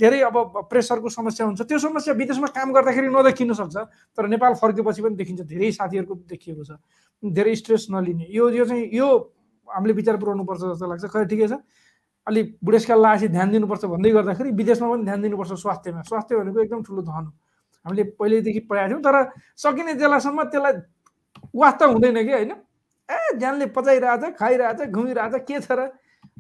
धेरै 0.03 0.21
अब 0.27 0.67
प्रेसरको 0.67 1.09
समस्या 1.09 1.47
हुन्छ। 1.47 1.61
त्यो 1.63 1.79
समस्या 1.79 2.15
विदेशमा 2.15 2.49
काम 2.51 2.73
गर्दाखेरि 2.73 3.09
नदेखिन 3.09 3.53
सक्छ 3.55 3.77
तर 4.19 4.27
नेपाल 4.27 4.55
फर्केपछि 4.59 5.03
पनि 5.03 5.15
देखिन्छ। 5.15 5.41
धेरै 5.47 5.71
साथीहरूको 5.79 6.15
देखिएको 6.27 6.65
छ। 6.65 6.81
धेरै 7.23 7.55
स्ट्रेस 7.55 7.87
नलिने। 7.91 8.27
यो 8.31 8.51
यो 8.51 8.65
चाहिँ 8.65 8.89
यो 8.93 9.07
हामीले 9.69 9.95
विचार 9.95 10.17
पुऱ्याउनुपर्छ 10.17 10.61
जस्तो 10.75 10.87
लाग्छ। 10.89 11.05
खै 11.07 11.25
ठिकै 11.29 11.49
छ। 11.49 11.61
अलिक 12.27 12.47
बुढेसकाल 12.65 12.99
लागेपछि 13.01 13.29
ध्यान 13.33 13.49
दिनुपर्छ 13.51 13.85
भन्दै 13.85 14.11
गर्दाखेरि 14.11 14.51
विदेशमा 14.53 14.89
पनि 14.91 15.05
ध्यान 15.05 15.21
दिनुपर्छ 15.23 15.53
स्वास्थ्यमा। 15.65 16.01
स्वास्थ्य 16.03 16.37
भनेको 16.37 16.59
एकदम 16.61 16.83
ठुलो 16.83 17.03
धन 17.03 17.25
हो। 17.25 17.33
हामीले 17.85 18.05
पहिल्यैदेखि 18.19 18.61
पढाएको 18.71 18.89
थियौँ 18.89 19.03
तर 19.03 19.17
सकिने 19.57 19.95
जेलासम्म 20.01 20.43
त्यसलाई 20.53 20.75
वास्ता 21.55 21.85
हुँदैन 21.87 22.19
कि 22.27 22.33
होइन? 22.33 22.53
ए 23.09 23.17
ज्यानले 23.39 23.67
पचाइरहेछ 23.77 24.35
खाइरहेछ 24.39 24.81
घुमिरहेछ 24.91 25.35
के 25.49 25.61
छ 25.61 25.73
र? 25.73 25.81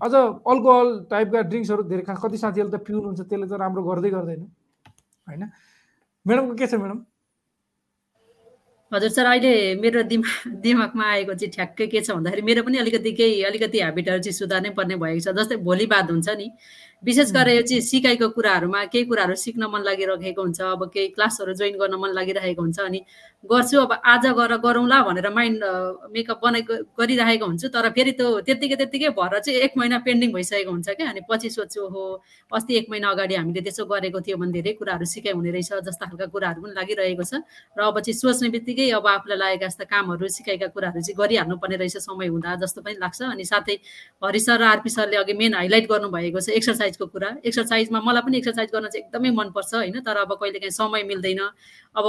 अझ 0.03 0.15
अल्कोहल 0.15 0.89
टाइपका 1.11 1.41
ड्रिङ्क्सहरू 1.51 1.83
धेरै 1.91 2.03
खा 2.03 2.15
कति 2.23 2.39
साथीहरूले 2.39 2.77
त 2.77 2.81
पिउनुहुन्छ 2.87 3.21
त्यसले 3.21 3.47
त 3.47 3.53
राम्रो 3.63 3.83
गर्दै 3.83 4.11
गर्दैन 4.11 4.43
होइन? 5.27 5.43
म्याडमको 6.27 6.55
के 6.55 6.67
छ 6.67 6.75
म्याडम? 6.75 6.99
हजुर 8.93 9.11
सर 9.11 9.27
अहिले 9.27 9.53
मेरो 9.81 10.03
दिमाग 10.09 10.61
दिमागमा 10.65 11.05
आएको 11.05 11.35
चाहिँ 11.35 11.53
ठ्याक्कै 11.53 11.87
के 11.93 12.01
छ 12.01 12.11
भन्दाखेरि 12.17 12.43
मेरो 12.43 12.63
पनि 12.65 12.79
अलिकति 12.79 13.13
केही 13.21 13.43
अलिकति 13.45 13.79
ह्याबिटहरू 13.79 14.21
चाहिँ 14.25 14.37
सुधार्नै 14.39 14.71
पर्ने 14.79 14.97
भएको 14.97 15.21
छ 15.25 15.35
जस्तै 15.39 15.57
भोलि 15.61 15.87
बाद 15.93 16.11
हुन्छ 16.11 16.29
नि। 16.41 16.49
विशेष 17.03 17.31
गरेर 17.33 17.63
चाहिँ 17.63 17.81
सिकाइको 17.81 18.29
कुराहरूमा 18.29 18.85
केही 18.93 19.05
कुराहरू 19.07 19.35
सिक्न 19.37 19.67
मन 19.71 19.83
लागिरहेको 19.83 20.43
हुन्छ 20.43 20.61
अब 20.61 20.83
केही 20.91 21.09
क्लासहरू 21.09 21.53
जोइन 21.55 21.77
गर्न 21.79 21.95
मन 21.95 22.11
लागिरहेको 22.11 22.63
हुन्छ 22.63 22.79
अनि 22.81 23.01
गर्छु 23.45 23.79
अब 23.79 23.93
आज 24.05 24.27
गर 24.35 24.57
गरौँला 24.59 25.01
भनेर 25.03 25.29
माइन्ड 25.31 25.63
मेकअप 26.11 26.41
बनाइ 26.43 26.63
गरिरहेको 26.99 27.47
हुन्छु 27.47 27.69
तर 27.69 27.89
फेरि 27.95 28.13
त्यो 28.19 28.41
त्यत्तिकै 28.41 28.77
त्यत्तिकै 28.77 29.09
भएर 29.15 29.39
चाहिँ 29.39 29.61
एक 29.61 29.79
महिना 29.79 29.99
पेन्डिङ 30.03 30.33
भइसकेको 30.33 30.71
हुन्छ 30.71 30.89
क्या 30.91 31.11
अनि 31.11 31.21
पछि 31.31 31.51
सोध्छु 31.51 31.87
हो 31.87 32.03
अस्ति 32.51 32.77
एक 32.77 32.87
महिना 32.91 33.09
अगाडि 33.09 33.35
हामीले 33.35 33.61
त्यसो 33.63 33.85
गरेको 33.87 34.21
थियो 34.21 34.37
भने 34.37 34.53
धेरै 34.53 34.73
कुराहरू 34.75 35.05
सिकाइ 35.07 35.33
हुने 35.39 35.51
रहेछ 35.55 35.71
जस्ता 35.87 36.07
खालका 36.07 36.27
कुराहरू 36.35 36.63
पनि 36.63 36.75
लागिरहेको 36.75 37.23
छ। 37.23 37.47
र 37.79 37.81
अब 37.85 38.01
चाहिँ 38.01 38.19
सोच्ने 38.19 38.49
बित्तिकै 38.51 38.91
अब 38.99 39.07
आफूलाई 39.07 39.39
लागेका 39.39 39.67
जस्ता 39.71 39.85
कामहरू 39.87 40.29
सिकाइका 40.35 40.67
कुराहरू 40.75 40.99
चाहिँ 40.99 41.15
गरिहाल्नु 41.15 41.57
पर्ने 41.63 41.77
रहेछ 41.79 41.97
समय 42.03 42.27
हुँदा 42.27 42.59
जस्तो 42.59 42.83
पनि 42.83 42.99
लाग्छ 42.99 43.23
अनि 43.23 43.45
साथै 43.47 43.79
हरि 44.19 44.41
सर 44.41 44.59
र 44.59 44.63
आरपी 44.67 44.91
सरले 44.91 45.17
अघि 45.23 45.39
मेन 45.39 45.55
हाइलाइट 45.55 45.87
गर्नुभएको 45.87 46.41
छ 46.43 46.59
एक्सर्साइजको 46.89 47.07
कुरा। 47.13 47.29
एक्सर्साइजमा 47.45 48.01
मलाई 48.01 48.23
पनि 48.25 48.37
एक्सर्साइज 48.39 48.71
गर्न 48.73 48.89
चाहिँ 48.89 49.05
एकदमै 49.05 49.31
मनपर्छ 49.31 49.75
होइन? 49.75 50.01
तर 50.01 50.17
अब 50.17 50.33
कहिले 50.41 50.59
काहीँ 50.59 50.73
समय 50.73 51.03
मिल्दैन। 51.05 51.41
अब 51.95 52.05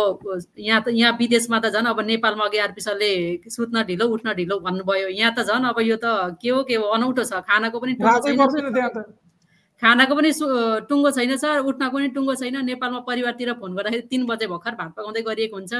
यहाँ 0.57 0.81
त 0.83 0.87
यहाँ 0.95 1.13
विदेशमा 1.19 1.59
त 1.59 1.65
झन् 1.75 1.87
अब 1.91 1.99
नेपालमा 1.99 2.45
अघि 2.47 2.57
आरपी 2.57 2.81
सरले 2.81 3.09
सुत्न 3.49 3.83
ढिलो 3.83 4.05
उठ्न 4.07 4.33
ढिलो 4.39 4.59
भन्नुभयो। 4.59 5.07
यहाँ 5.11 5.33
त 5.35 5.39
झन् 5.43 5.65
अब 5.69 5.79
यो 5.83 5.97
त 5.99 6.39
के 6.41 6.49
हो 6.49 6.63
के 6.63 6.75
हो 6.79 6.85
अनौठो 6.95 7.23
छ। 7.23 7.43
खानाको 7.43 7.79
पनि 7.79 7.93
खानाको 9.81 10.15
पनि 10.15 10.31
टुङ्गो 10.91 11.09
छैन 11.15 11.35
सर। 11.39 11.63
उठ्नको 11.63 11.95
पनि 11.95 12.07
टुङ्गो 12.11 12.35
छैन। 12.35 12.55
नेपालमा 12.67 12.99
परिवारतिर 13.07 13.51
फोन 13.59 13.75
गर्दाखेरि 13.75 14.07
तिन 14.11 14.25
बजे 14.27 14.47
भर्खर 14.51 14.75
भात 14.75 14.91
पकाउँदै 14.95 15.21
गरिएको 15.23 15.55
हुन्छ। 15.55 15.73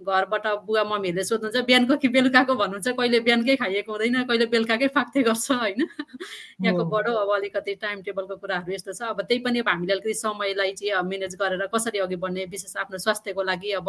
घरबाट 0.00 0.46
बुवा 0.66 0.82
मम्मीहरूले 0.84 1.22
सोध्नुहुन्छ 1.24 1.66
बिहानको 1.66 1.96
कि 1.96 2.08
बेलुकाको? 2.08 2.54
भन्नुहुन्छ। 2.54 2.88
कहिले 2.90 3.18
बिहानकै 3.20 3.54
खाइएको 3.56 3.92
हुँदैन 3.92 4.16
कहिले 4.26 4.46
बेलुकाकै 4.50 4.88
फाक्दै 4.90 5.22
गर्छ 5.22 5.50
होइन? 5.54 5.86
यहाँको 6.64 6.84
बडो 6.84 7.12
अब 7.14 7.30
अलिकति 7.32 7.74
टाइम 7.76 8.02
टेबलको 8.02 8.36
कुराहरू 8.36 8.72
यस्तो 8.74 8.92
छ। 8.92 9.02
अब 9.06 9.22
त्यही 9.22 9.40
पनि 9.40 9.58
अब 9.60 9.68
हामीले 9.68 9.92
अलिकति 9.94 10.14
समयलाई 10.16 10.72
चाहिँ 10.74 11.02
म्यानेज 11.04 11.34
गरेर 11.38 11.66
कसरी 11.70 11.98
अघि 12.00 12.16
बढ्ने 12.16 12.44
विशेष 12.50 12.76
आफ्नो 12.76 12.98
स्वास्थ्यको 12.98 13.42
लागि 13.44 13.70
अब 13.72 13.88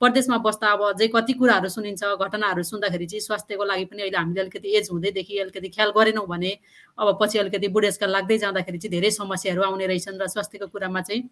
परदेशमा 0.00 0.38
बस्दा 0.44 0.72
अब 0.72 0.82
अझै 0.86 1.08
कति 1.08 1.32
कुराहरू 1.34 1.68
सुनिन्छ 1.70 2.04
घटनाहरू 2.04 2.62
सुन्दाखेरि 2.62 3.06
चाहिँ 3.06 3.20
स्वास्थ्यको 3.22 3.64
लागि 3.64 3.84
पनि 3.86 4.02
अहिले 4.02 4.18
हामीले 4.18 4.40
अलिकति 4.42 4.76
एज 4.76 4.92
हुँदैदेखि 4.92 5.38
अलिकति 5.40 5.68
ख्याल 5.70 5.90
गरेनौँ 5.96 6.26
भने 6.28 6.52
अब 6.98 7.16
पछि 7.16 7.38
अलिकति 7.38 7.68
बुढेसकाल 7.70 8.10
लाग्दै 8.12 8.38
जाँदाखेरि 8.38 8.78
चाहिँ 8.78 8.92
धेरै 8.92 9.10
समस्याहरू 9.14 9.62
आउने 9.64 9.86
रहेछन् 9.86 10.20
र 10.20 10.28
स्वास्थ्यको 10.28 10.66
कुरामा 10.68 11.00
चाहिँ 11.02 11.28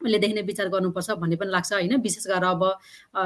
उहिलेदेखि 0.00 0.34
नै 0.34 0.42
विचार 0.46 0.68
गर्नुपर्छ 0.74 1.10
भन्ने 1.22 1.36
पनि 1.36 1.50
लाग्छ 1.50 1.72
होइन? 1.72 1.94
विशेष 2.02 2.26
गरेर 2.26 2.44
अब 2.44 2.62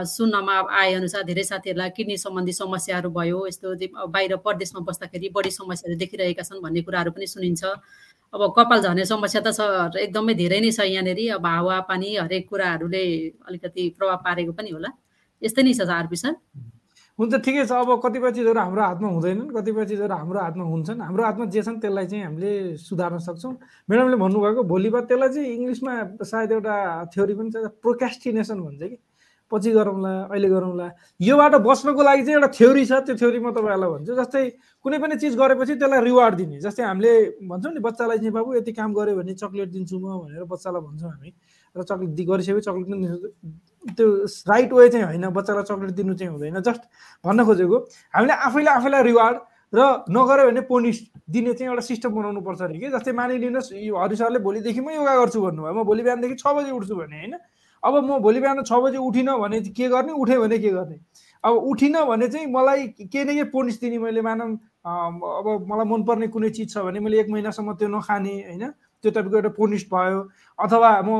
सुन्नमा 0.09 0.55
आएअनुसार 0.81 1.23
धेरै 1.29 1.45
साथीहरूलाई 1.45 1.91
किडनी 1.97 2.17
सम्बन्धी 2.17 2.53
समस्याहरू 2.53 3.11
भयो 3.13 3.39
यस्तो 3.47 3.69
बाहिर 4.09 4.37
परदेशमा 4.47 4.81
बस्दाखेरि 4.89 5.29
बढी 5.37 5.51
समस्याहरू 5.61 5.99
देखिरहेका 6.01 6.43
छन् 6.43 6.63
भन्ने 6.65 6.81
कुराहरू 6.83 7.11
पनि 7.13 7.27
सुनिन्छ। 7.27 7.63
अब 8.35 8.43
कपाल 8.57 8.81
झर्ने 8.83 9.05
समस्या 9.05 9.41
त 9.45 9.53
छ 9.53 10.01
एकदमै 10.01 10.35
धेरै 10.35 10.61
नै 10.65 10.71
छ 10.73 10.89
यहाँनिर 10.89 11.21
अब 11.37 11.47
हावा 11.47 11.81
पानी 11.89 12.17
हरेक 12.17 12.49
कुराहरूले 12.49 13.05
अलिकति 13.49 13.83
प्रभाव 13.99 14.17
पारेको 14.25 14.53
पनि 14.57 14.71
होला। 14.73 14.91
यस्तै 15.43 15.63
नै 15.63 15.73
छ 15.77 15.85
आरपी 15.93 16.17
सर? 16.17 16.33
हुन्छ 17.23 17.35
ठिकै 17.39 17.65
छ। 17.71 17.73
अब 17.79 18.03
कतिपय 18.03 18.31
चिजहरू 18.35 18.59
हाम्रो 18.59 18.83
हातमा 18.83 19.09
हुँदैनन् 19.15 19.55
कतिपय 19.55 19.85
चिजहरू 19.87 20.15
हाम्रो 20.15 20.39
हातमा 20.43 20.65
हुन्छन्। 20.75 21.01
हाम्रो 21.07 21.23
हातमा 21.23 21.45
जे 21.55 21.63
छन् 21.63 21.79
त्यसलाई 21.79 22.07
चाहिँ 22.11 22.25
हामीले 22.27 22.53
सुधार्न 22.83 23.19
सक्छौँ। 23.23 23.55
म्याडमले 23.87 24.17
भन्नुभएको 24.19 24.63
भोलि 24.67 24.91
बाद 24.91 25.05
त्यसलाई 25.07 25.31
चाहिँ 25.31 25.49
इङ्ग्लिसमा 25.55 25.93
सायद 26.27 26.51
एउटा 26.59 26.75
थ्योरी 27.15 27.35
पनि 27.39 27.51
छ 27.55 27.57
प्रोकास्टिनेसन 27.79 28.59
भन्छ 28.67 28.83
कि। 28.83 28.97
पछि 29.53 29.71
गरौँला 29.77 30.13
अहिले 30.33 30.49
गरौँला। 30.49 30.87
योबाट 31.21 31.55
बस्नको 31.61 32.03
लागि 32.03 32.23
चाहिँ 32.25 32.37
एउटा 32.41 32.49
थ्योरी 32.57 32.85
छ 32.89 32.93
त्यो 33.05 33.15
थ्योरी 33.21 33.39
म 33.39 33.53
तपाईँहरूलाई 33.53 33.91
भन्छु। 33.93 34.13
जस्तै 34.17 34.43
कुनै 34.85 34.99
पनि 34.99 35.15
चिज 35.21 35.37
गरेपछि 35.37 35.75
त्यसलाई 35.77 36.01
रिवार्ड 36.09 36.35
दिने। 36.41 36.57
जस्तै 36.65 36.83
हामीले 36.83 37.13
भन्छौँ 37.45 37.73
नि 37.73 37.81
बच्चालाई 37.85 38.19
चाहिँ 38.19 38.33
बाबु 38.33 38.51
यति 38.57 38.73
काम 38.73 38.91
गऱ्यो 38.97 39.15
भने 39.21 39.33
चक्लेट 39.37 39.69
दिन्छु 39.77 39.97
म 40.01 40.07
भनेर 40.25 40.45
बच्चालाई 40.49 40.83
भन्छौँ 40.83 41.11
हामी। 41.13 41.31
र 41.77 41.81
चक्लेट 41.85 42.11
गरिसकेपछि 42.29 42.65
चक्लेट 42.65 42.87
पनि 42.89 43.07
त्यो 43.93 44.07
राइट 44.49 44.73
वे 44.73 44.89
चाहिँ 44.89 45.07
होइन। 45.07 45.25
बच्चालाई 45.31 45.65
चक्लेट 45.69 45.91
दिनु 46.01 46.15
चाहिँ 46.17 46.33
हुँदैन। 46.33 46.61
जस्ट 46.61 46.83
भन्न 47.25 47.45
खोजेको 47.45 47.77
हामीले 48.15 48.35
आफैले 48.49 48.71
आफैलाई 48.81 49.03
रिवार्ड 49.13 49.37
र 49.73 49.81
नगऱ्यो 50.13 50.45
भने 50.53 50.61
पोनिस 50.69 50.99
दिने 51.33 51.53
चाहिँ 51.57 51.71
एउटा 51.73 51.85
सिस्टम 51.89 52.11
बनाउनु 52.13 52.41
पर्छ 52.45 52.61
अरे 52.63 52.79
कि। 52.79 52.89
जस्तै 52.93 53.13
मानिलिनुहोस् 53.17 53.73
यो 53.73 53.97
हरि 53.97 54.17
सरले 54.21 54.39
भोलिदेखि 54.45 54.81
म 54.85 54.93
योगा 55.01 55.15
गर्छु 55.17 55.41
भन्नुभयो। 55.41 55.73
म 55.73 55.81
भोलि 55.89 56.03
बिहानदेखि 56.05 56.37
छ 56.37 56.45
बजी 56.53 56.71
उठ्छु 56.77 56.95
भने 56.95 57.17
होइन? 57.17 57.35
अब 57.85 57.95
म 58.05 58.19
भोलि 58.23 58.41
बिहान 58.41 58.63
छ 58.63 58.73
बजी 58.73 58.99
उठिनँ 58.99 59.39
भने 59.41 59.61
के 59.61 59.89
गर्ने? 59.89 60.13
उठेँ 60.13 60.39
भने 60.39 60.59
के 60.59 60.71
गर्ने? 60.71 60.99
अब 61.45 61.53
उठिनँ 61.71 62.07
भने 62.07 62.29
चाहिँ 62.29 62.47
मलाई 62.47 62.87
के 63.11 63.25
न 63.25 63.35
के 63.35 63.45
पोनिस 63.51 63.81
दिने 63.81 63.99
मैले 63.99 64.23
मानौँ 64.23 64.51
अब 64.87 65.67
मलाई 65.69 65.87
मनपर्ने 65.91 66.29
कुनै 66.31 66.51
चिज 66.51 66.75
छ 66.75 66.79
भने 66.87 67.01
मैले 67.01 67.21
एक 67.21 67.29
महिनासम्म 67.31 67.75
त्यो 67.75 67.89
नखाने 67.89 68.35
होइन? 68.49 68.71
त्यो 69.03 69.11
तपाईँको 69.11 69.37
एउटा 69.37 69.49
पोनिस्ट 69.59 69.87
भयो। 69.91 70.19
अथवा 70.59 70.91
म 71.03 71.11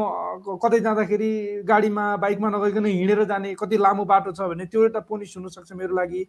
कतै 0.63 0.79
जाँदाखेरि 0.81 1.31
गाडीमा 1.67 2.05
बाइकमा 2.23 2.49
नगइकन 2.55 2.87
हिँडेर 2.87 3.25
जाने 3.27 3.55
कति 3.59 3.77
लामो 3.83 4.05
बाटो 4.07 4.33
छ 4.33 4.47
भने 4.47 4.65
त्यो 4.71 4.83
एउटा 4.83 5.01
पोनिस्ट 5.11 5.37
हुनसक्छ 5.37 5.73
मेरो 5.75 5.95
लागि। 5.99 6.23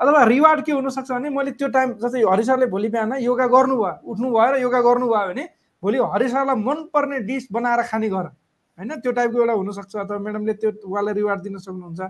अथवा 0.00 0.24
रिवार्ड 0.28 0.64
के 0.64 0.72
हुनसक्छ 0.72 1.10
भने 1.10 1.30
मैले 1.32 1.50
त्यो 1.56 1.68
टाइम 1.72 1.92
जस्तै 2.04 2.20
हरि 2.28 2.44
सरले 2.44 2.66
भोलि 2.68 2.88
बिहान 2.92 3.16
योगा 3.24 3.46
गर्नुभयो 3.56 3.92
उठ्नु 4.04 4.28
भयो 4.36 4.52
र 4.52 4.60
योगा 4.60 4.80
गर्नुभयो 4.84 5.26
भने 5.32 5.48
भोलि 5.82 5.98
हरि 6.12 6.28
सरलाई 6.28 6.56
मनपर्ने 6.60 7.18
डिस 7.24 7.48
बनाएर 7.52 7.82
खाने 7.88 8.08
गर 8.12 8.28
होइन? 8.78 8.90
त्यो 9.02 9.12
टाइपको 9.12 9.38
एउटा 9.42 9.54
हुनसक्छ 9.58 9.96
अथवा 9.96 10.18
म्याडमले 10.18 10.52
त्यो 10.54 10.70
उहाँलाई 10.86 11.14
रिवार्ड 11.14 11.40
दिन 11.42 11.58
सक्नुहुन्छ। 11.58 12.00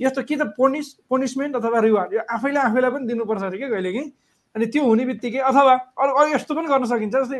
यस्तो 0.00 0.22
कि 0.28 0.36
त 0.36 0.42
पोनिस 0.56 0.86
पोनिसमेन्ट 1.08 1.56
अथवा 1.56 1.78
रिवार्ड 1.80 2.12
यो 2.14 2.20
आफैले 2.28 2.60
आफैलाई 2.60 2.90
पनि 2.90 3.06
दिनुपर्छ 3.06 3.42
अरे 3.42 3.58
कि? 3.58 3.68
कहिलेकाहीँ 3.68 4.08
अनि 4.56 4.66
त्यो 4.72 4.82
हुने 4.84 5.04
बित्तिकै 5.06 5.40
अथवा 5.44 5.74
अरू 6.00 6.26
यस्तो 6.32 6.52
पनि 6.56 6.68
गर्न 6.68 6.84
सकिन्छ। 6.88 7.14
जस्तै 7.16 7.38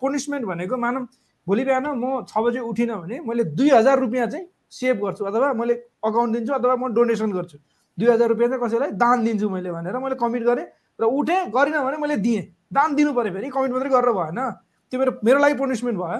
पनिसमेन्ट 0.00 0.44
भनेको 0.46 0.76
मानौँ 0.76 1.04
भोलि 1.46 1.64
बिहान 1.64 1.86
म 1.94 2.24
छ 2.26 2.32
बजी 2.40 2.58
उठिनँ 2.58 2.96
भने 3.00 3.16
मैले 3.22 3.44
दुई 3.54 3.70
हजार 3.70 3.98
रुपियाँ 4.00 4.26
चाहिँ 4.26 4.46
सेभ 4.66 4.96
गर्छु 4.98 5.24
अथवा 5.30 5.52
मैले 5.54 5.74
अकाउन्ट 6.04 6.30
दिन्छु 6.36 6.52
अथवा 6.52 6.74
म 6.76 6.92
डोनेसन 6.92 7.30
गर्छु। 7.32 7.56
दुई 7.98 8.08
हजार 8.08 8.28
रुपियाँ 8.28 8.48
चाहिँ 8.50 8.62
कसैलाई 8.64 8.90
दान 8.98 9.24
दिन्छु 9.24 9.48
मैले 9.48 9.70
भनेर 9.72 9.96
मैले 9.96 10.16
कमिट 10.18 10.42
गरेँ 10.42 10.66
र 11.00 11.04
उठेँ 11.04 11.52
गरिनँ 11.54 11.84
भने 11.86 11.96
मैले 11.96 12.16
दिएँ। 12.18 12.42
दान 12.72 12.94
दिनु 12.98 13.12
पऱ्यो 13.14 13.32
फेरि 13.32 13.48
कमिट 13.52 13.70
मात्रै 13.72 13.90
गरेर 13.94 14.12
भएन। 14.12 14.40
त्यो 14.92 14.98
मेरो 15.00 15.12
मेरो 15.24 15.38
लागि 15.38 15.54
पनिसमेन्ट 15.54 15.98
भयो। 15.98 16.18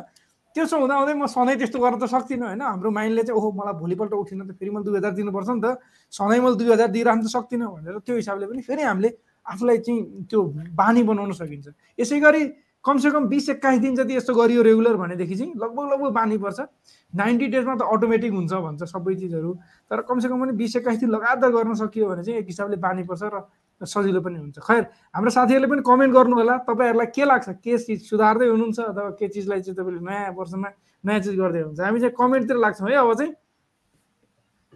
त्यसो 0.57 0.77
हुँदा 0.81 0.95
हुँदै 0.97 1.15
म 1.21 1.27
सधैँ 1.29 1.57
त्यस्तो 1.61 1.79
गर्न 1.79 1.97
त 2.01 2.09
सक्दिनँ 2.09 2.47
होइन? 2.57 2.63
हाम्रो 2.65 2.91
माइन्डले 2.91 3.23
चाहिँ 3.29 3.37
ओहो 3.37 3.49
मलाई 3.53 3.75
भोलिपल्ट 3.77 4.13
उठिन 4.17 4.41
त 4.49 4.57
फेरि 4.57 4.71
मैले 4.73 4.85
दुई 4.89 4.97
हजार 4.97 5.13
दिनुपर्छ 5.13 5.49
नि 5.53 5.61
त। 5.61 5.77
सधैँ 6.09 6.41
मैले 6.41 6.57
दुई 6.57 6.73
हजार 6.73 6.89
दिइरहनु 6.97 7.23
त 7.23 7.29
सक्दिनँ। 7.29 7.69
भनेर 7.77 8.01
त्यो 8.01 8.17
हिसाबले 8.17 8.47
पनि 8.49 8.63
फेरि 8.65 8.83
हामीले 8.89 9.11
आफूलाई 9.47 9.79
चाहिँ 9.85 10.01
त्यो 10.25 10.41
बानी 10.73 11.03
बनाउन 11.05 11.33
सकिन्छ। 11.37 11.67
यसै 12.01 12.21
गरी 12.25 12.43
कमसेकम 12.85 13.27
बिस 13.27 13.49
एक्काइस 13.51 13.79
दिन 13.83 13.95
जति 13.99 14.17
यस्तो 14.17 14.33
गरियो 14.35 14.63
रेगुलर 14.63 14.97
भनेदेखि 14.97 15.35
चाहिँ 15.37 15.53
लगभग 15.59 15.85
लगभग 15.93 16.11
बानी 16.15 16.37
पर्छ। 16.39 16.59
नाइन्टी 17.13 17.47
डेजमा 17.53 17.75
त 17.77 17.83
अटोमेटिक 17.83 18.33
हुन्छ 18.33 18.53
भन्छ 18.53 18.83
सबै 18.87 19.15
चिजहरू। 19.15 19.51
तर 19.91 20.01
कमसेकम 20.09 20.37
पनि 20.41 20.53
बिस 20.55 20.77
एक्काइस 20.77 20.99
दिन 21.03 21.11
लगातार 21.11 21.51
गर्न 21.51 21.75
सकियो 21.83 22.07
भने 22.09 22.23
चाहिँ 22.25 22.39
एक 22.41 22.47
हिसाबले 22.47 22.77
बानी 22.79 23.03
पर्छ 23.05 23.23
र 23.27 23.43
सजिलो 23.81 24.21
पनि 24.25 24.39
हुन्छ। 24.39 24.59
खैर 24.59 24.83
हाम्रो 25.13 25.31
साथीहरूले 25.31 25.69
पनि 25.69 25.83
कमेन्ट 25.85 26.13
गर्नु 26.15 26.35
होला 26.37 26.55
तपाईँहरूलाई 26.65 27.07
के 27.13 27.25
लाग्छ? 27.29 27.49
के 27.61 27.79
चिज 27.79 28.09
सुधार्दै 28.09 28.47
हुनुहुन्छ 28.49 28.79
अथवा 28.81 29.11
के 29.21 29.29
चिजलाई 29.29 29.61
चाहिँ 29.61 29.77
तपाईँले 29.77 30.01
नयाँ 30.01 30.33
वर्षमा 30.33 30.69
नयाँ 31.05 31.21
चिज 31.21 31.35
गर्दै 31.37 31.61
हुनुहुन्छ? 31.61 31.81
हामी 31.85 32.01
चाहिँ 32.01 32.15
कमेन्टतिर 32.17 32.57
लाग्छौँ 32.57 32.89
है 32.89 32.97
अब 32.97 33.13
चाहिँ। 33.21 33.35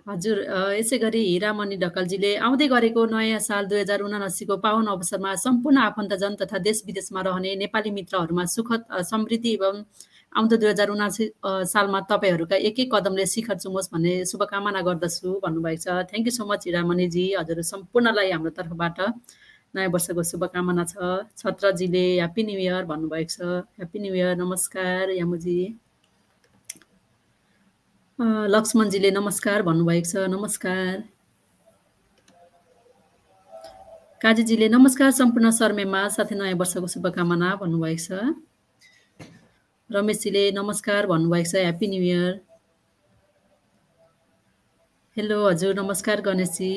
हजुर 0.00 0.36
यसै 0.80 0.96
गरी 0.98 1.20
हिरामणि 1.22 1.76
ढकालजीले 1.80 2.30
आउँदै 2.44 2.66
गरेको 2.68 3.04
नयाँ 3.08 3.40
साल 3.40 3.64
दुई 3.68 3.80
हजार 3.80 4.00
उनासीको 4.02 4.56
पावन 4.64 4.86
अवसरमा 4.96 5.34
सम्पूर्ण 5.44 5.78
आफन्तजन 5.80 6.34
तथा 6.40 6.58
देश 6.58 6.82
विदेशमा 6.86 7.20
रहने 7.20 7.54
नेपाली 7.62 7.90
मित्रहरूमा 7.96 8.44
सुखद 8.52 8.82
समृद्धि 9.10 9.52
एवं 9.54 9.76
आउँदो 10.32 10.56
दुई 10.56 10.68
हजार 10.70 10.88
उनासी 10.90 11.24
सालमा 11.42 12.00
तपाईँहरूका 12.06 12.56
एक 12.68 12.78
एक 12.80 12.88
कदमले 12.94 13.26
शिखर 13.26 13.56
चुमोस् 13.58 13.90
भन्ने 13.92 14.14
शुभकामना 14.30 14.80
गर्दछु 14.86 15.28
भन्नुभएको 15.42 15.82
छ। 15.82 15.86
थ्याङ्क 16.06 16.26
यू 16.26 16.32
सो 16.32 16.44
मच 16.46 16.62
हिरामणिजी 16.66 17.24
हजुर 17.34 17.62
सम्पूर्णलाई 17.66 18.30
हाम्रो 18.30 18.50
तर्फबाट 18.54 18.98
नयाँ 19.74 19.90
वर्षको 19.90 20.22
शुभकामना 20.22 20.84
छ। 20.86 20.94
छत्रजीले 21.34 22.04
ह्याप्पी 22.22 22.42
न्यु 22.46 22.58
इयर 22.62 22.82
भन्नुभएको 22.86 23.30
छ। 23.34 23.38
ह्याप्पी 23.74 23.98
न्यु 23.98 24.14
इयर 24.14 24.34
नमस्कार 24.38 25.10
यामुजी। 25.18 25.60
लक्ष्मणजीले 28.54 29.10
नमस्कार 29.10 29.62
भन्नुभएको 29.66 30.08
छ। 30.10 30.30
नमस्कार। 30.30 30.94
काजीजीले 34.22 34.68
नमस्कार 34.68 35.10
सम्पूर्ण 35.18 35.50
सर्मेमा 35.58 36.00
साथै 36.14 36.34
नयाँ 36.38 36.54
वर्षको 36.54 36.86
शुभकामना 36.94 37.48
भन्नुभएको 37.62 38.02
छ। 38.06 38.30
रमेशजीले 39.90 40.42
नमस्कार 40.54 41.06
भन्नुभएको 41.10 41.50
छ 41.50 41.60
ह्याप्पी 41.60 41.86
न्यु 41.90 42.02
इयर 42.02 42.34
हेलो 45.16 45.38
हजुर 45.44 45.72
नमस्कार 45.74 46.20
गणेशजी। 46.26 46.74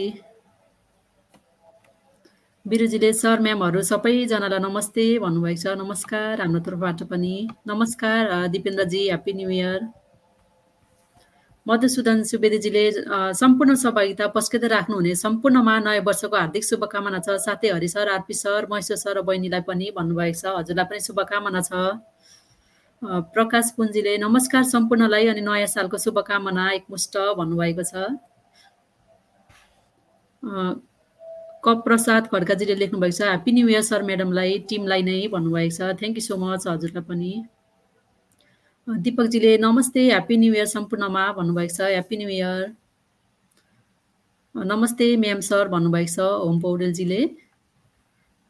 बिरुजीले 2.65 3.11
सर 3.13 3.39
म्यामहरू 3.45 3.81
सबैजनालाई 3.89 4.59
नमस्ते 4.65 5.05
भन्नुभएको 5.25 5.61
छ 5.61 5.75
नमस्कार 5.81 6.41
हाम्रो 6.41 6.61
तर्फबाट 6.65 7.03
पनि। 7.11 7.35
नमस्कार 7.69 8.31
दिपेन्द्रजी 8.55 9.01
ह्याप्पी 9.05 9.33
न्यु 9.37 9.49
इयर 9.57 9.79
मधुसूदन 11.65 12.23
सुवेदीजीले 12.29 12.85
सम्पूर्ण 13.41 13.75
सहभागिता 13.83 14.25
पस्किँदै 14.33 14.73
राख्नुहुने 14.73 15.13
सम्पूर्णमा 15.21 15.75
नयाँ 15.85 16.03
वर्षको 16.09 16.35
हार्दिक 16.35 16.63
शुभकामना 16.71 17.19
छ। 17.21 17.37
साथै 17.45 17.69
Hari 17.77 17.89
sir 17.93 18.09
RP 18.15 18.35
sir 18.41 18.67
Maheshwar 18.73 18.97
sir 19.03 19.13
र 19.17 19.21
बहिनीलाई 19.29 19.61
पनि 19.69 19.93
भन्नुभएको 20.01 20.39
छ 20.41 20.57
हजुरलाई 20.57 20.89
पनि 20.89 20.99
शुभकामना 21.09 21.61
छ। 21.69 22.01
प्रकाश 23.03 23.71
पुन्जीले 23.77 24.17
नमस्कार 24.17 24.63
सम्पूर्णलाई 24.63 25.27
अनि 25.27 25.41
नयाँ 25.41 25.67
सालको 25.67 25.97
शुभकामना 25.97 26.71
एकमुष्ट 26.71 27.17
भन्नुभएको 27.37 27.83
छ। 27.83 27.95
अ, 30.43 30.79
क 31.65 31.67
प्रसाद 31.83 32.27
खड्काजीले 32.31 32.75
लेख्नुभएको 32.75 33.17
छ 33.17 33.21
ह्याप्पी 33.21 33.51
न्यु 33.51 33.67
इयर 33.67 33.81
सर 33.81 34.03
म्याडमलाई 34.03 34.57
टिमलाई 34.69 35.03
नै 35.03 35.17
भन्नुभएको 35.35 35.75
छ। 35.75 35.99
थ्याङ्क 35.99 36.15
यू 36.17 36.23
सो 36.23 36.39
मच 36.39 36.67
हजुरलाई 36.67 37.03
पनि। 37.03 37.31
दिपकजीले 38.87 39.57
नमस्ते 39.57 40.01
ह्याप्पी 40.07 40.37
न्यु 40.37 40.53
इयर 40.53 40.65
सम्पूर्णमा 40.71 41.23
भन्नुभएको 41.43 41.75
छ। 41.75 41.91
ह्याप्पी 41.91 42.15
न्यु 42.17 42.29
इयर 42.39 42.59
नमस्ते 44.55 45.15
म्याम 45.17 45.39
सर 45.51 45.67
भन्नुभएको 45.67 46.13
छ। 46.15 46.19
होम 46.47 46.59
पौडेलजीले। 46.61 47.21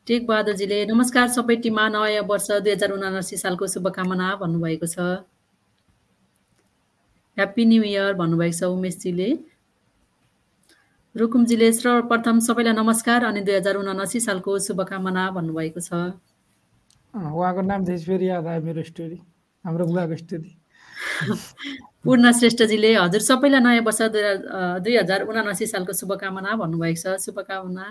टेक 0.07 0.25
बहादुरजीले 0.27 0.77
नमस्कार 0.85 1.27
सबै 1.33 1.55
टिममा 1.63 1.83
नयाँ 1.95 2.23
वर्ष 2.27 2.47
दुई 2.63 2.71
हजार 2.71 2.91
उनासी 2.91 3.37
सालको 3.39 3.67
शुभकामना 3.73 4.27
भन्नुभएको 4.35 4.87
छ। 4.93 5.23
ह्याप्पी 7.37 7.63
न्यु 7.65 7.83
इयर 7.87 8.11
भन्नुभएको 8.19 8.55
छ 8.59 8.61
उमेशजीले। 8.67 9.29
रुकुमजीले 11.15 11.71
सर्वप्रथम 11.79 12.39
सबैलाई 12.43 12.75
नमस्कार 12.75 13.19
अनि 13.31 13.41
दुई 13.47 13.55
हजार 13.55 13.75
उनासी 13.79 14.19
सालको 14.27 14.51
शुभकामना 14.67 15.23
भन्नुभएको 15.39 15.79
छ। 15.79 16.19
उहाँको 17.15 17.61
नाम 17.63 17.81
फेरि 17.87 18.27
याद 18.27 18.47
आयो 18.51 18.61
मेरो 18.67 18.83
स्टोरी 18.83 19.19
हाम्रो 19.65 19.83
बुवाको 19.87 20.15
स्टोरी 20.19 20.51
पूर्ण 22.03 22.31
श्रेष्ठजीले 22.43 22.91
हजुर 22.99 23.21
सबैलाई 23.23 23.61
नयाँ 23.63 23.83
वर्ष 23.87 24.01
दुई 24.83 24.95
हजार 24.99 25.31
उनासी 25.31 25.65
सालको 25.71 25.93
शुभकामना 25.95 26.59
भन्नुभएको 26.59 26.99
छ। 26.99 27.21
शुभकामना। 27.23 27.87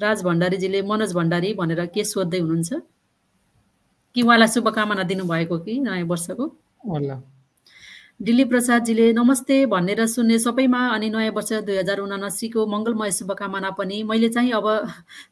राज 0.00 0.22
भण्डारीजीले 0.24 0.80
मनोज 0.82 1.12
भण्डारी 1.14 1.52
भनेर 1.54 1.84
के 1.94 2.04
सोध्दै 2.04 2.38
हुनुहुन्छ? 2.40 2.72
कि 4.16 4.22
उहाँलाई 4.22 4.48
शुभकामना 4.48 5.02
दिनुभएको 5.04 5.58
कि 5.60 5.78
नयाँ 5.80 6.06
वर्षको? 6.08 6.44
दिलीप 8.20 8.48
प्रसादजीले 8.48 9.12
नमस्ते 9.12 9.56
भनेर 9.66 10.06
सुन्ने 10.06 10.38
सबैमा 10.38 10.80
अनि 10.94 11.08
नयाँ 11.10 11.32
वर्ष 11.32 11.52
दुई 11.68 11.76
हजार 11.76 12.00
उनासीको 12.00 12.66
मङ्गलमय 12.66 13.10
शुभकामना 13.10 13.70
पनि 13.76 14.02
मैले 14.04 14.28
चाहिँ 14.28 14.52
अब 14.52 14.66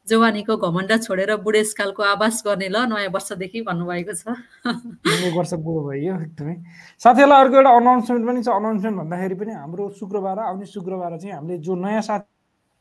जवानीको 0.08 0.56
घमण्ड 0.56 0.92
छोडेर 1.02 1.36
बुढेसकालको 1.44 2.02
आवास 2.02 2.42
गर्ने 2.46 2.68
ल 2.68 2.84
नयाँ 2.92 3.12
वर्षदेखि 3.12 3.60
भन्नुभएको 3.68 4.12
छ। 4.12 4.36
वर्ष 5.36 5.52
पुरो 5.64 5.80
भयो 5.88 6.14
एकदमै। 6.28 6.54
साथीहरूलाई 7.00 7.40
अर्को 7.40 7.56
एउटा 7.56 7.72
अनाउन्समेन्ट 7.76 8.24
पनि 8.28 8.40
छ। 8.42 8.48
अनाउन्समेन्ट 8.56 8.96
भन्दाखेरि 9.00 9.34
पनि 9.36 9.52
हाम्रो 9.52 9.84
शुक्रबार 10.00 10.38
आउने 10.48 10.66
शुक्रबार 10.66 11.18
चाहिँ 11.20 11.34
हामीले 11.34 11.58
जो 11.58 11.74
नयाँ 11.76 12.02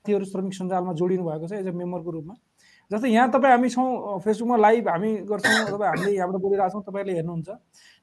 साथीहरू 0.08 0.26
श्रमिक 0.26 0.54
सञ्जालमा 0.54 0.94
जोडिनु 0.96 1.24
भएको 1.28 1.48
छ 1.48 1.54
एज 1.60 1.68
अ 1.68 1.72
मेम्बरको 1.76 2.12
रूपमा। 2.12 2.34
जस्तै 2.92 3.10
यहाँ 3.12 3.28
तपाईँ 3.32 3.52
हामी 3.52 3.70
छौँ 3.70 4.20
फेसबुकमा 4.24 4.58
लाइभ 4.58 4.88
हामी 4.88 5.12
गर्छौँ 5.28 5.68
तपाईँ 5.68 5.90
हामीले 5.92 6.12
यहाँबाट 6.16 6.42
बोलिरहेको 6.42 6.72
छौँ 6.72 6.84
तपाईँले 6.88 7.14
हेर्नुहुन्छ। 7.20 7.50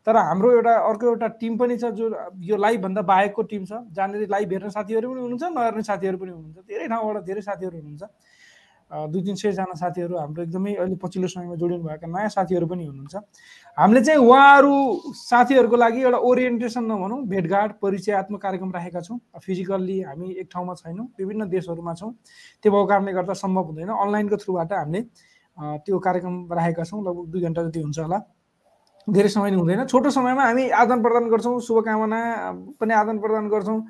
तर 0.07 0.17
हाम्रो 0.29 0.51
एउटा 0.53 0.73
अर्को 0.85 1.05
एउटा 1.09 1.29
टिम 1.41 1.57
पनि 1.57 1.77
छ 1.81 1.85
जो 1.97 2.05
यो 2.45 2.57
लाइभभन्दा 2.61 3.03
बाहेकको 3.09 3.43
टिम 3.49 3.65
छ। 3.65 3.73
जहाँनिर 3.97 4.29
लाइभ 4.29 4.53
हेर्ने 4.53 4.71
साथीहरू 4.77 5.09
पनि 5.09 5.21
हुनुहुन्छ 5.25 5.45
नहेर्ने 5.57 5.83
साथीहरू 5.89 6.17
पनि 6.21 6.31
हुनुहुन्छ। 6.37 6.59
धेरै 6.69 6.89
ठाउँबाट 6.93 7.25
धेरै 7.25 7.43
साथीहरू 7.49 7.77
हुनुहुन्छ। 7.81 8.03
दुई 8.91 9.23
तिन 9.23 9.35
सयजना 9.35 9.75
साथीहरू 9.75 10.17
हाम्रो 10.19 10.43
एकदमै 10.43 10.75
अहिले 10.75 10.97
पछिल्लो 11.03 11.29
समयमा 11.29 11.55
जोडिनु 11.57 11.83
भएका 11.83 12.07
नयाँ 12.07 12.29
साथीहरू 12.29 12.67
पनि 12.67 12.85
हुनुहुन्छ। 12.87 13.15
हामीले 13.79 14.01
चाहिँ 14.05 14.21
उहाँहरू 14.21 14.73
साथीहरूको 15.19 15.77
लागि 15.77 16.01
एउटा 16.03 16.19
ओरिएन्टेसन 16.19 16.85
नभनौँ 16.85 17.21
भेटघाट 17.27 17.71
परिचयात्मक 17.83 18.41
कार्यक्रम 18.43 18.71
राखेका 18.71 19.01
छौँ। 19.01 19.19
फिजिकल्ली 19.43 20.01
हामी 20.03 20.31
एक 20.41 20.49
ठाउँमा 20.53 20.75
छैनौँ 20.75 21.07
विभिन्न 21.19 21.49
देशहरूमा 21.49 21.95
छौँ। 21.95 22.13
त्यो 22.63 22.73
भएको 22.73 22.87
कारणले 22.87 23.13
गर्दा 23.13 23.35
सम्भव 23.35 23.65
हुँदैन। 23.65 23.89
अनलाइनको 23.89 24.37
थ्रुबाट 24.37 24.73
हामीले 24.73 25.03
त्यो 25.83 25.99
कार्यक्रम 25.99 26.35
राखेका 26.53 26.85
छौँ। 26.85 27.03
लगभग 27.05 27.27
दुई 27.33 27.41
घन्टा 27.43 27.63
जति 27.63 27.81
हुन्छ 27.81 27.99
होला। 27.99 28.19
धेरै 29.09 29.29
समय 29.29 29.51
हुँदैन। 29.55 29.85
छोटो 29.87 30.11
समयमा 30.11 30.45
हामी 30.45 30.69
आदान 30.71 31.03
प्रदान 31.03 31.29
गर्छौँ। 31.31 31.61
शुभकामना 31.61 32.21
पनि 32.81 32.95
आदान 32.95 33.19
प्रदान 33.21 33.49
गर्छौँ। 33.49 33.81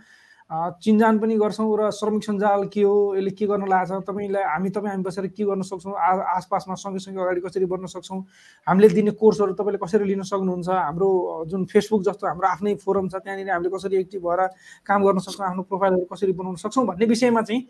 चिनजान 0.51 1.19
पनि 1.19 1.37
गर्छौँ 1.41 1.77
र 1.79 1.91
श्रमिक 1.91 2.25
सञ्जाल 2.25 2.69
के 2.69 2.83
हो 2.85 3.17
यसले 3.17 3.31
के 3.33 3.47
गर्न 3.49 3.65
लागेको 3.65 4.01
छ 4.01 4.05
तपाईँलाई 4.05 4.43
हामी 4.45 4.71
तपाईँ 4.71 4.93
हामी 4.93 5.03
बसेर 5.03 5.27
के 5.33 5.45
गर्न 5.45 5.63
सक्छौँ 5.65 5.95
आ 5.97 6.37
आसपासमा 6.37 6.75
सँगैसँगै 6.75 7.17
अगाडि 7.17 7.41
कसरी 7.41 7.65
बढ्न 7.65 7.87
सक्छौँ 7.89 8.21
हामीले 8.67 8.89
दिने 8.93 9.11
कोर्सहरू 9.17 9.53
तपाईँले 9.57 9.81
कसरी 9.81 10.05
लिन 10.05 10.23
सक्नुहुन्छ 10.23 10.69
हाम्रो 10.69 11.09
जुन 11.49 11.65
फेसबुक 11.65 12.03
जस्तो 12.05 12.27
हाम्रो 12.29 12.49
आफ्नै 12.49 12.75
फोरम 12.85 13.09
छ 13.09 13.25
त्यहाँनिर 13.25 13.51
हामीले 13.51 13.71
कसरी 13.73 13.97
एक्टिभ 14.05 14.21
भएर 14.21 14.41
काम 14.85 15.01
गर्न 15.03 15.19
सक्छौँ 15.25 15.47
आफ्नो 15.49 15.63
प्रोफाइलहरू 15.65 16.07
कसरी 16.13 16.33
बनाउन 16.37 16.57
सक्छौँ 16.61 16.87
भन्ने 16.87 17.07
विषयमा 17.09 17.43
चाहिँ 17.43 17.67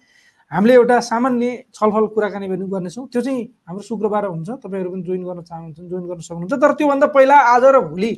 हामीले 0.51 0.75
एउटा 0.75 1.01
सामान्य 1.01 1.65
छलफल 1.75 2.07
कुराकानी 2.11 2.49
पनि 2.49 2.67
गर्नेछौँ। 2.69 3.07
त्यो 3.09 3.23
चाहिँ 3.23 3.43
हाम्रो 3.71 3.83
शुक्रबार 3.87 4.25
हुन्छ 4.35 4.51
तपाईँहरू 4.51 4.91
पनि 4.91 5.03
जोइन 5.03 5.23
गर्न 5.25 5.43
चाहनुहुन्छ 5.43 5.79
जोइन 5.79 6.05
गर्न 6.11 6.21
सक्नुहुन्छ। 6.21 6.55
तर 6.59 6.73
त्योभन्दा 6.75 7.07
पहिला 7.15 7.37
आज 7.55 7.65
र 7.65 7.81
भोलि 7.87 8.13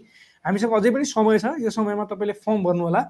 हामीसँग 0.45 0.73
अझै 0.75 0.91
पनि 0.91 1.05
समय 1.05 1.39
छ 1.39 1.47
यो 1.63 1.71
समयमा 1.71 2.05
तपाईँले 2.11 2.35
फर्म 2.43 2.63
भर्नु 2.65 2.85
होला 2.85 3.03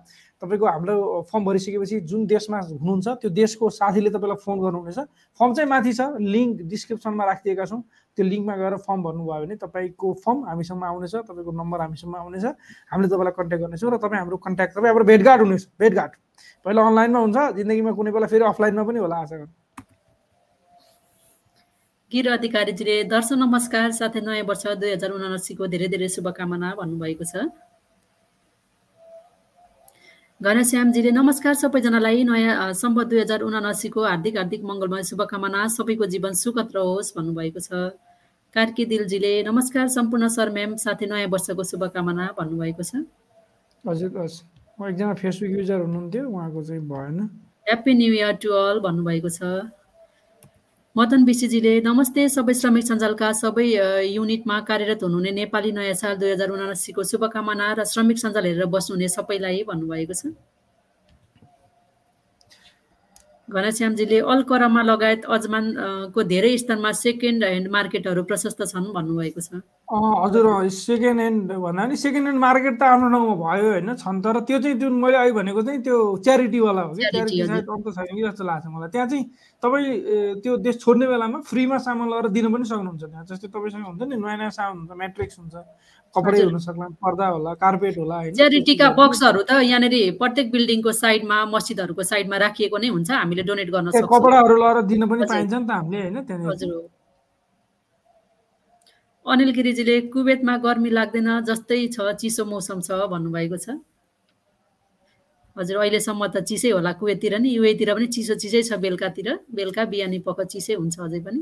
तपाईँको 0.43 0.67
हाम्रो 0.67 0.95
फर्म 1.33 1.45
भरिसकेपछि 1.45 2.01
जुन 2.05 2.27
देशमा 2.29 2.59
हुनुहुन्छ 2.61 3.09
त्यो 3.25 3.31
देशको 3.33 3.71
साथीले 3.73 4.11
तपाईँलाई 4.13 4.41
फोन 4.45 4.57
गर्नुहुनेछ। 4.61 4.99
फर्म 5.41 5.51
चाहिँ 5.57 5.69
माथि 5.71 5.93
छ 5.97 6.01
लिङ्क 6.21 6.69
डिस्क्रिप्सनमा 6.69 7.25
राखिदिएका 7.25 7.65
छौँ। 7.65 7.81
त्यो 8.19 8.25
लिङ्कमा 8.27 8.55
गएर 8.57 8.77
फर्म 8.85 9.01
भर्नुभयो 9.03 9.41
भने 9.43 9.57
तपाईँको 9.57 10.07
फर्म 10.21 10.39
हामीसँग 10.45 10.85
आउनेछ 10.85 11.15
तपाईँको 11.25 11.53
नम्बर 11.57 11.81
हामीसँग 11.81 12.15
आउनेछ। 12.17 12.45
हामीले 12.93 13.09
तपाईँलाई 13.09 13.33
कन्ट्याक्ट 13.33 13.63
गर्नेछौँ 13.65 13.91
र 13.91 13.97
तपाईँ 13.97 14.21
हाम्रो 14.21 14.37
कन्ट्याक्ट 14.37 14.73
तपाईँ 14.77 14.91
हाम्रो 14.93 15.05
भेटघाट 15.09 15.41
हुनेछ 15.41 15.63
भेटघाट। 15.81 16.13
पहिला 16.65 16.81
अनलाइनमा 16.85 17.21
हुन्छ 17.25 17.39
जिन्दगीमा 17.57 17.93
कुनै 17.97 18.11
बेला 18.13 18.27
फेरि 18.29 18.45
अफलाइनमा 18.45 18.83
पनि 18.85 18.99
होला 19.01 19.17
आशा 19.25 19.37
गर्छु। 19.41 19.57
गिर 22.13 22.27
अधिकारीजीले 22.33 22.97
दर्शन 23.11 23.39
नमस्कार 23.41 23.91
साथै 23.99 24.21
नयाँ 24.21 24.45
वर्ष 24.47 24.65
दुई 24.79 24.91
हजार 24.95 25.11
उनासीको 25.17 25.67
धेरै 25.67 25.89
धेरै 25.91 26.09
शुभकामना 26.13 26.69
भन्नुभएको 26.77 27.25
छ। 27.25 27.51
घनश्यामजीले 30.41 31.11
नमस्कार 31.17 31.55
सबैजनालाई। 31.55 32.25
नयाँ 32.29 32.69
अ, 32.69 32.73
सम्पत 32.77 33.07
दुई 33.09 33.21
हजार 33.21 33.41
उनासीको 33.41 34.01
हार्दिक 34.05 34.37
हार्दिक 34.37 34.63
मङ्गलमय 34.69 35.03
शुभकामना। 35.09 35.61
सबैको 35.73 36.07
जीवन 36.13 36.33
सुखद 36.37 36.69
रहोस् 36.77 37.17
भन्नुभएको 37.17 37.61
छ। 37.65 37.97
कार्की 38.53 38.85
दिलजीले 38.85 39.33
नमस्कार 39.49 39.89
सम्पूर्ण 39.89 40.29
सर 40.29 40.53
म्याम 40.53 40.77
साथै 40.77 41.07
नयाँ 41.09 41.33
वर्षको 41.33 41.65
शुभकामना 41.65 42.37
भन्नुभएको 42.37 42.83
छ। 42.85 43.09
हजुर 43.81 44.13
हस् 44.13 44.37
म 44.77 44.93
एकजना 44.93 45.15
फेसबुक 45.17 45.51
युजर 45.57 45.81
हुनुहुन्थ्यो 45.89 46.29
उहाँको 46.29 46.61
चाहिँ 46.69 46.85
भएन। 46.85 47.19
Happy 47.65 47.93
new 47.97 48.13
year 48.21 48.33
to 48.37 48.49
all 48.53 48.77
भन्नुभएको 48.85 49.31
छ। 49.33 49.41
मदन 50.97 51.25
विशीजीले 51.29 51.73
नमस्ते 51.85 52.23
सबै 52.35 52.53
श्रमिक 52.59 52.85
सञ्जालका 52.91 53.29
सबै 53.41 53.65
युनिटमा 54.11 54.57
कार्यरत 54.69 55.03
हुनुहुने 55.05 55.31
नेपाली 55.39 55.73
नयाँ 55.79 55.97
साल 56.01 56.17
दुई 56.23 56.31
हजार 56.31 56.57
उनासीको 56.57 57.03
शुभकामना 57.11 57.67
र 57.79 57.85
श्रमिक 57.93 58.19
सञ्जाल 58.23 58.49
हेरेर 58.49 58.73
बस्नुहुने 58.75 59.09
सबैलाई 59.15 59.61
भन्नुभएको 59.69 60.15
छ। 60.17 60.33
घनश्यामजीले 63.49 64.19
अलकरमा 64.33 64.83
लगायत 64.83 65.25
अजमानको 65.31 66.23
धेरै 66.33 66.53
स्तरमा 66.59 66.91
सेकेन्ड 66.99 67.45
ह्यान्ड 67.45 67.69
मार्केटहरू 67.71 68.23
प्रशस्त 68.27 68.63
छन् 68.67 68.91
भन्नुभएको 68.91 69.41
छ। 69.41 69.63
हजुर 69.87 70.47
सेकेन्ड 70.67 71.21
ह्यान्ड 71.21 71.53
भन्दा 71.55 71.83
पनि 71.87 71.97
सेकेन्ड 71.97 72.27
ह्यान्ड 72.27 72.41
मार्केट 72.43 72.75
त 72.75 72.83
आफ्नो 72.83 73.07
ठाउँमा 73.15 73.35
भयो 73.39 73.71
होइन 73.71 73.95
छन् 74.03 74.19
तर 74.23 74.41
त्यो 74.51 74.59
चाहिँ 74.59 74.77
जुन 74.83 74.93
मैले 74.99 75.17
अहिले 75.17 75.35
भनेको 75.39 75.63
चाहिँ 75.63 75.81
त्यो 75.87 75.97
च्यारिटीवाला 76.27 76.83
हो 76.83 76.93
कि? 76.95 77.03
च्यारिटी। 77.07 77.47
सायद 77.47 77.67
छैन 77.95 78.15
कि 78.19 78.23
जस्तो 78.27 78.45
लाग्छ 78.51 78.67
मलाई। 78.67 78.91
त्यहाँ 78.91 79.09
चाहिँ 79.15 79.25
तपाईँ 79.63 80.43
त्यो 80.43 80.53
देश 80.67 80.77
छोड्ने 80.83 81.07
बेलामा 81.07 81.39
फ्रीमा 81.47 81.79
सामान 81.87 82.07
लगेर 82.11 82.27
दिन 82.35 82.47
पनि 82.51 82.65
सक्नुहुन्छ। 82.67 83.03
त्यहाँ 83.07 83.25
जस्तै 83.31 83.49
तपाईँसँग 83.55 83.87
हुन्छ 83.87 84.03
नि 84.11 84.17
नयाँ 84.19 84.37
नयाँ 84.43 84.51
सामान 84.59 84.75
हुन्छ 84.79 84.91
म्याट्रिक्स 84.91 85.39
हुन्छ। 85.39 85.55
कपडै। 86.17 86.41
हुन 86.43 86.59
सक्ला 86.67 86.87
पर्दा 87.05 87.27
होला 87.35 87.53
कार्पेट 87.63 87.95
होला 87.99 88.17
च्यारिटीका 88.37 88.87
बक्सहरू 88.99 89.41
त 89.49 89.53
यहाँनिर 89.63 89.95
प्रत्येक 90.21 90.47
बिल्डिङको 90.53 90.91
साइडमा 91.03 91.39
मस्जिदहरूको 91.55 92.03
साइडमा 92.11 92.37
राखिएको 92.45 92.77
नै 92.83 92.89
हुन्छ 92.97 93.11
हामीले 93.21 93.43
डोनेट 93.49 93.69
गर्न 93.71 93.89
सक्छौँ। 93.91 94.11
कपडाहरू 94.13 94.55
लगेर 94.63 94.83
दिन 94.91 95.03
पनि। 95.11 95.23
पाइन्छ 95.33 95.53
नि 95.55 95.67
त 95.67 95.71
हामीले 95.71 95.99
होइन 96.03 96.17
त्यहाँनिर? 96.27 96.51
हजुर। 96.51 96.85
अनिल 99.27 99.51
गिरिजीले 99.55 99.97
कुवेतमा 100.15 100.55
गर्मी 100.65 100.91
लाग्दैन 100.97 101.29
जस्तै 101.47 101.79
छ 101.95 101.97
चिसो 102.21 102.43
मौसम 102.47 102.79
छ 102.87 102.89
भन्नुभएको 103.11 103.59
छ। 103.59 103.67
हजुर 105.57 105.77
अहिलेसम्म 105.83 106.23
त 106.31 106.37
चिसै 106.47 106.71
होला 106.71 106.93
कुवेततिर 107.01 107.35
नि 107.43 107.49
युएतिर 107.57 107.91
पनि 107.97 108.07
चिसो 108.15 108.35
चिसै 108.39 108.61
छ 108.69 108.79
बेलुकातिर। 108.79 109.29
बेलुका 109.51 109.83
बिहानी 109.93 110.19
पख 110.23 110.39
चिसै 110.53 110.75
हुन्छ 110.79 110.95
अझै 111.01 111.21
पनि। 111.27 111.41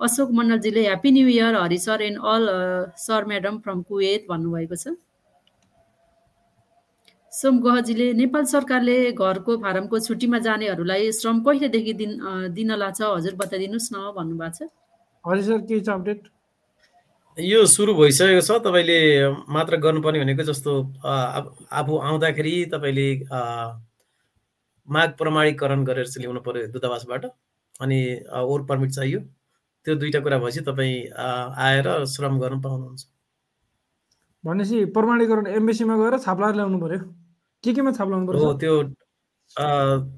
Ashok 0.00 0.30
मण्डलजीले 0.38 0.82
happy 0.82 1.10
new 1.10 1.28
year 1.28 1.54
Hari 1.56 1.78
sir 1.78 2.02
and 2.02 2.18
all 2.20 2.44
sir 3.00 3.24
madam 3.26 3.58
from 3.64 3.82
Kuwait 3.88 4.26
भन्नुभएको 4.28 4.76
छ। 4.76 4.92
सोम 7.32 7.60
गहजीले 7.64 8.12
नेपाल 8.20 8.44
सरकारले 8.52 8.96
घरको 9.12 9.56
फारमको 9.64 9.98
छुट्टीमा 10.06 10.38
जानेहरूलाई 10.44 11.12
श्रम 11.12 11.40
कहिलेदेखि 11.44 11.92
दिन 12.00 12.12
दिन 12.56 12.70
लाग्छ 12.82 13.00
हजुर 13.02 13.34
बताइदिनुहोस् 13.40 13.92
न 13.92 13.96
भन्नुभएको 14.16 14.56
छ। 14.56 14.68
हरि 15.24 15.42
सर 15.48 15.60
के 15.64 15.80
छ 15.80 15.88
अपडेट 15.88 16.20
यो 17.38 17.64
सुरु 17.66 17.94
भइसकेको 17.96 18.44
छ। 18.44 18.60
तपाईँले 18.66 18.98
मात्र 19.48 19.76
गर्नुपर्ने 19.80 20.20
भनेको 20.20 20.44
जस्तो 20.48 20.72
आफ- 21.04 22.00
आउँदाखेरि 22.08 22.54
तपाईँले 22.72 23.08
माग 24.88 25.08
प्रमाणीकरण 25.18 25.84
गरेर 25.84 26.06
चाहिँ 26.06 26.22
ल्याउनु 26.24 26.40
पर्यो 26.44 26.66
दूतावासबाट। 26.72 27.24
अनि 27.80 28.00
वर्क 28.52 28.64
पर्मिट 28.68 28.90
चाहियो। 28.92 29.20
त्यो 29.86 29.94
दुईवटा 29.94 30.20
कुरा 30.26 30.38
भएपछि 30.42 30.60
तपाईँ 30.66 30.94
आएर 31.14 31.86
श्रम 32.10 32.34
गर्न 32.42 32.60
पाउनुहुन्छ। 32.60 33.02
भनेपछि 34.44 34.84
प्रमाणीकरण 34.94 35.46
एमबेसीमा 35.46 35.94
गएर 35.96 36.14
छाप्लाएर 36.26 36.54
ल्याउनु 36.54 36.78
पर्यो। 36.82 36.98
के 37.64 37.70
केमा 37.72 37.90
छाप्लाउनु 37.98 38.26
हो 38.26 38.32
पर्छ 38.32 38.60
त्यो 38.60 38.74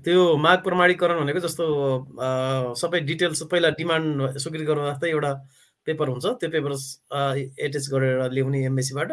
त्यो 0.05 0.21
माग 0.41 0.59
प्रमाणीकरण 0.65 1.17
भनेको 1.21 1.41
जस्तो 1.45 1.65
सबै 2.81 3.01
डिटेल्स 3.09 3.43
पहिला 3.53 3.69
डिमान्ड 3.79 4.41
स्वीकृत 4.41 4.67
गर्नु 4.69 4.85
जस्तै 4.89 5.09
एउटा 5.13 5.33
पेपर 5.87 6.09
हुन्छ 6.09 6.27
त्यो 6.41 6.49
पेपर 6.57 6.73
एटेच 7.65 7.85
गरेर 7.93 8.17
ल्याउने 8.33 8.59
एमबेसीबाट। 8.67 9.11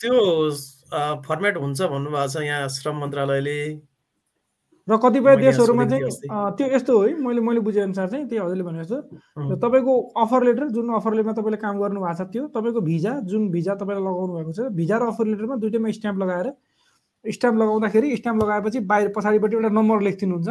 त्यो 0.00 0.16
फर्मेट 1.28 1.56
हुन्छ 1.60 1.78
भन्नुभएको 1.92 2.28
छ 2.32 2.36
यहाँ 2.48 2.68
श्रम 2.72 2.96
मन्त्रालयले। 3.04 3.58
र 4.90 4.96
कतिपय 4.98 5.36
देशहरूमा 5.36 5.84
चाहिँ 5.86 6.02
त्यो 6.58 6.66
यस्तो 6.74 6.92
हो 6.98 7.02
है 7.02 7.14
मैले 7.22 7.40
मैले 7.40 7.60
बुझे 7.62 7.80
अनुसार 7.80 8.08
चाहिँ 8.10 8.26
त्यही 8.26 8.42
हजुरले 8.42 8.64
भने 8.66 8.82
जस्तो। 8.82 8.98
र 9.50 9.56
तपाईँको 9.62 9.92
अफर 10.18 10.44
लेटर 10.44 10.68
जुन 10.74 10.94
अफर 10.98 11.14
लेटरमा 11.14 11.32
तपाईँले 11.38 11.58
काम 11.62 11.78
गर्नु 11.78 12.00
भएको 12.00 12.14
छ 12.18 12.26
त्यो 12.32 12.46
तपाईँको 12.50 12.80
भिजा 12.90 13.12
जुन 13.30 13.48
भिजा 13.50 13.74
तपाईँले 13.78 14.02
लगाउनु 14.02 14.32
भएको 14.34 14.52
छ 14.52 14.60
भिजा 14.74 14.96
र 14.98 15.02
अफर 15.14 15.26
लेटरमा 15.30 15.56
दुइटैमा 15.62 15.90
स्ट्याम्प 15.98 16.18
लगाएर 16.22 16.48
स्ट्याम्प 17.24 17.56
लगाउँदाखेरि 17.60 18.16
स्ट्याम्प 18.16 18.42
लगाएपछि 18.42 18.78
बाहिर 18.90 19.08
पछाडिपट्टि 19.16 19.54
एउटा 19.56 19.70
नम्बर 19.78 20.00
लेखिदिनुहुन्छ। 20.02 20.48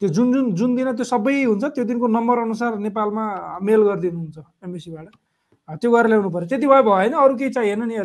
त्यो 0.00 0.08
जुन 0.08 0.32
जुन 0.32 0.44
जुन 0.54 0.74
दिन 0.76 0.88
त्यो 0.96 1.04
सबै 1.04 1.34
हुन्छ 1.44 1.64
त्यो 1.74 1.84
दिनको 1.84 2.06
नम्बर 2.08 2.38
अनुसार 2.38 2.78
नेपालमा 2.80 3.24
मेल 3.62 3.80
गरिदिनुहुन्छ 3.88 4.38
एमबिसीबाट। 4.64 5.06
त्यो 5.68 5.90
गरेर 5.90 6.08
ल्याउनु 6.08 6.30
पऱ्यो 6.30 6.48
त्यति 6.48 6.66
भए 6.66 6.82
होइन 6.82 7.12
अरू 7.12 7.34
केही 7.36 7.50
चाहिएन 7.50 7.82
नि 7.84 7.96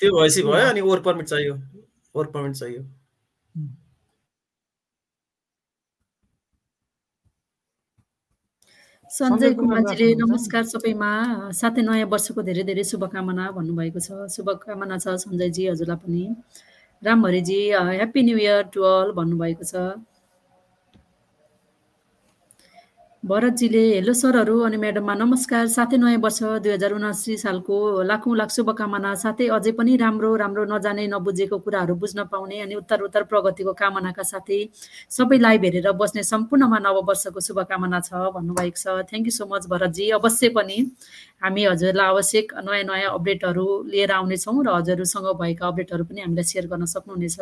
त्यो 0.00 0.10
भएपछि 0.16 0.42
भयो 0.42 0.68
अनि 0.68 0.80
वर्क 0.80 1.02
पर्मिट 1.04 1.26
चाहियो। 1.28 1.54
वर्क 2.14 2.30
पर्मिट 2.34 2.54
चाहियो। 2.56 2.82
सञ्जय 9.10 9.28
सञ्जय 9.28 9.54
कुमार 9.58 9.78
कुमारजीले। 9.82 10.14
नमस्कार 10.22 10.62
सबैमा। 10.70 11.10
साथै 11.50 11.82
नयाँ 11.82 12.06
वर्षको 12.06 12.42
धेरै 12.46 12.62
धेरै 12.62 12.84
शुभकामना 12.86 13.44
भन्नुभएको 13.58 13.98
छ। 13.98 14.30
शुभकामना 14.30 14.98
छ 15.02 15.18
सञ्जयजी 15.22 15.66
हजुरलाई 15.66 15.98
पनि। 15.98 16.22
रामभरिजी 17.02 17.58
happy 17.90 18.20
new 18.22 18.38
year 18.38 18.62
to 18.70 18.80
all 18.86 19.10
भन्नुभएको 19.18 19.64
छ। 19.66 19.74
भरतजीले 23.22 23.80
हेलो 23.94 24.12
सरहरू 24.16 24.54
अनि 24.64 24.76
म्याडममा 24.80 25.14
नमस्कार। 25.14 25.66
साथै 25.68 25.96
नयाँ 26.00 26.20
वर्ष 26.24 26.38
दुई 26.64 26.72
हजार 26.72 26.92
उनासी 26.92 27.36
सालको 27.36 27.76
लाखौँ 28.02 28.36
लाख 28.36 28.50
शुभकामना। 28.50 29.12
साथै 29.22 29.48
अझै 29.56 29.72
पनि 29.76 29.96
राम्रो 30.00 30.30
राम्रो 30.40 30.64
नजाने 30.64 31.04
नबुझेको 31.12 31.58
कुराहरू 31.60 31.94
बुझ्न 32.00 32.24
पाउने 32.32 32.60
अनि 32.64 32.74
उत्तर 32.80 33.00
उत्तर 33.04 33.22
प्रगतिको 33.28 33.72
कामनाका 33.76 34.24
साथै 34.24 34.60
सबै 35.12 35.38
लाइभ 35.38 35.64
हेरेर 35.64 35.92
बस्ने 36.00 36.22
सम्पूर्णमा 36.32 36.78
नववर्षको 36.80 37.40
शुभकामना 37.44 38.00
छ 38.00 38.10
भन्नुभएको 38.32 38.78
छ। 38.80 39.04
Thank 39.12 39.26
you 39.28 39.34
so 39.36 39.44
much 39.52 39.68
Bharatji. 39.68 40.10
अवश्य 40.16 40.48
पनि 40.56 40.78
हामी 41.44 41.62
हजुरलाई 41.68 42.06
आवश्यक 42.16 42.46
नयाँ 42.64 42.84
नयाँ 42.88 43.12
अपडेटहरू 43.12 43.66
लिएर 43.92 44.10
आउनेछौँ 44.16 44.56
र 44.64 44.68
हजुरहरूसँग 44.80 45.28
भएका 45.36 45.64
अपडेटहरू 45.68 46.04
पनि 46.08 46.20
हामीलाई 46.24 46.46
सेयर 46.48 46.72
गर्न 46.72 46.84
सक्नुहुनेछ। 46.88 47.38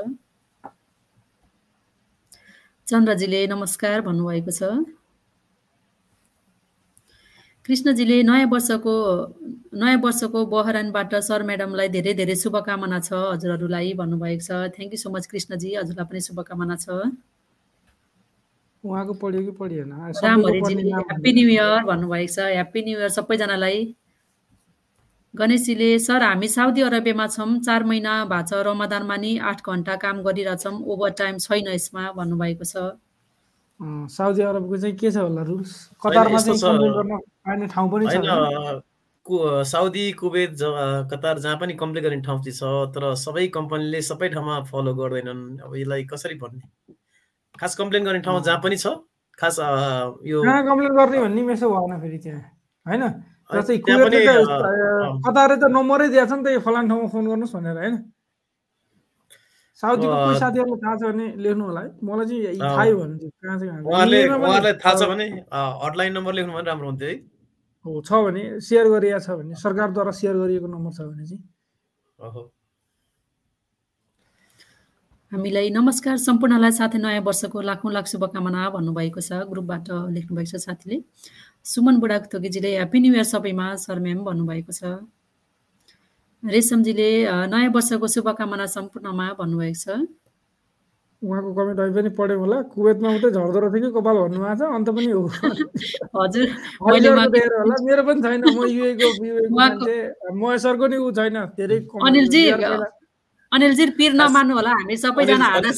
चन्द्रजीले 2.87 3.47
नमस्कार 3.47 4.01
भन्नुभएको 4.03 4.53
छ। 4.53 4.98
कृष्णजीले 7.69 8.23
नयाँ 8.25 8.47
वर्षको 8.49 8.93
नयाँ 9.77 10.01
वर्षको 10.01 10.45
बहरानबाट 10.53 11.15
सर 11.25 11.43
म्याडमलाई 11.49 11.89
धेरै 11.97 12.13
धेरै 12.21 12.37
शुभकामना 12.43 12.99
छ 13.05 13.13
हजुरहरूलाई 13.13 13.93
भन्नुभएको 14.01 14.41
छ। 14.41 14.51
Thank 14.77 14.93
you 14.97 15.01
so 15.05 15.11
much 15.13 15.27
Krishna ji 15.29 15.75
हजुरलाई 15.77 16.07
पनि 16.09 16.21
शुभकामना 16.29 16.77
छ। 16.81 16.89
उहाँको 18.85 19.13
पढ्यो 19.21 19.41
कि 19.45 19.53
पढिएन? 19.61 19.93
ह्याप्पी 20.17 21.31
न्यु 21.37 21.49
इयर 21.49 21.85
भन्नुभएको 21.91 22.33
छ। 22.33 22.39
ह्याप्पी 22.57 22.81
न्यु 22.89 22.99
इयर 22.99 23.13
सबैजनालाई। 23.19 23.79
गणेशजीले 25.35 25.91
सर 26.01 26.23
हामी 26.23 26.49
साउदी 26.49 26.81
अरबियामा 26.89 27.27
छौँ। 27.37 27.51
चार 27.69 27.85
महिना 27.85 28.13
भएको 28.33 28.49
छ 28.49 28.65
रमदानमा 28.65 29.17
नि 29.21 29.33
आठ 29.51 29.61
घन्टा 29.61 29.97
काम 30.07 30.23
गरिरहेछौँ। 30.25 30.73
ओभर 30.89 31.11
टाइम 31.21 31.37
छैन 31.45 31.69
यसमा 31.69 32.03
भन्नुभएको 32.17 32.65
छ। 32.65 32.97
साउदी 33.81 34.43
अरबको 34.43 34.77
चाहिँ 34.77 34.97
के 34.97 35.11
छ 35.11 35.17
होला 35.19 35.43
रुल्स 35.43 35.73
कतारमा 36.03 36.39
चाहिँ 36.39 36.59
गर्न 36.95 37.19
पाइने 37.47 37.67
ठाउँ 37.67 37.91
पनि 37.91 38.07
छ 38.07 38.17
होइन 38.17 38.29
होइन? 38.29 38.81
कु- 39.27 39.65
साउदी 39.65 40.05
कुवेत 40.13 40.51
ज- 40.53 41.09
कतार 41.11 41.39
जहाँ 41.39 41.57
पनि 41.57 41.75
कम्प्लेन 41.75 42.05
गर्ने 42.05 42.21
ठाउँ 42.23 42.43
चाहिँ 42.43 42.57
छ 42.57 42.95
तर 42.95 43.15
सबै 43.15 43.47
कम्पनीले 43.49 44.01
सबै 44.03 44.29
ठाउँमा 44.29 44.61
फलो 44.67 44.95
गर्दैनन्। 44.95 45.43
अब 45.63 45.77
यसलाई 45.77 46.05
कसरी 46.05 46.35
भन्ने? 46.35 46.95
खास 47.55 47.75
कम्प्लेन 47.77 48.05
गर्ने 48.05 48.21
ठाउँ 48.21 48.43
जहाँ 48.43 48.61
पनि 48.65 48.77
छ 48.77 48.87
खास 49.39 49.59
यो 50.27 50.43
कहाँ 50.43 50.63
कम्प्लेन 50.67 50.93
गर्ने 50.97 51.19
भन्ने 51.21 51.43
यसो 51.53 51.67
भएन 51.71 52.01
फेरि 52.01 52.19
त्यहाँ। 52.19 52.43
होइन? 52.87 53.03
कतारले 55.25 55.57
त 55.57 55.65
नम्बरै 55.71 56.09
दिएको 56.09 56.27
छ 56.27 56.33
नि 56.35 56.43
त 56.45 56.49
यो 56.53 56.61
फलान 56.61 56.89
ठाउँमा 56.89 57.09
फोन 57.09 57.25
गर्नुहोस् 57.29 57.55
भनेर 57.55 57.77
होइन? 57.79 57.95
साउदीको 59.81 60.15
कोही 60.15 60.37
अ, 60.37 60.39
साथीहरूलाई 60.43 60.81
थाहा 60.85 60.95
छ 60.99 61.03
भने 61.13 61.27
लेख्नु 61.45 61.65
होला 61.65 61.81
है। 61.81 61.91
मलाई 62.03 62.27
चाहिँ 62.27 62.59
थाहै 62.59 62.93
भएन 62.99 63.13
त्यो। 63.19 63.29
कहाँ 63.31 63.57
चाहिँ। 63.59 63.71
उहाँले 63.87 64.19
उहाँलाई 64.29 64.73
थाहा 64.83 64.95
छ 64.99 65.03
अ, 65.03 65.09
भने 65.11 65.27
हटलाइन 65.85 66.13
नम्बर 66.19 66.33
लेख्नु 66.39 66.53
भने 66.55 66.67
राम्रो 66.71 66.87
हुन्थ्यो 66.91 67.09
है। 67.09 67.17
हो 67.85 67.91
छ 68.03 68.11
भने 68.27 68.43
सेयर 68.61 68.87
गरिएको 68.91 69.21
छ 69.23 69.29
भने 69.39 69.55
सरकारद्वारा 69.55 70.13
सेयर 70.21 70.35
गरिएको 70.43 70.67
नम्बर 70.67 70.91
छ 70.93 71.01
भने 71.11 71.25
चाहिँ। 71.27 71.43
हामीलाई 75.33 75.71
नमस्कार 75.71 76.17
सम्पूर्णलाई 76.17 76.73
साथै 76.73 76.99
नयाँ 76.99 77.23
वर्षको 77.23 77.61
लाखौँ 77.61 77.93
लाख 77.93 78.07
शुभकामना 78.09 78.61
भन्नुभएको 78.75 79.21
छ। 79.21 79.45
ग्रुपबाट 79.47 79.89
लेख्नुभएको 80.17 80.51
छ 80.51 80.57
साथीले। 80.65 80.97
सुमन 81.63 82.01
बुढा 82.01 82.19
थोकीजीले 82.33 82.71
ह्याप्पी 82.75 82.99
न्यु 82.99 83.15
इयर 83.15 83.27
सबैमा 83.31 83.67
सर 83.85 83.99
म्याम 84.01 84.25
भन्नुभएको 84.25 84.73
छ। 84.73 84.83
रेशमजीले 86.43 87.11
नयाँ 87.51 87.71
वर्षको 87.75 88.07
शुभकामना 88.07 88.67
सम्पूर्णमा 88.67 89.27
भन्नुभएको 89.39 89.75
छ। 89.75 90.07
उहाँको 91.23 91.51
कमेन्ट 91.55 91.79
अहिले 91.81 91.95
पनि 91.99 92.11
पढ्यो 92.15 92.39
होला। 92.39 92.57
कुवेतमा 92.71 93.09
मात्रै 93.11 93.31
झर्दो 93.35 93.59
रहेछ 93.59 93.83
कि 93.83 93.91
कपाल 93.91 94.17
भन्नुभएको 94.23 94.55
छ? 94.55 94.63
अन्त 94.71 94.89
पनि 94.95 95.11
हो। 95.11 95.23
हजुर 96.23 96.47
होला। 96.79 97.27
मेरो 97.83 98.03
पनि 98.07 98.23
छैन। 98.23 98.43
म 98.55 98.71
युएको 98.71 99.09
महेश्वरको 100.39 100.87
नि 100.87 100.97
ऊ 100.97 101.11
छैन। 101.11 101.37
धेरै 101.59 101.79
अनिलजी 102.07 102.43
अनिलजी 103.53 103.85
पिर 103.99 104.13
नमान्नु 104.15 104.55
होला। 104.55 104.71
हामी 104.79 104.97
सबैजना 104.97 105.47
आधा 105.59 105.71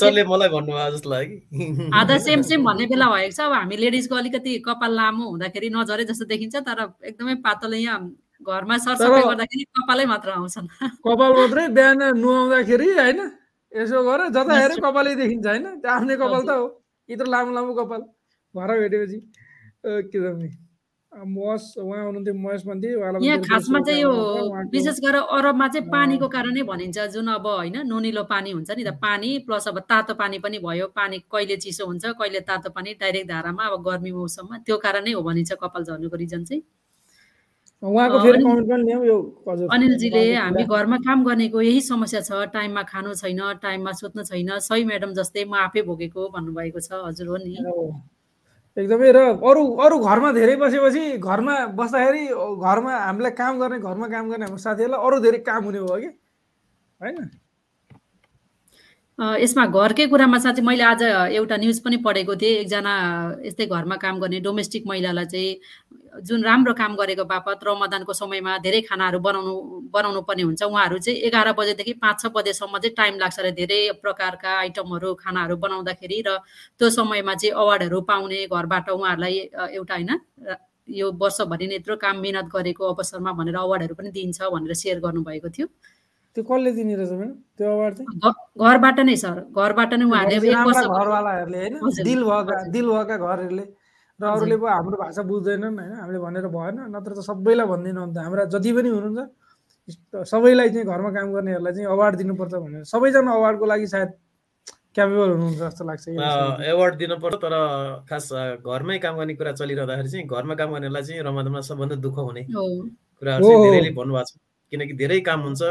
आधा 2.00 2.18
सेम 2.20 2.42
सेम 2.44 2.64
भन्ने 2.68 2.86
बेला 2.92 3.08
भएको 3.08 3.32
छ। 3.32 3.40
अब 3.48 3.52
हामी 3.64 3.76
लेडिजको 3.80 4.14
अलिकति 4.14 4.58
कपाल 4.68 4.92
लामो 4.92 5.24
हुँदाखेरि 5.24 5.68
नझरे 5.72 6.04
जस्तो 6.04 6.24
देखिन्छ 6.28 6.56
तर 6.68 6.84
एकदमै 7.00 7.34
पातलो 7.40 7.76
यहाँ 7.80 8.00
घरमा 8.46 8.76
सरसफाइ 8.84 9.22
गर्दाखेरि 9.28 9.64
कपालै 9.76 10.04
मात्र 10.12 10.28
आउँछन्। 10.38 10.66
कपाल 11.06 11.30
मात्रै 11.38 11.68
बिहान 11.76 12.02
नुहाउँदाखेरि 12.22 12.88
होइन 13.00 13.20
यसो 13.72 13.98
गर 14.02 14.20
जता 14.34 14.54
हेऱ्यो 14.60 14.82
कपालै 14.86 15.14
देखिन्छ 15.20 15.46
होइन 15.46 15.66
त्यो 15.82 15.90
आफ्नै 15.90 16.16
कपाल 16.22 16.42
त 16.46 16.50
हो 16.56 16.64
यत्रो 17.08 17.28
लामो 17.30 17.50
लामो 17.54 17.72
कपाल। 17.80 18.00
भएर 18.54 18.70
भेटेपछि 18.80 19.18
के 20.10 20.18
छ 20.18 20.58
मस 21.10 21.74
उहाँ 21.82 22.02
हुनुहुन्थ्यो 22.06 22.34
महेश 22.34 22.62
उहाँलाई 22.66 23.18
पनि 23.18 23.26
यहाँ 23.26 23.38
खासमा 23.42 23.78
चाहिँ 23.82 24.00
यो 24.00 24.10
विशेष 24.70 24.98
गरेर 25.02 25.22
अरबमा 25.36 25.66
चाहिँ। 25.68 25.86
पानीको 25.90 26.26
कारणै 26.30 26.62
भनिन्छ 26.62 26.98
जुन 27.14 27.26
अब 27.34 27.46
होइन 27.46 27.76
नुनिलो 27.86 28.22
पानी 28.30 28.50
हुन्छ 28.54 28.70
नि 28.70 28.84
त 28.86 28.94
पानी 29.02 29.30
प्लस 29.42 29.66
अब 29.68 29.78
तातो 29.90 30.14
पानी 30.14 30.38
पनि 30.38 30.58
भयो 30.62 30.86
पानी 30.94 31.18
कहिले 31.26 31.56
चिसो 31.58 31.86
हुन्छ 31.86 32.14
कहिले 32.14 32.40
तातो 32.46 32.70
पानी 32.70 32.94
डाइरेक्ट 33.02 33.28
धारामा 33.28 33.64
अब 33.66 33.82
गर्मी 33.82 34.12
मौसममा 34.14 34.58
त्यो 34.62 34.76
कारणै 34.78 35.12
हो 35.12 35.22
भनिन्छ 35.22 35.58
कपाल 35.58 35.82
झर्नुको 35.84 36.16
रिजन 36.16 36.44
चाहिँ। 36.46 36.62
उहाँको 37.82 38.18
फेरि 38.22 38.38
यो 39.08 39.16
अनिलजीले 39.72 40.22
हामी 40.34 40.64
घरमा 40.64 40.96
काम 41.00 41.24
गर्नेको 41.24 41.60
यही 41.62 41.80
समस्या 41.80 42.20
छ 42.20 42.44
टाइममा 42.52 42.82
खानु 42.82 43.14
छैन 43.14 43.40
टाइममा 43.62 43.92
सुत्नु 44.00 44.22
छैन 44.22 44.58
सही 44.58 44.84
म्याडम 44.84 45.12
जस्तै 45.16 45.44
म 45.44 45.54
आफै 45.64 45.82
भोगेको 45.82 46.28
भन्नुभएको 46.28 46.80
छ 46.80 46.92
हजुर 46.92 47.28
हो 47.28 47.36
नि। 47.36 47.56
हो। 47.56 47.88
एकदमै 48.76 49.12
र 49.12 49.18
अरू 49.50 49.62
अरू 49.84 49.96
घरमा 49.98 50.32
धेरै 50.32 50.56
बसेपछि 50.56 51.04
घरमा 51.18 51.54
बस्दाखेरि 51.80 52.24
घरमा 52.68 52.92
हामीलाई 52.96 53.32
काम 53.40 53.58
गर्ने 53.60 53.78
घरमा 53.80 54.06
काम 54.08 54.24
गर्ने 54.30 54.44
हाम्रो 54.44 54.60
साथीहरूलाई 54.60 55.00
अरू 55.06 55.16
धेरै 55.20 55.38
काम 55.48 55.64
हुने 55.64 55.80
भयो 55.80 55.98
कि? 56.00 56.10
होइन? 57.00 57.16
यसमा 59.20 59.64
घरकै 59.68 60.06
कुरामा 60.08 60.38
साँच्चै 60.40 60.62
मैले 60.64 60.84
आज 60.90 61.02
एउटा 61.36 61.56
न्युज 61.60 61.78
पनि 61.84 61.96
पढेको 62.04 62.34
थिएँ। 62.40 62.64
एकजना 62.64 62.94
यस्तै 63.44 63.66
घरमा 63.68 63.96
काम 64.00 64.16
गर्ने 64.20 64.40
डोमेस्टिक 64.40 64.86
महिलालाई 64.88 65.26
चाहिँ 65.32 66.22
जुन 66.24 66.40
राम्रो 66.42 66.72
काम 66.72 66.96
गरेको 66.96 67.24
बापत 67.28 67.60
रमदानको 67.68 68.12
समयमा 68.16 68.56
धेरै 68.64 68.80
खानाहरू 68.88 69.18
बनाउनु 69.20 69.52
बनाउनु 69.92 70.20
पर्ने 70.24 70.42
हुन्छ। 70.48 70.62
उहाँहरू 70.64 70.98
चाहिँ 71.04 71.20
एघार 71.28 71.52
बजेदेखि 71.52 71.92
पाँच 72.00 72.16
छ 72.22 72.32
बजेसम्म 72.32 72.78
चाहिँ 72.80 72.94
टाइम 72.96 73.14
लाग्छ 73.20 73.38
अरे 73.38 73.52
धेरै 73.60 73.80
प्रकारका 74.00 74.50
आइटमहरू 74.64 75.12
खानाहरू 75.20 75.56
बनाउँदाखेरि 75.68 76.18
र 76.26 76.40
त्यो 76.80 76.88
समयमा 76.88 77.34
चाहिँ 77.36 77.52
अवार्डहरू 77.52 78.00
पाउने 78.08 78.40
घरबाट 78.48 78.88
उहाँहरूलाई 78.88 79.36
एउटा 79.76 79.94
होइन 79.94 80.12
र 80.48 80.56
यो 80.88 81.12
वर्षभरि 81.12 81.66
नै 81.68 81.76
यत्रो 81.76 81.96
काम 82.00 82.16
मिहिनेत 82.24 82.48
गरेको 82.56 82.82
अवसरमा 82.96 83.32
भनेर 83.36 83.56
अवार्डहरू 83.68 83.94
पनि 84.00 84.10
दिइन्छ 84.16 84.38
भनेर 84.48 84.74
सेयर 84.74 84.98
गर्नुभएको 85.04 85.48
थियो। 85.52 85.66
त्यो 86.36 86.42
कसले 86.46 86.70
दिने 86.78 86.94
रहेछ 86.96 87.12
म्याडम? 87.12 87.34
त्यो 87.58 87.66
अवार्ड 87.74 87.94
चाहिँ? 87.96 88.08
घरबाट 88.62 88.98
नै 89.08 89.16
सर 89.24 89.38
घरबाट 89.50 89.92
नै 89.98 90.04
उहाँहरूले 90.06 90.50
घरवालाहरूले 90.50 91.58
होइन 91.58 91.74
दिल 92.08 92.20
भएका। 92.24 92.56
दिल 92.74 92.86
भएका 92.90 93.16
घरहरूले। 93.16 93.66
र 94.20 94.24
अरूले 94.30 94.56
पो 94.60 94.66
हाम्रो 94.68 94.96
भाषा 95.00 95.22
बुझ्दैनन् 95.26 95.78
होइन 95.80 95.92
हामीले 96.00 96.18
भनेर 96.20 96.46
भएन 96.52 96.76
नत्र 96.94 97.12
त 97.16 97.20
सबैलाई 97.24 97.66
भन्दैनौँ 97.72 98.02
अन्त 98.06 98.18
हाम्रा 98.20 98.44
जति 98.52 98.70
पनि 98.76 98.88
हुनुहुन्छ 98.94 99.20
सबैलाई 100.28 100.68
चाहिँ 100.70 100.86
घरमा 100.86 101.10
काम 101.16 101.28
गर्नेहरूलाई 101.34 101.72
चाहिँ 101.72 101.88
अवार्ड 101.88 102.14
दिनुपर्छ 102.20 102.54
भनेर। 102.54 102.84
सबैजना 102.84 103.32
अवार्डको 103.32 103.64
लागि 103.66 103.86
सायद 103.90 104.10
क्यापेबल 104.94 105.28
हुनुहुन्छ 105.30 105.58
जस्तो 105.58 105.82
लाग्छ। 105.88 106.04
एवार्ड 106.68 106.94
दिनुपर्छ 107.00 107.36
तर 107.42 107.54
खास 108.10 108.28
घरमै 108.60 108.98
काम 109.00 109.14
गर्ने 109.18 109.34
कुरा 109.40 109.52
चलिरहँदाखेरि 109.56 110.08
चाहिँ 110.10 110.26
घरमा 110.28 110.54
काम 110.60 110.68
गर्नेलाई 110.74 111.02
चाहिँ 111.02 111.22
रमादमा 111.24 111.60
सबभन्दा 111.64 111.96
दुःख 112.04 112.16
हुने 112.20 112.42
कुराहरू 112.52 113.46
भन्नुभएको 113.98 114.24
छ। 114.28 114.36
किनकि 114.70 114.92
धेरै 115.00 115.20
काम 115.28 115.40
हुन्छ 115.46 115.62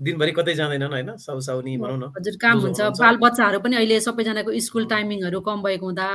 दिनभरि 0.00 0.32
कतै 0.36 0.54
जाँदैनन् 0.54 0.92
होइन? 0.92 1.10
साउसाउनी 1.16 1.76
भनौँ 1.80 1.98
न 1.98 2.04
हजुर 2.16 2.36
काम 2.36 2.58
हुन्छ। 2.60 2.80
बाल 3.00 3.16
बच्चाहरू 3.16 3.58
पनि 3.64 3.76
अहिले 3.76 3.96
सबैजनाको 4.06 4.52
स्कुल 4.60 4.84
टाइमिङहरू 4.92 5.40
कम 5.40 5.62
भएको 5.64 5.86
हुँदा 5.86 6.08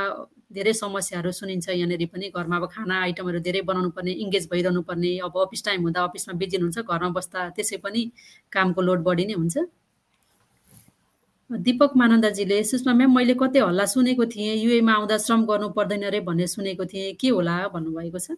धेरै 0.53 0.73
समस्याहरू 0.77 1.31
सुनिन्छ 1.31 1.69
यहाँनिर 1.69 2.05
पनि। 2.13 2.29
घरमा 2.29 2.55
अब 2.61 2.65
खाना 2.69 2.95
आइटमहरू 3.01 3.39
धेरै 3.41 3.61
बनाउनु 3.65 3.89
पर्ने 3.97 4.11
इङ्गेज 4.21 4.47
भइरहनु 4.51 4.81
पर्ने 4.85 5.11
अब 5.25 5.33
अफिस 5.45 5.65
टाइम 5.65 5.81
हुँदा 5.81 6.01
अफिसमा 6.03 6.33
बिजी 6.37 6.57
हुन्छ 6.61 6.77
घरमा 6.85 7.09
बस्दा 7.17 7.49
त्यसै 7.57 7.77
पनि 7.81 8.01
कामको 8.53 8.81
लोड 8.81 9.01
बढी 9.01 9.25
नै 9.25 9.33
हुन्छ। 9.41 9.57
दिपक 11.49 11.91
मानन्दाजीले 11.97 12.57
सुषमा 12.63 12.93
म्याम 12.93 13.11
मैले 13.17 13.33
कतै 13.41 13.59
हल्ला 13.65 13.85
सुनेको 13.93 14.25
थिएँ 14.29 14.55
युएमा 14.61 14.93
आउँदा 14.93 15.17
श्रम 15.25 15.41
गर्नु 15.49 15.67
पर्दैन 15.73 16.03
रे 16.13 16.19
भन्ने 16.29 16.47
सुनेको 16.47 16.85
थिएँ। 16.85 17.17
के 17.17 17.29
होला 17.33 17.55
भन्नुभएको 17.73 18.19
छ? 18.19 18.37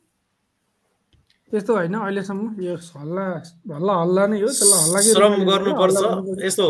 त्यस्तो 1.54 1.72
होइन 1.78 1.95
अहिलेसम्म 2.01 2.43
यो 2.66 2.76
हल्ला 2.97 3.26
हल्ला 3.78 3.93
हल्ला 4.01 4.24
नै 4.34 4.41
हो 4.41 4.49
त्यसलाई 4.49 4.82
हल्ला 4.84 4.99
के 5.06 5.12
श्रम 5.14 5.34
गर्नुपर्छ 5.49 6.01
यस्तो 6.45 6.68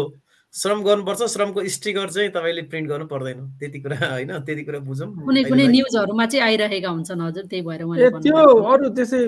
श्रम 0.53 0.79
गर्नुपर्छ 0.86 1.21
श्रमको 1.34 1.59
स्टिकर 1.75 2.09
चाहिँ 2.13 2.29
तपाईँले 2.29 2.61
प्रिन्ट 2.69 2.88
गर्नु 2.89 3.05
पर्दैन। 3.09 3.39
त्यति 3.59 3.79
कुरा 3.79 3.97
होइन 3.97 4.31
त्यति 4.45 4.63
कुरा 4.67 4.79
बुझौँ। 4.86 5.07
कुनै 5.25 5.43
कुनै। 5.49 5.65
न्युजहरूमा 5.73 6.25
चाहिँ 6.29 6.43
आइरहेका 6.45 6.89
हुन्छन् 6.93 7.21
हजुर 7.25 7.45
त्यही 7.49 7.61
भएर 7.65 7.81
त्यो। 8.21 8.38
अरू 8.71 8.89
त्यसै 8.93 9.19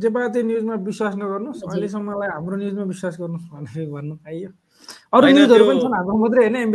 जे 0.00 0.08
पाए 0.08 0.28
त्यो 0.32 0.42
न्युजमा 0.48 0.74
विश्वास 0.88 1.14
नगर्नुहोस् 1.20 1.62
अहिलेसम्मलाई 1.68 2.28
हाम्रो 2.32 2.56
न्युजमा 2.62 2.84
विश्वास 2.92 3.14
गर्नुहोस् 3.20 3.48
भनेर 3.52 3.88
भन्नु 3.92 4.14
पाइयो 4.24 4.48
अरू 5.12 5.26
न्युजहरू 5.26 5.64
पनि 5.66 5.80
छन् 5.80 5.94
हाम्रो 5.94 6.16
मात्रै 6.22 6.42
होइन 6.46 6.70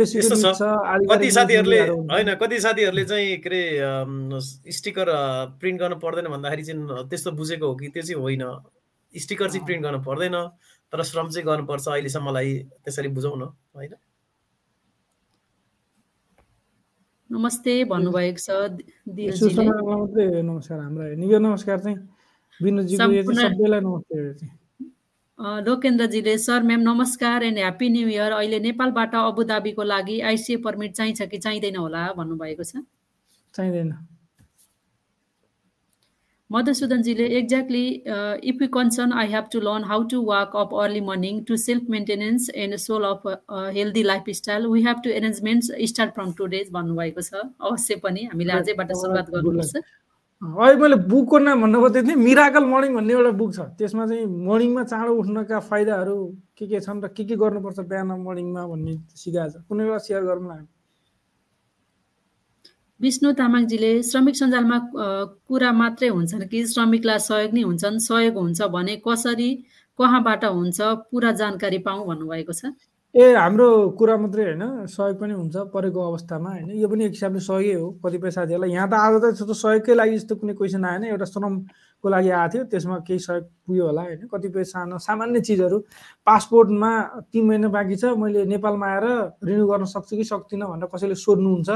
कति 1.08 1.28
साथीहरूले। 1.32 1.80
होइन 2.12 2.28
कति 2.42 2.56
साथीहरूले 2.60 3.04
चाहिँ 3.04 3.36
के 3.40 3.48
अरे 3.48 4.40
स्टिकर 4.72 5.08
प्रिन्ट 5.60 5.78
गर्नु 5.80 5.96
पर्दैन 6.04 6.26
भन्दाखेरि 6.34 6.62
चाहिँ 6.64 7.08
त्यस्तो 7.08 7.30
बुझेको 7.32 7.66
हो 7.66 7.74
कि 7.76 7.88
त्यो 7.94 8.02
चाहिँ 8.02 8.20
होइन। 8.22 8.42
स्टिकर 9.14 9.48
चाहिँ 9.50 9.64
प्रिन्ट 9.66 9.82
गर्नु 9.84 10.00
पर्दैन 10.04 10.36
तर 10.92 11.02
श्रम 11.02 11.26
चाहिँ 11.28 11.46
गर्नुपर्छ 11.46 11.88
अहिलेसम्मलाई 11.88 12.50
त्यसरी 12.84 13.08
बुझौँ 13.16 13.36
न 13.36 13.42
होइन? 13.74 13.94
नमस्ते 17.30 17.72
भन्नुभएको 17.90 18.38
छ 18.38 18.48
नमस्कार 20.46 20.78
हाम्रो 20.78 21.04
यो 21.26 21.38
नमस्कार 21.38 21.78
चाहिँ। 21.80 21.98
विनोदजीको 22.60 23.32
सबैलाई 23.34 23.80
नमस्ते। 23.80 24.16
लोकेन्द्रजीले 25.38 26.36
सर 26.38 26.62
म्याम 26.62 26.80
नमस्कार 26.80 27.42
एन्ड 27.44 27.58
ह्याप्पी 27.58 27.88
न्यू 27.88 28.08
इयर। 28.08 28.32
अहिले 28.32 28.58
नेपालबाट 28.60 29.14
अबुधाबीको 29.14 29.82
लागि 29.84 30.20
आइसिए 30.32 30.56
पर्मिट 30.64 30.92
चाहिन्छ 30.96 31.22
कि 31.22 31.38
चाहिँदैन 31.38 31.76
होला? 31.76 32.12
भन्नुभएको 32.16 32.64
छ। 32.64 32.80
चाहिँदैन। 33.54 33.92
मधुसूदनजीले 36.50 37.26
exactly 37.36 37.84
if 38.48 38.62
you 38.62 38.68
concern 38.74 39.12
I 39.12 39.28
have 39.28 39.44
to 39.52 39.60
learn 39.60 39.84
how 39.84 40.02
to 40.08 40.22
walk 40.24 40.56
up 40.56 40.74
early 40.82 41.00
morning 41.04 41.42
to 41.44 41.56
self 41.58 41.90
maintenance 41.90 42.48
and 42.56 42.76
soul 42.80 43.04
of 43.04 43.26
healthy 43.76 44.02
life 44.02 44.30
style 44.40 44.66
we 44.66 44.82
have 44.82 45.00
to 45.04 45.10
arrangements 45.12 45.70
start 45.92 46.14
from 46.14 46.32
today's 46.56 46.70
भन्नुभएको 46.72 47.20
छ। 47.20 47.44
अवश्य 47.60 47.96
पनि 48.02 48.24
हामीले 48.24 48.52
आजैबाट 48.58 48.92
सुरुवात 48.94 49.30
गर्नुपर्छ 49.30 49.84
अहिले 50.42 50.76
मैले 50.76 50.96
बुकको 51.08 51.38
नाम 51.38 51.60
भन्नु 51.62 51.78
खोजेको 51.80 52.06
थिएँ 52.08 52.16
मिराकल 52.20 52.64
मर्निङ 52.68 52.92
भन्ने 52.94 53.12
एउटा 53.12 53.30
बुक 53.40 53.50
छ। 53.56 53.60
त्यसमा 53.80 54.04
चाहिँ 54.06 54.26
मर्निङमा 54.28 54.82
चाँडो 54.84 55.12
उठ्नका 55.16 55.58
फाइदाहरू 55.64 56.16
के 56.56 56.64
के 56.68 56.80
छन् 56.84 57.00
र 57.04 57.08
के 57.16 57.24
के 57.24 57.36
गर्नुपर्छ 57.40 57.80
बिहान 57.88 58.20
मर्निङमा 58.20 58.62
भन्ने 58.68 58.94
सिकाएको 59.16 59.50
छ। 59.52 59.64
कुनै 59.64 59.84
बेला 59.84 59.98
सेयर 59.98 60.22
गरौँ 60.28 60.44
न 60.44 60.68
विष्णु 63.00 63.32
तामाङजीले 63.40 63.92
श्रमिक 64.02 64.36
सञ्जालमा 64.36 64.78
कुरा 65.48 65.70
मात्रै 65.72 66.08
हुन्छन् 66.08 66.48
कि 66.52 66.58
श्रमिकलाई 66.68 67.18
सहयोग 67.28 67.52
नै 67.56 67.62
हुन्छन् 67.68 67.98
सहयोग 68.08 68.36
हुन्छ 68.36 68.60
भने 68.76 68.94
कसरी 69.04 69.50
कहाँबाट 69.98 70.44
हुन्छ 70.44 70.78
पुरा 71.10 71.30
जानकारी 71.40 71.78
पाऊँ 71.80 72.06
भन्नुभएको 72.06 72.52
छ। 72.52 72.76
ए 73.16 73.26
हाम्रो 73.32 73.96
कुरा 73.96 74.16
मात्रै 74.20 74.44
होइन 74.44 74.62
सहयोग 74.92 75.16
पनि 75.20 75.32
हुन्छ 75.34 75.56
परेको 75.72 76.00
अवस्थामा 76.08 76.50
होइन? 76.50 76.70
यो 76.76 76.88
पनि 76.88 77.04
एक 77.04 77.12
हिसाबले 77.16 77.40
सहयोगै 77.40 77.74
हो 77.80 77.86
कतिपय 78.04 78.30
साथीहरूलाई। 78.30 78.70
यहाँ 78.76 78.88
त 78.88 78.94
आज 78.94 79.14
त 79.22 79.24
यस्तो 79.32 79.54
सहयोगकै 79.56 79.94
लागि 79.96 80.16
जस्तो 80.16 80.34
कुनै 80.36 80.52
क्वेसन 80.52 80.84
आएन 80.84 81.04
एउटा 81.16 81.24
श्रमको 81.32 82.08
लागि 82.12 82.28
आएको 82.28 82.52
थियो 82.52 82.64
त्यसमा 82.68 82.98
केही 83.08 83.18
सहयोग 83.24 83.44
पुग्यो 83.64 83.84
होला 83.88 84.02
होइन? 84.04 84.20
कतिपय 84.28 84.64
सानो 84.68 84.98
सामान्य 85.00 85.40
चिजहरू। 85.48 85.78
पासपोर्टमा 86.28 86.90
तिन 87.32 87.44
महिना 87.48 87.68
बाँकी 87.72 87.96
छ 87.96 88.04
मैले 88.20 88.44
नेपालमा 88.52 88.86
आएर 88.86 89.06
रिन्यू 89.48 89.64
गर्न 89.64 89.84
सक्छु 89.96 90.16
कि 90.16 90.24
सक्दिनँ 90.32 90.68
भनेर 90.68 90.88
कसैले 90.92 91.16
सोध्नुहुन्छ? 91.16 91.70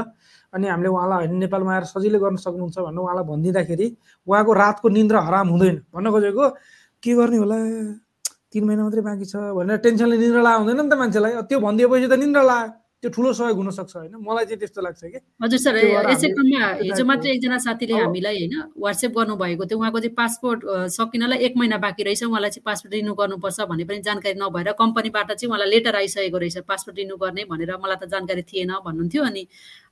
अनि 0.53 0.65
हामीले 0.69 0.89
उहाँलाई 0.93 1.25
होइन 1.25 1.41
नेपालमा 1.41 1.73
आएर 1.73 1.85
सजिलै 1.89 2.19
गर्न 2.21 2.37
सक्नुहुन्छ 2.37 2.77
भनेर 2.85 3.01
उहाँलाई 3.01 3.25
भनिदिँदाखेरि 3.25 3.87
उहाँको 4.29 4.51
रातको 4.61 4.87
निन्द्रा 4.93 5.19
हराम 5.25 5.47
हुँदैन। 5.57 5.75
भन्न 5.89 6.07
खोजेको 6.13 6.45
के 7.03 7.11
गर्ने 7.17 7.37
होला? 7.41 7.57
तिन 8.53 8.63
महिना 8.67 8.83
मात्रै 8.83 9.01
बाँकी 9.07 9.25
छ 9.25 9.35
भनेर 9.55 9.77
टेन्सनले 9.79 10.17
निन्द्रा 10.19 10.41
ला 10.43 10.51
हुँदैन 10.59 10.77
नि 10.81 10.89
त 10.91 10.93
मान्छेलाई। 10.99 11.31
त्यो 11.47 11.59
भनिदिएपछि 11.59 12.07
त 12.11 12.15
निन्द्रा 12.19 12.43
ला 12.43 12.59
त्यो 13.01 13.09
ठुलो 13.09 13.33
सहयोग 13.33 13.57
हुनसक्छ 13.57 13.93
होइन? 13.97 14.13
मलाई 14.21 14.45
चाहिँ 14.45 14.59
त्यस्तो 14.61 14.81
लाग्छ 14.85 15.01
कि। 15.09 15.19
हजुर 15.41 15.59
सर 15.65 15.75
यसै 16.11 16.27
क्रममा 16.37 16.61
हिजो 16.85 17.03
मात्रै 17.09 17.31
एकजना 17.33 17.57
साथीले 17.65 17.93
हामीलाई 17.97 18.35
होइन 18.37 18.55
वाट्सएप 18.77 19.11
गर्नुभएको 19.17 19.63
थियो। 19.65 19.77
उहाँको 19.81 19.99
चाहिँ 20.05 20.15
पासपोर्ट 20.21 20.59
सकिनलाई 20.93 21.39
एक 21.49 21.53
महिना 21.57 21.77
बाँकी 21.81 22.03
रहेछ। 22.05 22.23
उहाँलाई 22.29 22.51
चाहिँ 22.53 22.65
पासपोर्ट 22.69 22.93
रिन्यू 22.93 23.13
गर्नुपर्छ 23.17 23.59
भन्ने 23.71 23.83
पनि 23.89 23.99
जानकारी 24.05 24.37
नभएर 24.37 24.71
कम्पनीबाट 24.77 25.29
चाहिँ 25.33 25.49
उहाँलाई 25.49 25.69
लेटर 25.73 25.95
आइसकेको 25.97 26.37
रहेछ 26.37 26.57
पासपोर्ट 26.61 26.97
रिन्यू 27.01 27.17
गर्ने 27.17 27.43
भनेर। 27.49 27.71
मलाई 27.81 27.97
त 27.97 28.05
जानकारी 28.05 28.43
थिएन 28.45 28.69
भन्नुहुन्थ्यो 28.85 29.21
अनि 29.25 29.43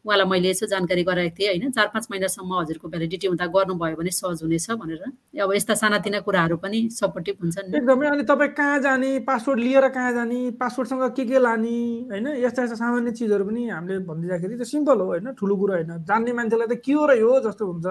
उहाँलाई 0.05 0.27
मैले 0.31 0.49
यसो 0.49 0.65
जानकारी 0.65 1.03
गराएको 1.03 1.35
थिएँ 1.35 1.49
होइन? 1.49 1.71
चार 1.71 1.87
पाँच 1.91 2.07
महिनासम्म 2.11 2.51
हजुरको 2.55 2.87
भ्यालिडिटी 2.87 3.27
हुँदा 3.27 3.45
गर्नुभयो 3.51 3.95
भने 3.99 4.11
सहज 4.15 4.43
हुनेछ 4.43 4.71
भनेर। 4.79 5.03
अब 5.43 5.51
यस्ता 5.53 5.73
सानातिना 5.75 6.19
कुराहरू 6.23 6.57
पनि 6.57 6.79
सपोर्टिभ 6.87 7.35
हुन्छन् 7.43 7.67
नि। 7.67 7.77
एकदमै। 7.77 8.07
अनि 8.07 8.23
तपाईँ 8.23 8.51
कहाँ 8.55 8.79
जाने? 8.79 9.09
पासपोर्ट 9.27 9.59
लिएर 9.59 9.87
कहाँ 9.91 10.11
जाने? 10.13 10.39
पासपोर्टसँग 10.55 11.03
के 11.15 11.23
के 11.25 11.39
लाने? 11.39 11.75
होइन? 12.15 12.27
यस्ता 12.39 12.63
यस्ता 12.63 12.75
सामान्य 12.79 13.11
चिजहरू 13.11 13.43
पनि 13.43 13.67
हामीले 13.69 13.99
भनिदिँदाखेरि 14.07 14.55
त्यो 14.55 14.65
सिम्पल 14.71 14.97
हो 14.99 15.05
होइन? 15.05 15.27
ठुलो 15.35 15.55
कुरो 15.59 15.73
होइन? 15.73 15.91
जान्ने 16.07 16.31
मान्छेलाई 16.31 16.67
त 16.71 16.79
के 16.79 16.93
हो 16.95 17.03
र 17.05 17.19
यो 17.19 17.31
जस्तो 17.43 17.65
हुन्छ। 17.67 17.87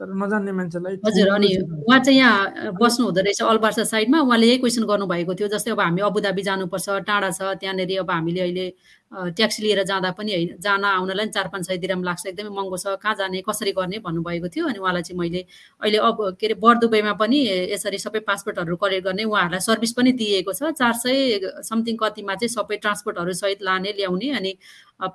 तर 0.00 0.14
नजान्ने 0.14 0.52
मान्छेलाई 0.54 0.94
हजुर 1.04 1.28
अनि। 1.28 1.50
उहाँ 1.84 1.98
चाहिँ 1.98 2.18
यहाँ 2.18 2.72
बस्नु 2.78 3.04
हुँदो 3.04 3.20
रहेछ 3.20 3.42
अलबार्सा 3.42 3.84
साइडमा। 3.84 4.18
उहाँले 4.24 4.46
यही 4.46 4.58
क्वेसन 4.62 4.84
गर्नुभएको 4.86 5.34
थियो 5.34 5.48
जस्तै 5.50 5.70
अब 5.74 5.80
हामी 5.80 6.00
अबुधाबी 6.06 6.42
जानुपर्छ 6.46 6.88
टाढा 7.02 7.30
छ 7.34 7.58
त्यहाँनिर 7.58 7.98
अब 8.00 8.10
हामीले 8.10 8.40
अहिले 8.40 8.66
ट्याक्सी 9.12 9.62
लिएर 9.62 9.82
जाँदा 9.84 10.10
पनि 10.12 10.32
होइन 10.32 10.56
जान 10.60 10.84
आउनलाई 10.84 11.26
चार 11.28 11.48
पाँच 11.48 11.66
सय 11.66 11.76
दिराम 11.78 12.02
लाग्छ 12.04 12.26
एकदमै 12.26 12.50
महँगो 12.50 12.76
छ 12.76 12.86
कहाँ 13.00 13.14
जाने 13.16 13.40
कसरी 13.40 13.72
गर्ने 13.72 13.98
भन्नुभएको 14.04 14.48
थियो। 14.48 14.66
अनि 14.68 14.78
उहाँलाई 14.78 15.02
चाहिँ 15.02 15.18
मैले 15.18 15.40
अहिले 15.80 15.98
अब 15.98 16.36
के 16.36 16.46
अरे 16.46 16.54
बर्दुबईमा 16.60 17.12
पनि 17.16 17.38
यसरी 17.72 17.98
सबै 17.98 18.20
पासपोर्टहरू 18.28 18.76
कलेक्ट 18.76 19.04
गर्ने 19.04 19.24
उहाँहरूलाई 19.24 19.60
सर्भिस 19.60 19.92
पनि 19.92 20.12
दिएको 20.12 20.52
छ। 20.52 20.72
चार 20.76 20.92
सय 20.92 21.40
समथिङ 21.64 21.96
कतिमा 21.96 22.34
चाहिँ 22.36 22.52
सबै 22.52 22.76
ट्रान्सपोर्टहरू 22.84 23.32
सहित 23.32 23.62
लाने 23.62 23.92
ल्याउने 23.96 24.28
अनि 24.36 24.52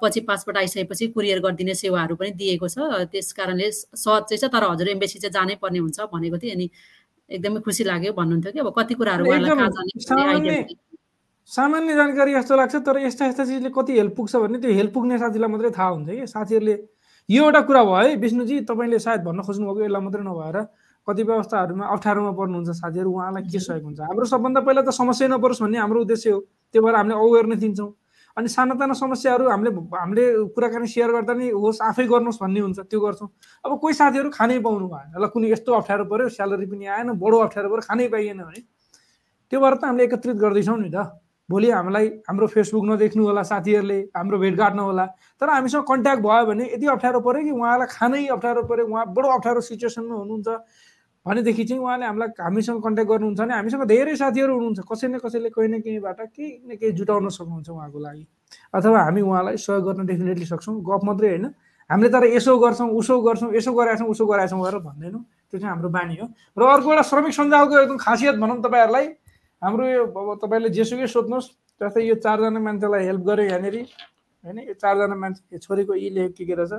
पछि 0.02 0.20
पासपोर्ट 0.26 0.58
आइसकेपछि 0.58 1.08
कुरियर 1.14 1.40
गरिदिने 1.40 1.74
सेवाहरू 1.76 2.16
पनि 2.16 2.32
दिएको 2.34 2.68
छ। 2.68 3.06
त्यस 3.14 3.32
कारणले 3.34 3.72
सहज 3.72 4.22
चाहिँ 4.26 4.42
छ 4.42 4.50
तर 4.50 4.64
हजुर 4.74 4.90
एम्बेसी 4.90 5.20
चाहिँ 5.20 5.34
जानै 5.34 5.56
पर्ने 5.62 5.80
हुन्छ 5.86 6.10
भनेको 6.10 6.38
थिएँ 6.42 6.54
अनि 6.56 6.70
एकदमै 7.30 7.60
खुसी 7.62 7.84
लाग्यो 7.84 8.14
भन्नुहुन्थ्यो 8.14 8.52
कि। 8.52 8.60
अब 8.60 8.74
कति 8.74 8.94
कुराहरू 8.96 9.26
उहाँलाई 9.26 9.50
कहाँ 9.54 9.70
जाने 9.70 10.66
सामान्य 11.52 11.96
जानकारी 11.96 12.34
जस्तो 12.34 12.56
लाग्छ 12.56 12.76
तर 12.88 12.98
यस्ता 13.04 13.26
यस्ता 13.26 13.46
चिजले 13.46 13.70
कति 13.70 13.94
हेल्प 13.98 14.16
पुग्छ 14.16 14.36
भने 14.36 14.58
त्यो 14.60 14.72
हेल्प 14.74 14.94
पुग्ने 14.94 15.18
साथीलाई 15.20 15.50
मात्रै 15.50 15.72
थाहा 15.72 15.90
हुन्छ 15.90 16.10
कि। 16.10 16.28
साथीहरूले 16.28 16.76
यो 17.30 17.44
एउटा 17.44 17.62
कुरा 17.68 17.84
भयो 17.84 17.96
है 17.96 18.16
विष्णुजी 18.16 18.60
तपाईँले 18.70 19.00
सायद 19.00 19.22
भन्न 19.24 19.42
खोज्नुभएको 19.44 19.84
यसलाई 19.84 20.02
मात्रै 20.02 20.24
नभएर 20.24 20.58
कतिपय 21.08 21.34
अवस्थाहरूमा 21.34 21.86
अप्ठ्यारोमा 21.94 22.32
पर्नुहुन्छ 22.32 22.70
साथीहरू 22.80 23.10
उहाँलाई 23.12 23.44
के 23.44 23.60
सहयोग 23.60 23.84
हुन्छ? 23.84 24.00
हाम्रो 24.00 24.26
सबभन्दा 24.26 24.62
पहिला 24.64 24.82
त 24.82 24.90
समस्या 24.96 25.28
नपरोस् 25.36 25.62
भन्ने 25.62 25.78
हाम्रो 25.84 26.00
उद्देश्य 26.02 26.30
हो। 26.32 26.40
त्यो 26.74 26.82
भएर 26.82 26.96
हामीले 26.96 27.16
अवेरनेस 27.20 27.60
दिन्छौँ। 27.60 27.92
अनि 28.38 28.48
सानासाना 28.48 28.94
समस्याहरू 28.98 29.50
हामीले 29.52 29.72
हामीले 29.94 30.24
कुराकानी 30.56 30.88
सेयर 30.88 31.12
गर्दा 31.12 31.34
नि 31.38 31.50
होस् 31.54 31.82
आफै 31.86 32.06
गर्नुहोस् 32.08 32.40
भन्ने 32.40 32.60
हुन्छ 32.60 32.80
त्यो 32.88 33.00
गर्छौँ। 33.04 33.30
अब 33.68 33.72
कोही 33.84 33.94
साथीहरू 33.94 34.30
खानै 34.32 34.58
पाउनु 34.64 34.88
भएन। 34.88 35.22
ल 35.22 35.28
कुनै 35.28 35.52
यस्तो 35.52 35.70
अप्ठ्यारो 35.76 36.06
पऱ्यो 36.08 36.30
स्यालेरी 36.34 36.66
पनि 36.72 36.86
आएन 36.88 37.14
बडो 37.20 37.38
अप्ठ्यारो 37.46 37.70
पऱ्यो 37.70 37.84
खानै 37.84 38.08
पाइएन 38.08 38.42
भने। 38.48 38.62
त्यो 39.52 39.60
भएर 39.60 39.74
त 39.76 39.84
हामीले 39.86 40.04
एकत्रित 40.08 40.38
गर्दैछौँ 40.40 40.80
नि 40.80 40.90
त। 40.90 41.14
भोलि 41.50 41.70
हामीलाई 41.70 42.08
हाम्रो 42.28 42.48
फेसबुक 42.48 42.86
नदेख्नु 42.86 43.24
होला 43.24 43.44
साथीहरूले 43.44 44.00
हाम्रो 44.16 44.38
भेटघाट 44.40 44.74
नहोला। 44.76 45.06
तर 45.42 45.50
हामीसँग 45.50 45.84
कन्ट्याक्ट 45.84 46.22
भयो 46.24 46.46
भने 46.46 46.64
यति 46.74 46.88
अप्ठ्यारो 46.88 47.20
पऱ्यो 47.20 47.44
कि 47.44 47.52
उहाँलाई 47.52 47.88
खानै 47.92 48.26
अप्ठ्यारो 48.28 48.64
पऱ्यो 48.64 48.86
उहाँ 48.88 49.06
बडो 49.14 49.28
अप्ठ्यारो 49.28 49.62
सिचुएसनमा 49.62 50.16
हुनुहुन्छ। 50.16 50.48
भनेदेखि 51.26 51.64
चाहिँ 51.64 51.82
उहाँले 51.84 52.06
हामीलाई 52.06 52.30
हामीसँग 52.40 52.80
कन्ट्याक्ट 52.84 53.10
गर्नुहुन्छ 53.12 53.40
भने 53.40 53.54
हामीसँग 53.54 53.84
धेरै 53.88 54.16
साथीहरू 54.16 54.54
हुनुहुन्छ। 54.56 54.80
कसै 54.88 55.08
न 55.08 55.18
कसैले 55.20 55.50
कहीँ 55.56 55.70
न 55.72 55.80
केहीबाट 55.84 56.20
केही 56.36 56.50
न 56.68 56.76
केही 56.76 56.92
जुटाउन 57.00 57.30
सक्नुहुन्छ 57.30 57.70
उहाँको 57.70 58.00
लागि। 58.00 58.26
अथवा 58.76 59.00
हामी 59.04 59.22
उहाँलाई 59.22 59.58
सहयोग 59.58 59.84
गर्न 59.84 60.06
डेफिनेटली 60.06 60.46
सक्छौँ। 60.46 60.76
गफ 60.84 61.02
मात्रै 61.04 61.28
होइन। 61.28 61.46
हामीले 61.90 62.10
तर 62.12 62.24
यसो 62.28 62.58
गर्छौँ 62.60 62.90
उसो 62.92 63.20
गर्छौँ 63.20 63.52
यसो 63.56 63.72
गराएको 63.72 64.00
छौँ 64.00 64.10
उसो 64.12 64.26
गराएको 64.28 64.52
छौँ 64.52 64.64
गरेर 64.64 64.80
भन्दैनौँ। 64.84 65.24
त्यो 65.52 65.60
चाहिँ 65.60 65.72
हाम्रो 65.72 65.90
बानी 65.92 66.16
हो। 66.20 66.28
र 66.60 66.62
अर्को 66.64 66.88
एउटा 66.92 67.04
श्रमिक 67.08 67.34
सञ्जालको 67.36 67.74
एकदम 67.80 67.98
खासियत 68.00 68.36
भनौँ 68.40 68.60
तपाईँहरूलाई। 68.64 69.08
हाम्रो 69.64 69.88
यो 69.88 70.04
अब 70.12 70.30
तपाईँले 70.44 70.70
जेसुकै 70.76 71.08
सोध्नुहोस् 71.08 71.48
जस्तै 71.82 72.02
यो 72.04 72.16
चारजना 72.20 72.60
मान्छेलाई 72.60 73.04
हेल्प 73.08 73.24
गर्यो 73.24 73.46
यहाँनिर 73.48 73.76
होइन? 74.44 74.58
यो 74.60 74.74
चारजना 74.76 75.16
मान्छे 75.16 75.58
छोरीको 75.58 75.94
यी 75.96 76.10
के 76.36 76.44
के 76.46 76.56
रहेछ? 76.56 76.74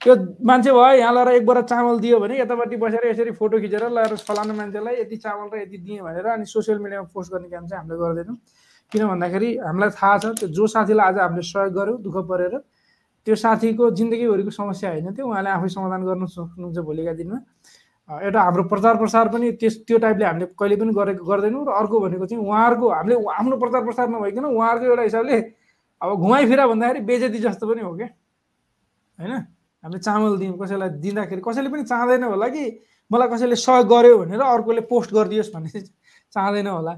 त्यो 0.00 0.14
मान्छे 0.44 0.70
भयो 0.76 0.92
यहाँ 0.98 1.12
लगाएर 1.14 1.36
एक 1.40 1.44
बोरा 1.46 1.62
चामल 1.72 1.98
दियो 2.04 2.18
भने 2.20 2.34
यतापट्टि 2.40 2.76
बसेर 2.76 3.06
यसरी 3.06 3.32
फोटो 3.40 3.56
खिचेर 3.64 3.88
लगाएर 3.96 4.16
फलानु 4.28 4.52
मान्छेलाई 4.60 4.94
यति 5.00 5.16
चामल 5.24 5.46
र 5.54 5.62
यति 5.62 5.78
दिएँ 5.78 6.00
भनेर 6.02 6.26
अनि 6.36 6.44
सोसियल 6.44 6.78
मिडियामा 6.84 7.08
पोस्ट 7.14 7.32
गर्ने 7.32 7.48
काम 7.48 7.66
चाहिँ 7.66 7.80
हामीले 7.80 7.98
गर्दैनौँ। 8.02 8.36
किन 8.92 9.02
भन्दाखेरि 9.08 9.48
हामीलाई 9.62 9.90
थाहा 9.96 10.18
छ 10.18 10.24
त्यो 10.36 10.48
जो 10.52 10.66
साथीलाई 10.68 11.06
आज 11.06 11.18
हामीले 11.18 11.42
सहयोग 11.48 11.72
गऱ्यौँ 11.72 11.98
दुःख 12.02 12.16
परेर 12.28 12.54
त्यो 13.26 13.34
साथीको 13.40 13.90
जिन्दगीभरिको 13.94 14.50
समस्या 14.50 14.90
होइन 14.90 15.14
त्यो 15.16 15.24
उहाँले 15.24 15.50
आफै 15.56 15.68
समाधान 15.70 16.02
गर्नु 16.04 16.26
सक्नुहुन्छ 16.26 16.78
भोलिका 16.82 17.12
दिनमा। 17.16 17.38
एउटा 18.10 18.40
हाम्रो 18.42 18.62
प्रचार 18.68 18.96
प्रसार 18.96 19.28
पनि 19.28 19.50
त्यस 19.60 19.76
त्यो 19.86 19.98
टाइपले 19.98 20.24
हामीले 20.24 20.46
कहिले 20.58 20.76
पनि 20.76 20.92
गरेको 20.92 21.24
गर्दैनौँ 21.24 21.64
र 21.66 21.70
अर्को 21.80 22.00
भनेको 22.00 22.26
चाहिँ 22.26 22.44
उहाँहरूको 22.44 22.88
हामीले 22.90 23.16
आफ्नो 23.38 23.56
प्रचार 23.56 23.82
प्रसार 23.84 24.08
नभइकन 24.10 24.44
उहाँहरूको 24.44 24.86
एउटा 24.86 25.02
हिसाबले 25.02 25.36
अब 26.02 26.08
घुमाइफिरा 26.18 26.66
भन्दाखेरि 26.66 27.00
बेजती 27.06 27.38
जस्तो 27.38 27.66
पनि 27.66 27.80
हो 27.80 27.94
क्या? 27.96 28.08
होइन? 29.18 29.32
हामीले 29.84 30.00
चामल 30.02 30.36
दियौँ 30.38 30.58
कसैलाई 30.58 30.88
दिँदाखेरि 30.98 31.42
कसैले 31.46 31.68
पनि 31.70 31.82
चाहँदैन 31.84 32.24
होला 32.24 32.48
कि 32.48 32.64
मलाई 33.10 33.28
कसैले 33.28 33.56
सहयोग 33.56 33.86
गर्यो 33.88 34.18
भनेर 34.18 34.40
अर्कोले 34.40 34.82
पोस्ट 34.90 35.10
गरिदियोस् 35.14 35.52
भन्ने 35.54 35.70
चाहिँ 35.70 35.86
चाहँदैन 36.34 36.66
होला। 36.66 36.94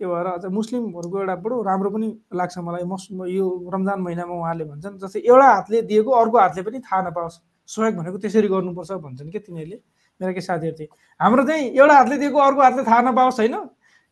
त्यो 0.00 0.08
भएर 0.08 0.26
अझ 0.26 0.44
मुस्लिमहरूको 0.52 1.16
एउटा 1.20 1.34
बडो 1.44 1.62
राम्रो 1.62 1.90
पनि 1.90 2.08
लाग्छ 2.32 2.58
मलाई। 2.58 2.84
मस 2.84 3.08
यो 3.12 3.44
रमजान 3.74 4.00
महिनामा 4.00 4.34
उहाँले 4.34 4.64
भन्छन् 4.64 4.98
जस्तै 5.04 5.20
एउटा 5.20 5.46
हातले 5.52 5.82
दिएको 5.90 6.10
अर्को 6.10 6.36
हातले 6.38 6.62
पनि 6.62 6.78
थाहा 6.80 7.00
नपाओस्। 7.08 7.36
सहयोग 7.68 7.94
भनेको 7.96 8.18
त्यसरी 8.24 8.48
गर्नुपर्छ 8.48 8.92
भन्छन् 9.04 9.30
क्या 9.30 9.40
तिनीहरूले? 9.46 9.78
मेरा 10.20 10.32
के 10.32 10.40
साथीहरू 10.40 10.76
चाहिँ 10.76 10.90
हाम्रो 11.20 11.42
चाहिँ 11.46 11.64
एउटा 11.70 11.94
हातले 11.94 12.16
दिएको 12.18 12.38
अर्को 12.38 12.60
हातले 12.62 12.82
थाहा 12.84 13.00
नपाओस् 13.10 13.40
होइन? 13.40 13.56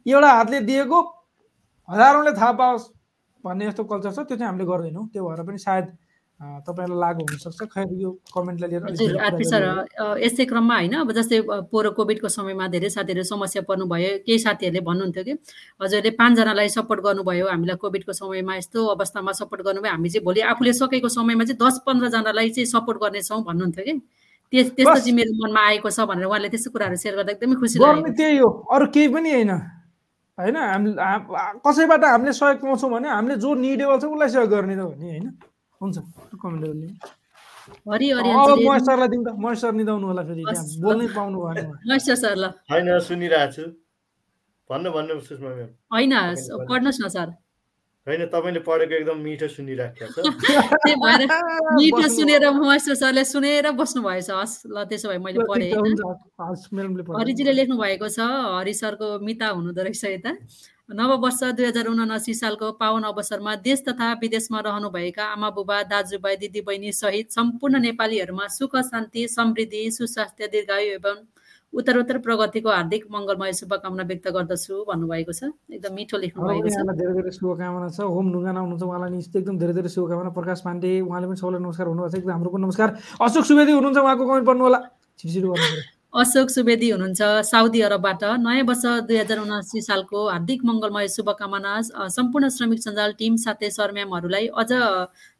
एउटा 0.06 0.30
हातले 0.32 0.60
दिएको 0.70 0.98
हजारौँले 1.88 2.32
थाहा 2.32 2.52
पाओस् 2.60 2.88
भन्ने 3.44 3.66
जस्तो 3.66 3.84
कल्चर 3.84 4.10
छ 4.12 4.18
त्यो 4.24 4.36
चाहिँ 4.36 4.48
हामीले 4.48 4.64
गर्दैनौँ। 4.64 5.06
त्यो 5.12 5.22
भएर 5.28 5.42
पनि 5.44 5.58
सायद 5.58 5.86
तपाईँलाई 6.64 6.98
लागु 7.00 7.22
हुनसक्छ। 7.24 7.62
खैर 7.72 7.88
यो 7.94 8.10
कमेन्टलाई 8.34 8.68
लिएर 8.70 9.44
सर 9.48 9.64
यसै 10.20 10.44
क्रममा 10.44 10.76
होइन 10.76 10.94
अब 11.00 11.12
जस्तै 11.12 11.40
पोहोर 11.72 11.88
कोभिडको 11.96 12.28
समयमा 12.28 12.66
धेरै 12.74 12.88
साथीहरू 12.90 13.22
समस्या 13.22 13.62
पर्नुभयो। 13.68 14.10
केही 14.26 14.38
साथीहरूले 14.38 14.80
भन्नुहुन्थ्यो 14.84 15.24
कि 15.24 15.32
हजुरले 15.80 16.10
पाँचजनालाई 16.20 16.68
सपोर्ट 16.76 17.00
गर्नुभयो 17.06 17.46
हामीलाई 17.48 17.76
कोभिडको 17.80 18.12
समयमा 18.12 18.56
यस्तो 18.56 18.80
अवस्थामा 18.96 19.32
सपोर्ट 19.40 19.62
गर्नुभयो। 19.62 19.92
हामी 19.92 20.08
चाहिँ 20.08 20.24
भोलि 20.24 20.40
आफूले 20.52 20.72
सकेको 20.80 21.08
समयमा 21.08 21.44
चाहिँ 21.44 21.60
दस 21.60 21.80
पन्ध्रजनालाई 21.86 22.50
चाहिँ 22.50 22.66
सपोर्ट 22.66 22.98
गर्नेछौँ 23.00 23.42
भन्नुहुन्थ्यो 23.44 23.84
कि। 23.84 23.94
त्यस 24.54 24.70
त्यस्तो 24.78 24.94
चाहिँ 24.94 25.14
मेरो 25.18 25.32
मनमा 25.42 25.60
आएको 25.68 25.90
छ 25.90 26.06
भनेर 26.06 26.26
उहाँले 26.30 26.48
त्यस्तो 26.54 26.70
कुराहरू 26.70 26.96
सेयर 27.02 27.14
गर्दा 27.18 27.32
एकदमै 27.34 27.56
खुसी 27.58 27.76
लाग्यो। 27.82 28.14
त्यही 28.14 28.38
हो 28.38 28.48
अरू 28.70 28.86
केही 28.94 29.08
पनि 29.14 29.30
होइन। 29.34 29.50
होइन 30.38 30.56
हामी 30.56 30.90
कसैबाट 31.66 32.04
हामीले 32.04 32.32
सहयोग 32.38 32.58
पाउँछौँ 32.62 32.90
भने 32.94 33.08
हामीले 33.10 33.34
जो 33.42 33.50
निडेबल 33.54 33.98
छ 33.98 34.04
उसलाई 34.14 34.30
सहयोग 34.30 34.50
गर्ने 34.54 34.74
त 34.78 34.80
हो 34.86 34.94
नि 34.94 35.06
होइन? 35.10 35.26
हुन्छ 35.80 35.96
कमेन्ट 36.42 36.62
गर्ने 36.64 36.88
सरलाई 38.86 39.08
दिउँ 39.10 39.24
त 39.24 39.28
महेश 39.42 39.58
सर 39.58 39.72
निदाउनु 39.74 40.06
होला 40.06 40.22
फेरि 40.28 40.42
बोल्नै 40.84 41.06
पाउनु 41.18 41.36
भएन 41.42 41.66
महेश 41.90 42.06
सर 42.22 42.34
ल। 42.36 42.44
होइन 42.70 42.88
सुनिरहेको 43.08 43.52
छु। 43.54 43.64
भन्नु 44.70 44.88
भन्नु 44.96 45.20
सुषमा 45.28 45.50
म्याम। 45.54 45.70
होइन 45.94 46.12
पढ्नुहोस् 46.68 47.00
न 47.02 47.08
सर। 47.16 47.28
होइन 48.06 48.24
तपाईँले 48.28 48.60
पढेको 48.60 48.94
एकदम 48.94 49.18
मिठो 49.24 49.48
सुनिराखेको 49.48 50.20
छ 50.20 50.28
त्यही 50.84 50.94
भएर 51.00 51.22
मिठो 51.80 52.08
सुनेर 52.14 52.44
महेश 52.52 52.88
सरले 53.00 53.24
सुनेर 53.24 53.70
बस्नु 53.80 54.02
भएछ 54.04 54.28
हस् 54.30 54.56
ल 54.68 54.84
त्यसो 54.84 55.08
भए 55.08 55.18
मैले 55.24 55.40
पढेँ। 55.48 55.72
हरिजीले 57.16 57.52
लेख्नु 57.54 57.76
भएको 57.80 58.08
छ 58.08 58.20
हरि 58.60 58.74
सरको 58.74 59.08
मिता 59.24 59.48
हुनुहुँदो 59.48 59.82
रहेछ 59.82 60.04
यता। 60.06 60.32
नववर्ष 60.90 61.40
दुई 61.56 61.64
हजार 61.66 61.86
उनासी 61.88 62.34
सालको 62.34 62.70
पावन 62.76 63.02
अवसरमा 63.08 63.54
देश 63.64 63.82
तथा 63.88 64.12
विदेशमा 64.20 64.60
रहनुभएका 64.60 65.24
आमा 65.32 65.48
बुबा 65.56 65.82
दाजुभाइ 65.88 66.36
दिदीबहिनी 66.44 66.92
सहित 66.92 67.32
सम्पूर्ण 67.32 67.80
नेपालीहरूमा 67.80 68.46
सुख 68.52 68.76
शान्ति 68.84 69.26
समृद्धि 69.30 69.80
सुस्वास्थ्य 69.90 70.46
दीर्घायु 70.52 70.92
एवं 70.94 71.24
उत्तरोत्तर 71.74 72.18
प्रगतिको 72.24 72.70
हार्दिक 72.70 73.02
मङ्गलमय 73.10 73.52
शुभकामना 73.60 74.02
व्यक्त 74.10 74.26
गर्दछु 74.36 74.74
भन्नुभएको 74.88 75.32
छ। 75.34 75.50
एकदम 75.74 75.92
मिठो 75.94 76.16
लेख्नु 76.22 76.40
भएको 76.46 76.68
छ। 76.70 76.78
धेरै 77.00 77.12
धेरै 77.18 77.32
शुभकामना 77.34 77.88
छ। 77.90 77.98
होम 78.06 78.26
ढुङ्गाना 78.32 78.60
हुनुहुन्छ 78.62 78.84
उहाँलाई 78.84 79.10
एकदम 79.18 79.54
धेरै 79.58 79.74
धेरै 79.74 79.90
शुभकामना। 79.96 80.30
प्रकाश 80.38 80.58
पाण्डे 80.66 80.90
उहाँले 81.02 81.26
पनि 81.28 81.36
सबैलाई 81.42 81.60
नमस्कार 81.66 81.86
हुनुभएको 81.90 82.12
छ। 82.14 82.18
एकदम 82.22 82.32
हाम्रो 82.36 82.50
पनि 82.54 82.62
नमस्कार। 82.66 82.88
अशोक 83.26 83.44
सुवेदी 83.50 83.72
हुनुहुन्छ 83.74 83.98
उहाँको 83.98 84.24
कमेन्ट 84.24 84.46
पढ्नु 84.46 84.64
होला 84.64 84.80
अशोक 86.14 86.48
सुवेदी 86.54 86.88
हुनुहुन्छ 86.94 87.22
साउदी 87.42 87.80
अरबबाट। 87.90 88.22
नयाँ 88.38 88.64
वर्ष 88.70 88.84
दुई 89.10 89.18
हजार 89.18 89.38
उनासी 89.42 89.80
सालको 89.82 90.18
हार्दिक 90.30 90.60
मङ्गलमय 90.62 91.06
शुभकामना। 91.10 91.72
सम्पूर्ण 92.06 92.48
श्रमिक 92.54 92.80
सञ्जाल 92.86 93.10
टिम 93.18 93.34
साथै 93.34 93.70
सरम्यामहरूलाई 93.74 94.46
अझ 94.54 94.70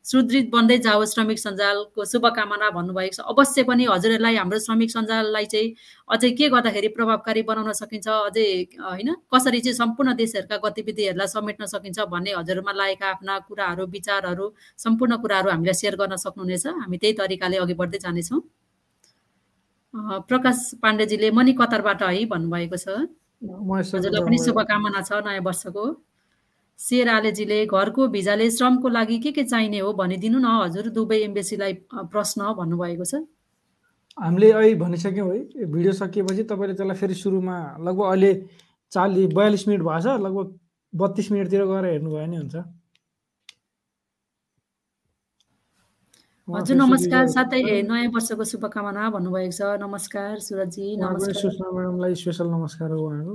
सुदृढ 0.05 0.47
बन्दै 0.53 0.77
जाओस् 0.85 1.13
श्रमिक 1.15 1.39
सञ्जालको 1.39 2.05
शुभकामना 2.05 2.69
भन्नुभएको 2.71 3.15
छ। 3.17 3.21
अवश्य 3.25 3.63
पनि 3.65 3.85
हजुरहरूलाई 3.89 4.37
हाम्रो 4.37 4.59
श्रमिक 4.61 4.91
सञ्जाललाई 4.91 5.47
चाहिँ 5.53 5.69
अझै 6.09 6.31
के 6.39 6.49
गर्दाखेरि 6.55 6.89
प्रभावकारी 6.97 7.43
बनाउन 7.49 7.73
सकिन्छ 7.73 8.09
अझै 8.09 8.49
होइन 8.85 9.11
कसरी 9.33 9.61
चाहिँ 9.65 9.77
सम्पूर्ण 9.81 10.15
देशहरूका 10.21 10.57
गतिविधिहरूलाई 10.65 11.29
समेट्न 11.35 11.65
सकिन्छ 11.73 11.99
भन्ने 12.13 12.37
हजुरमा 12.37 12.73
लागेका 12.77 13.07
आफ्ना 13.11 13.39
कुराहरू 13.49 13.85
विचारहरू 13.97 14.47
सम्पूर्ण 14.85 15.17
कुराहरू 15.25 15.49
हामीलाई 15.51 15.77
सेयर 15.81 15.97
गर्न 15.97 16.17
सक्नुहुनेछ। 16.21 16.67
हामी 16.85 16.97
त्यही 17.01 17.15
तरिकाले 17.19 17.57
अघि 17.65 17.75
बढ्दै 17.75 17.99
जानेछौँ। 18.05 18.41
प्रकाश 20.29 20.59
पाण्डेजीले 20.83 21.31
मनी 21.33 21.53
कतारबाट 21.57 22.03
है 22.03 22.25
भन्नुभएको 22.29 22.77
छ। 22.77 22.87
हजुरलाई 23.41 24.21
पनि 24.21 24.39
शुभकामना 24.45 25.01
छ 25.01 25.25
नयाँ 25.25 25.45
वर्षको। 25.49 25.85
शेर 26.79 27.09
आलेजीले 27.09 27.59
घरको 27.67 28.07
भिजाले 28.09 28.51
श्रमको 28.51 28.89
लागि 28.89 29.19
के 29.19 29.31
के 29.33 29.45
चाहिने 29.45 29.79
हो 29.79 29.93
भनिदिनु 29.95 30.39
न। 30.39 30.47
हजुर 30.63 30.89
दुबई 30.93 31.19
एम्बेसीलाई 31.31 31.73
प्रश्न 32.13 32.41
भन्नुभएको 32.59 33.05
छ। 33.05 33.15
हामीले 34.19 34.51
अहिले 34.53 34.75
भनिसक्यौँ 34.79 35.29
है 35.31 35.67
भिडियो 35.67 35.93
सकिएपछि 35.93 36.43
तपाईँले 36.51 36.75
त्यसलाई 36.75 36.97
फेरि 36.99 37.15
सुरुमा 37.15 37.57
लगभग 37.81 38.05
अहिले 38.05 38.33
चालिस 38.93 39.33
बयालिस 39.35 39.69
मिनट 39.69 39.83
भएछ 39.83 40.07
लगभग 40.07 40.47
बत्तिस 40.93 41.27
मिनटतिर 41.33 41.65
गएर 41.67 41.85
हेर्नुभयो 41.85 42.21
भने 42.21 42.37
हुन्छ। 42.37 42.57
हजुर 46.49 46.77
नमस्कार 46.77 47.27
साथै 47.33 47.61
नयाँ 47.89 48.13
वर्षको 48.15 48.45
शुभकामना 48.45 49.03
भन्नुभएको 49.17 49.55
छ। 49.57 49.61
नमस्कार 49.81 50.39
सुरजी 50.47 50.87
म्याडमलाई 51.01 52.15
स्पेसल 52.15 52.47
नमस्कार 52.53 52.91
हो 52.93 52.99
उहाँको। 53.03 53.35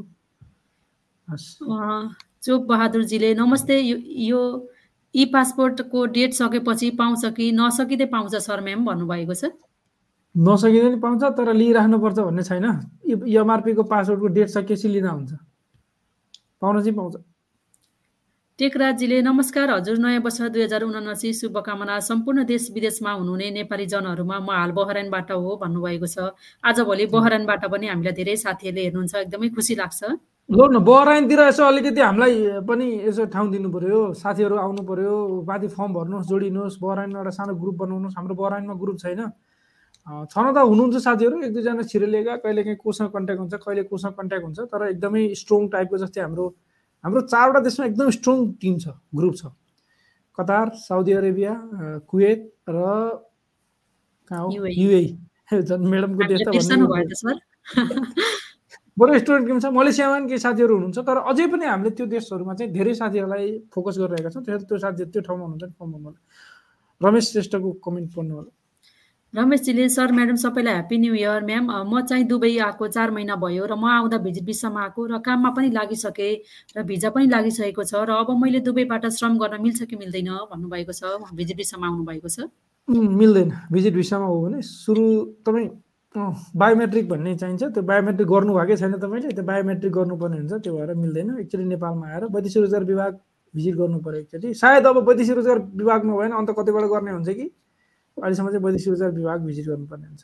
चोक 2.44 2.62
बहादुरजीले 2.66 3.34
नमस्ते 3.36 3.76
यो 4.26 4.42
ई 5.16 5.26
पासपोर्टको 5.34 6.06
डेट 6.16 6.34
सकेपछि 6.34 6.90
पाउँछ 6.96 7.26
कि 7.36 7.52
नसकिँदै 7.52 8.06
पाउँछ 8.08 8.36
सर 8.40 8.62
म्याम 8.62 8.86
भन्नुभएको 8.86 9.34
छ? 9.34 9.52
नसकिँदै 10.36 11.00
पाउँछ 11.04 11.24
तर 11.36 11.54
लिइराख्नुपर्छ 11.54 12.20
भन्ने 12.20 12.44
छैन। 12.44 12.66
एमआरपीको 13.10 13.84
पासपोर्टको 13.84 14.28
डेट 14.38 14.50
सकिएपछि 14.50 14.88
लिँदा 14.88 15.12
हुन्छ। 15.12 15.32
पाउन 16.62 16.80
चाहिँ 16.80 16.96
पाउँछ। 16.96 17.16
टेकराजजीले 18.60 19.22
नमस्कार 19.24 19.72
हजुर 19.72 19.98
नयाँ 19.98 20.20
वर्ष 20.20 20.40
दुई 20.52 20.64
हजार 20.64 20.84
उनासी 20.84 21.34
शुभकामना। 21.34 22.00
सम्पूर्ण 22.04 22.44
देश 22.46 22.70
विदेशमा 22.72 23.12
हुनुहुने 23.20 23.50
नेपाली 23.56 23.86
जनहरूमा 23.88 24.40
म 24.40 24.50
हाल 24.52 24.72
बहरानबाट 24.76 25.32
हो 25.32 25.56
भन्नुभएको 25.64 26.08
छ। 26.08 26.36
आजभोलि 26.64 27.06
बहरानबाट 27.08 27.66
पनि 27.72 27.88
हामीलाई 27.88 28.14
धेरै 28.14 28.36
साथीहरूले 28.36 28.84
हेर्नुहुन्छ। 28.84 29.16
एकदमै 29.16 29.50
खुसी 29.56 29.76
लाग्छ। 29.76 30.00
ल 30.50 30.66
न 30.74 30.80
बहराइनतिर 30.82 31.40
यसो 31.40 31.64
अलिकति। 31.64 32.02
हामीलाई 32.02 32.66
पनि 32.66 32.86
यसो 33.06 33.26
ठाउँ 33.34 33.50
दिनु 33.54 33.70
पर्यो 33.70 34.14
साथीहरू 34.18 34.56
आउनु 34.58 34.82
पर्यो 34.82 35.46
माथि 35.46 35.68
फर्म 35.78 35.94
भर्नुहोस् 35.94 36.28
जोडिनुहोस् 36.30 36.78
बहराइन 36.82 37.12
एउटा 37.22 37.30
सानो 37.38 37.54
ग्रुप 37.62 37.76
बनाउनुहोस्। 37.82 38.16
हाम्रो 38.18 38.36
बहराइनमा 38.36 38.74
ग्रुप 38.82 38.98
छैन। 38.98 39.22
छन 40.34 40.46
त 40.50 40.58
हुनुहुन्छ 40.58 40.98
साथीहरू 41.06 41.36
एक 41.46 41.54
दुईजना 41.54 41.84
छिरेलिएका 41.86 42.36
कहिले 42.42 42.64
काहीँ 42.66 42.78
कोसँग 42.82 43.10
कन्ट्याक्ट 43.14 43.40
हुन्छ 43.42 43.54
कहिले 43.62 43.84
कोसँग 43.94 44.14
कन्ट्याक्ट 44.18 44.46
हुन्छ 44.46 44.60
तर 44.74 44.82
एकदमै 44.90 45.22
स्ट्रङ 45.38 45.62
टाइपको 45.70 45.98
जस्तै 46.02 46.22
हाम्रो 46.26 46.46
हाम्रो 47.04 47.22
चारवटा 47.30 47.60
देशमा 47.70 47.86
एकदम 47.86 48.10
स्ट्रङ 48.18 48.38
टिम 48.62 48.74
छ 48.82 48.98
ग्रुप 49.16 49.34
छ। 49.38 49.54
कतार 50.38 50.66
साउदी 50.82 51.14
अरेबिया 51.14 51.54
कुवेत 52.10 52.42
र 52.70 52.80
कहाँ 54.32 54.42
हो? 54.42 54.50
युए 54.66 55.04
झन् 55.70 55.86
म्याडमको 55.86 56.24
देश 56.26 56.42
त 56.42 57.38
बडो 59.00 59.18
स्टुडेन्ट 59.20 59.48
टिम 59.48 59.60
छ 59.60 59.66
मलेसियामा 59.80 60.14
पनि 60.20 60.28
केही 60.30 60.42
साथीहरू 60.46 60.74
हुनुहुन्छ 60.76 61.00
तर 61.08 61.18
अझै 61.32 61.46
पनि 61.56 61.66
हामीले 61.72 61.92
त्यो 61.98 62.06
देशहरूमा 62.14 62.54
चाहिँ 62.60 62.72
धेरै 62.78 62.94
साथीहरूलाई 63.02 63.48
फोकस 63.74 63.96
गरिरहेका 64.04 64.30
छौँ। 64.36 64.44
त्यो 64.44 64.58
त्यो 64.70 64.78
साथी 64.86 65.04
त्यो 65.14 65.22
ठाउँमा 65.28 65.44
हुनुहुन्छ 65.46 65.74
फर्म 65.80 66.16
रमेश 67.02 67.26
श्रेष्ठको 67.32 67.70
कमेन्ट 67.86 68.10
पढ्नु 68.16 68.36
होला 68.36 68.52
रमेशजीले 69.34 69.88
सर 69.94 70.12
म्याडम 70.12 70.36
सबैलाई 70.42 70.74
ह्याप्पी 70.74 70.98
न्यू 70.98 71.14
इयर 71.14 71.44
म्याम 71.46 71.66
म 71.86 72.02
चाहिँ 72.10 72.26
दुबई 72.28 72.58
आएको 72.66 72.88
चार 72.96 73.12
महिना 73.16 73.36
भयो 73.38 73.66
र 73.72 73.76
म 73.78 73.86
आउँदा 73.86 74.18
भिजिट 74.26 74.44
भिसामा 74.46 74.82
आएको 74.84 75.06
र 75.06 75.18
काममा 75.22 75.50
पनि 75.54 75.70
लागिसकेँ 75.70 76.34
र 76.78 76.84
भिजा 76.84 77.10
पनि 77.14 77.26
लागिसकेको 77.30 77.84
छ 77.86 77.94
र 78.10 78.12
अब 78.26 78.30
मैले 78.42 78.60
दुबईबाट 78.66 79.06
श्रम 79.18 79.38
गर्न 79.38 79.62
मिल्छ 79.62 79.86
कि 79.86 79.96
मिल्दैन? 80.02 80.30
भन्नुभएको 80.50 80.94
छ। 80.98 81.02
भिजिट 81.38 81.58
भिसामा 81.62 81.88
आउनुभएको 81.88 82.30
छ। 82.36 82.50
मिल्दैन। 83.22 83.50
भिजिट 83.72 83.94
भिसामा 83.94 84.26
हो 84.26 84.42
भने 84.42 84.62
सुरु 84.66 85.06
तपाईँ 85.46 85.70
बायोमेट्रिक 86.16 87.08
भन्ने 87.10 87.36
चाहिन्छ। 87.38 87.64
त्यो 87.64 87.84
बायोमेट्रिक 87.84 88.28
गर्नुभएकै 88.28 88.76
छैन 88.78 88.94
तपाईँले 88.98 89.30
त्यो 89.38 89.44
बायोमेट्रिक 89.46 89.94
गर्नुपर्ने 89.94 90.38
हुन्छ 90.38 90.54
त्यो 90.64 90.74
भएर 90.78 90.94
मिल्दैन। 90.96 91.38
एकचोटि 91.40 91.66
नेपालमा 91.66 92.06
आएर 92.08 92.24
वैदेशिक 92.34 92.62
रोजगार 92.64 92.84
विभाग 92.84 93.12
भिजिट 93.54 93.76
गर्नु 93.76 94.00
पऱ्यो 94.02 94.20
एकचोटि। 94.20 94.54
सायद 94.54 94.86
अब 94.88 94.98
वैदेशिक 95.10 95.36
रोजगार 95.36 95.60
विभाग 95.76 96.06
नभएन 96.06 96.32
अन्त 96.40 96.50
कतिबाट 96.58 96.84
गर्ने 96.90 97.12
हुन्छ 97.12 97.30
कि? 97.30 97.46
अहिलेसम्म 98.18 98.48
चाहिँ 98.50 98.64
वैदेशिक 98.66 98.90
रोजगार 98.90 99.12
विभाग 99.12 99.40
भिजिट 99.46 99.66
गर्नुपर्ने 99.68 100.08
हुन्छ। 100.08 100.24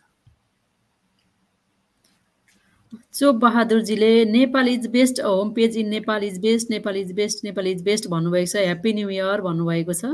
chop 3.13 3.36
बहादुरजीले 3.41 4.13
Nepal 4.25 4.67
is 4.67 4.88
best 4.91 5.19
home 5.21 5.51
page 5.53 5.77
in 5.77 5.89
Nepal 5.89 6.23
is 6.23 6.39
best 6.41 6.71
Nepal 6.71 6.97
is 6.97 7.11
best 7.15 7.43
Nepal 7.45 7.67
is 7.67 7.81
best 7.83 8.07
भन्नुभएको 8.09 8.51
छ। 8.51 8.55
ह्याप्पी 8.65 8.93
न्यू 8.93 9.09
इयर 9.09 9.41
भन्नुभएको 9.41 9.93
छ। 9.93 10.05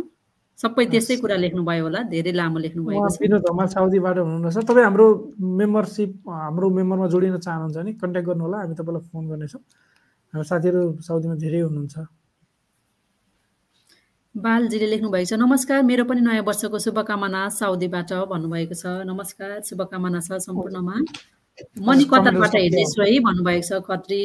सबै 0.62 0.86
त्यसै 0.94 1.16
कुरा 1.22 1.36
लेख्नुभयो 1.44 1.84
होला 1.86 2.00
धेरै 2.14 2.32
लामो 2.40 2.58
छ। 2.62 3.18
विनोद 3.22 3.46
हमाल 3.50 3.68
साउदीबाट 3.76 4.18
हुनुहुन्न 4.22 4.62
तपाईँ 4.70 4.86
हाम्रो 4.86 5.06
मेम्बरसिप 5.60 6.12
हाम्रो 6.30 6.66
मेम्बरमा 6.78 7.08
जोडिन 7.14 7.38
चाहनुहुन्छ 7.46 7.78
भने 7.78 7.92
कन्ट्याक्ट 8.02 8.28
गर्नु 8.30 8.44
होला 8.46 8.58
हामी 8.62 8.76
तपाईँलाई 8.80 9.04
फोन 9.10 9.24
गर्नेछौँ। 9.30 9.62
हाम्रो 10.34 10.46
साथीहरू 10.52 10.82
साउदीमा 11.08 11.36
धेरै 11.44 11.62
हुनुहुन्छ। 11.66 11.98
बालजीले 14.36 14.88
लेख्नुभएको 14.94 15.28
छ 15.30 15.34
नमस्कार 15.44 15.80
मेरो 15.90 16.04
पनि 16.08 16.22
नयाँ 16.24 16.46
वर्षको 16.48 16.78
शुभकामना 16.86 17.42
साउदीबाट 17.58 18.12
भन्नुभएको 18.32 18.76
छ। 18.82 18.86
नमस्कार 19.10 19.50
शुभकामना 19.68 20.20
छ 20.28 20.40
सम्पूर्णमा। 20.48 20.96
मनी 21.88 22.04
कतारबाट 22.12 22.54
हेर्दैछु 22.56 23.02
है 23.02 23.20
भन्नुभएको 23.28 23.66
छ 23.68 23.72
खत्री 23.90 24.22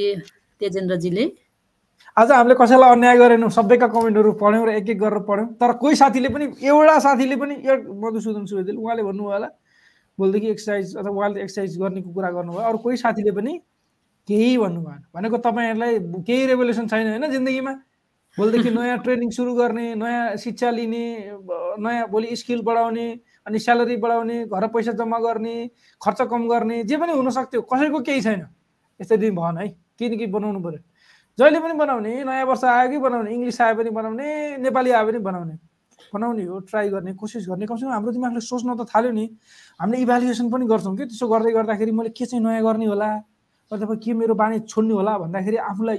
तेजेन्द्रजीले। 0.61 1.25
आज 2.17 2.31
हामीले 2.33 2.55
कसैलाई 2.57 2.91
अन्याय 2.91 3.17
गरेनौँ 3.19 3.49
सबैका 3.53 3.87
कमेन्टहरू 3.93 4.33
पढ्यौँ 4.41 4.67
र 4.67 4.71
एक 4.71 4.89
एक 4.89 4.99
गरेर 4.99 5.21
पढ्यौँ। 5.29 5.49
तर 5.61 5.73
कोही 5.77 5.97
साथीले 5.97 6.29
पनि 6.33 6.45
एउटा 6.65 6.99
साथीले 6.99 7.37
पनि 7.37 7.55
एउटा 7.61 7.93
मधुसूदन 7.93 8.45
सुवेदिल 8.49 8.77
उहाँले 8.77 9.03
भन्नुभयो 9.05 9.33
होला 9.33 9.49
भोलिदेखि 10.19 10.49
एक्सर्साइज 10.49 10.97
अथवा 10.97 11.13
उहाँले 11.13 11.41
एक्सर्साइज 11.43 11.77
गर्नेको 11.77 12.11
कुरा 12.17 12.31
गर्नुभयो। 12.31 12.63
अरू 12.69 12.79
कोही 12.79 12.97
साथीले 12.97 13.33
पनि 13.37 13.53
केही 14.29 14.57
भन्नु 14.57 14.81
भएन 14.81 15.03
भनेको 15.13 15.37
तपाईँहरूलाई 15.45 15.99
केही 16.25 16.47
रेभोल्युसन 16.47 16.87
छैन 16.89 17.07
होइन 17.13 17.31
जिन्दगीमा। 17.31 17.73
भोलिदेखि 18.39 18.71
नयाँ 18.77 18.99
ट्रेनिङ 19.05 19.31
सुरु 19.37 19.55
गर्ने 19.55 19.95
नयाँ 19.95 20.37
शिक्षा 20.41 20.71
लिने 20.73 21.05
नयाँ 21.85 22.09
भोलि 22.09 22.37
स्किल 22.37 22.63
बढाउने 22.65 23.07
अनि 23.45 23.59
स्यालेरी 23.61 23.97
बढाउने 24.01 24.45
घर 24.49 24.67
पैसा 24.73 24.93
जम्मा 24.97 25.19
गर्ने 25.21 25.57
खर्च 26.01 26.23
कम 26.33 26.49
गर्ने 26.49 26.83
जे 26.85 26.97
पनि 26.97 27.13
हुनसक्थ्यो 27.13 27.61
कसैको 27.61 28.01
केही 28.01 28.21
छैन। 28.21 28.47
यसरी 29.01 29.31
भएन 29.31 29.59
है। 29.59 29.69
केही 30.01 30.27
बनाउनु 30.27 30.61
पऱ्यो। 30.61 30.81
जहिले 31.39 31.61
पनि 31.61 31.75
बनाउने 31.77 32.25
नयाँ 32.25 32.45
वर्ष 32.49 32.65
आयो 32.65 32.89
कि 32.91 32.99
बनाउने 32.99 33.31
इङ्ग्लिस 33.35 33.61
आयो 33.61 33.75
पनि 33.77 33.91
बनाउने 33.93 34.57
नेपाली 34.65 34.91
आयो 34.97 35.07
पनि 35.07 35.19
बनाउने। 35.21 35.57
बनाउने 36.09 36.45
हो 36.49 36.59
ट्राई 36.65 36.89
गर्ने 36.89 37.13
कोसिस 37.13 37.45
गर्ने। 37.49 37.67
कमसेकम 37.69 37.93
हाम्रो 37.93 38.13
दिमागले 38.17 38.41
सोच्न 38.41 38.73
त 38.73 38.89
थाल्यो 38.89 39.13
नि। 39.13 39.25
हामीले 39.77 40.01
इभ्यालुएसन 40.01 40.49
पनि 40.49 40.65
गर्छौँ 40.65 40.97
कि। 40.97 41.05
त्यसो 41.13 41.29
गर्दै 41.29 41.53
गर्दाखेरि 41.53 41.93
मैले 41.93 42.11
के 42.17 42.25
चाहिँ 42.25 42.41
नयाँ 42.41 42.65
गर्ने 42.65 42.87
होला? 42.89 43.09
अथवा 43.69 43.95
के 44.01 44.13
मेरो 44.17 44.35
बानी 44.35 44.65
छोड्ने 44.65 44.95
होला 44.97 45.13
भन्दाखेरि 45.29 45.57
आफूलाई 45.61 45.99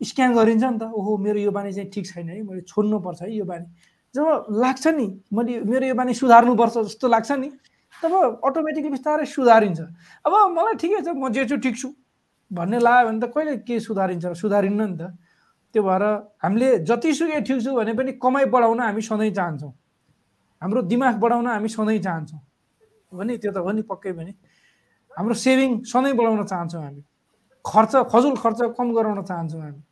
स्क्यान 0.00 0.30
गरिन्छ 0.34 0.64
नि 0.64 0.78
त। 0.80 0.82
ओहो 0.88 1.16
मेरो 1.20 1.38
यो 1.44 1.50
बानी 1.52 1.72
चाहिँ 1.76 1.90
ठिक 1.92 2.06
छैन 2.08 2.28
है 2.32 2.42
मैले 2.48 2.64
छोड्नुपर्छ 2.64 3.22
है 3.22 3.34
यो 3.36 3.44
बानी। 3.44 3.66
जब 4.16 4.24
लाग्छ 4.56 4.86
नि 4.88 5.06
मैले 5.36 5.60
मेरो 5.68 5.84
यो 5.84 5.94
बानी 6.00 6.14
सुधार्नुपर्छ 6.16 6.96
जस्तो 6.96 7.06
लाग्छ 7.12 7.30
नि 7.44 7.48
तब 7.92 8.40
अटोमेटिकली 8.40 8.90
बिस्तारै 8.96 9.26
सुधारिन्छ। 9.26 9.80
अब 10.24 10.32
मलाई 10.56 10.74
ठिकै 10.80 11.00
छ 11.04 11.12
म 11.12 11.28
जे 11.28 11.44
छु 11.44 11.56
ठिक 11.60 11.76
छु। 11.76 11.92
भन्ने 12.50 12.78
लाग्यो 12.78 13.08
भने 13.08 13.20
त 13.20 13.30
कहिले 13.32 13.56
के 13.66 13.80
सुधारिन्छ? 13.80 14.26
सुधारिन्न 14.36 14.82
नि 14.82 14.96
त। 14.96 15.02
त्यो 15.74 15.82
भएर 15.82 16.02
हामीले 16.42 16.68
जतिसुकै 16.88 17.40
ठिक 17.44 17.58
छु 17.60 17.70
भने 17.76 17.92
पनि 17.92 18.12
कमाइ 18.16 18.44
बढाउन 18.48 18.80
हामी 18.80 19.02
सधैँ 19.04 19.30
चाहन्छौँ। 19.30 19.72
हाम्रो 20.62 20.80
दिमाग 20.88 21.14
बढाउन 21.20 21.46
हामी 21.46 21.68
सधैँ 21.68 21.98
चाहन्छौँ। 22.00 22.40
हो 23.12 23.22
नि? 23.22 23.36
त्यो 23.36 23.52
त 23.52 23.58
हो 23.60 23.70
नि 23.72 23.82
पक्कै 23.84 24.12
पनि। 24.12 24.32
हाम्रो 25.12 25.34
सेभिङ 25.34 25.70
सधैँ 25.84 26.14
बढाउन 26.16 26.44
चाहन्छौँ 26.44 26.82
हामी। 26.82 27.02
खर्च 27.64 27.92
फजुल 28.12 28.34
खर्च 28.40 28.60
कम 28.78 28.88
गराउन 28.96 29.22
चाहन्छौँ 29.28 29.60
हामी। 29.60 29.82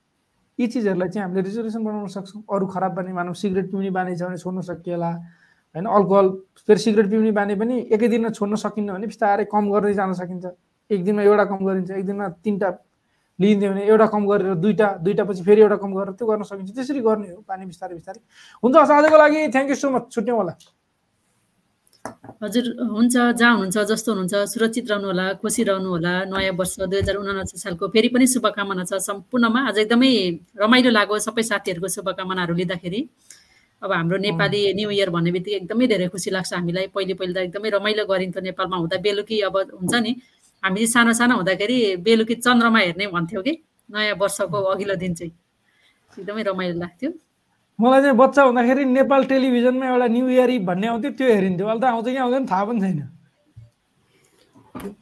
यी 0.58 0.66
चिजहरूलाई 0.66 1.08
चाहिँ 1.12 1.24
हामीले 1.28 1.42
रिजोल्युसन 1.44 1.84
बनाउन 1.84 2.08
सक्छौँ। 2.08 2.42
अरू 2.48 2.66
खराब 2.72 2.92
बानी 2.96 3.12
मानव 3.12 3.34
सिगरेट 3.36 3.70
पिउने 3.70 3.90
बानी 3.92 4.16
छ 4.16 4.22
भने 4.24 4.38
छोड्न 4.40 4.60
सकिएला। 4.64 5.10
होइन 5.76 5.84
अल्कोहल 5.84 6.26
फेरि 6.64 6.80
सिगरेट 6.80 7.06
पिउने 7.12 7.32
बानी 7.36 7.54
पनि 7.60 7.76
एकै 7.92 8.08
दिनमा 8.08 8.30
छोड्न 8.32 8.56
सकिन्न 8.56 8.96
भने 8.96 9.06
बिस्तारै 9.12 9.44
कम 9.44 9.64
गर्दै 9.68 9.92
जान 9.92 10.12
सकिन्छ। 10.16 10.44
एक 10.90 11.04
दिनमा 11.04 11.22
एउटा 11.22 11.44
कम 11.50 11.60
गरिन्छ 11.66 11.90
एक 11.90 12.04
दिनमा 12.06 12.28
तिनवटा 12.44 12.70
लिइन्थ्यो 13.38 13.70
भने 13.70 13.82
एउटा 13.84 14.06
कम 14.14 14.22
गरेर 14.26 14.54
दुईवटा 14.64 14.88
दुईवटा 15.04 15.24
पछि 15.28 15.42
फेरि 15.44 15.60
एउटा 15.60 15.76
कम 15.82 15.90
गरेर 15.96 16.12
त्यो 16.16 16.26
गर्न 16.26 16.42
सकिन्छ। 16.46 16.70
त्यसरी 16.72 17.00
गर्ने 17.04 17.28
हो 17.34 17.40
पानी 17.44 17.64
बिस्तारै 17.68 17.94
बिस्तारै। 17.98 18.20
हुन्छ 18.64 18.74
हस् 18.76 18.92
आजको 18.96 19.16
लागि 19.18 19.40
थ्याङ्क 19.54 19.68
यू 19.70 19.76
सो 19.76 19.90
मच 19.92 20.04
छुट्यौँ 20.14 20.38
होला। 20.40 20.54
हजुर 22.42 22.64
हुन्छ 22.96 23.14
जहाँ 23.34 23.52
हुनुहुन्छ 23.52 23.76
जस्तो 23.90 24.08
हुनुहुन्छ 24.14 24.34
सुरक्षित 24.54 24.86
रहनु 24.90 25.06
होला 25.10 25.24
खुसी 25.42 25.62
रहनु 25.68 25.88
होला 25.90 26.12
नयाँ 26.30 26.54
वर्ष 26.54 26.86
दुई 26.86 26.98
हजार 27.02 27.16
उनासी 27.18 27.58
सालको 27.58 27.84
फेरि 27.90 28.08
पनि 28.14 28.26
शुभकामना 28.30 28.84
छ 28.86 29.02
सम्पूर्णमा। 29.02 29.60
आज 29.68 29.78
एकदमै 29.84 30.10
रमाइलो 30.54 30.90
लाग्यो 30.94 31.18
सबै 31.26 31.42
साथीहरूको 31.50 31.88
शुभकामनाहरू 31.96 32.54
लिँदाखेरि। 32.62 33.00
अब 33.82 33.90
हाम्रो 33.92 34.16
नेपाली 34.22 34.60
न्यु 34.78 34.90
इयर 34.96 35.10
भन्ने 35.10 35.30
बित्तिकै 35.34 35.56
एकदमै 35.60 35.86
धेरै 35.92 36.06
खुसी 36.14 36.30
लाग्छ 36.30 36.52
हामीलाई। 36.54 36.86
पहिले 36.94 37.14
पहिले 37.18 37.32
त 37.34 37.38
एकदमै 37.50 37.68
रमाइलो 37.74 38.02
गरिन्थ्यो 38.06 38.42
नेपालमा। 38.48 38.76
हुँदा 38.80 38.96
बेलुकी 39.02 39.36
अब 39.50 39.56
हुन्छ 39.82 39.94
नि 40.06 40.12
हामी 40.66 40.86
सानो 40.90 41.12
सानो 41.14 41.34
हुँदाखेरि 41.38 42.02
बेलुकी 42.02 42.34
चन्द्रमा 42.42 42.78
हेर्ने 42.78 43.06
भन्थ्यौँ 43.14 43.42
कि 43.46 43.52
नयाँ 43.94 44.18
वर्षको 44.18 44.58
अघिल्लो 44.74 44.94
दिन 44.98 45.14
चाहिँ। 45.14 45.32
एकदमै 46.18 46.42
रमाइलो 46.42 46.78
लाग्थ्यो। 46.82 47.10
मलाई 47.78 48.00
चाहिँ 48.02 48.16
बच्चा 48.18 48.42
हुँदाखेरि 48.42 48.84
नेपाल 48.84 49.24
टेलिभिजनमा 49.30 49.86
एउटा 49.86 50.06
न्यु 50.10 50.26
इयर 50.28 50.50
इभ 50.50 50.62
भन्ने 50.66 50.86
आउँथ्यो 50.90 51.10
त्यो 51.14 51.26
हेरिन्थ्यो। 51.30 51.66
अहिले 51.66 51.80
त 51.80 51.84
आउँछ 51.86 52.06
कि 52.06 52.16
आउँदैन 52.18 52.46
थाहा 52.50 52.64
पनि 52.66 52.80
छैन। 52.82 53.00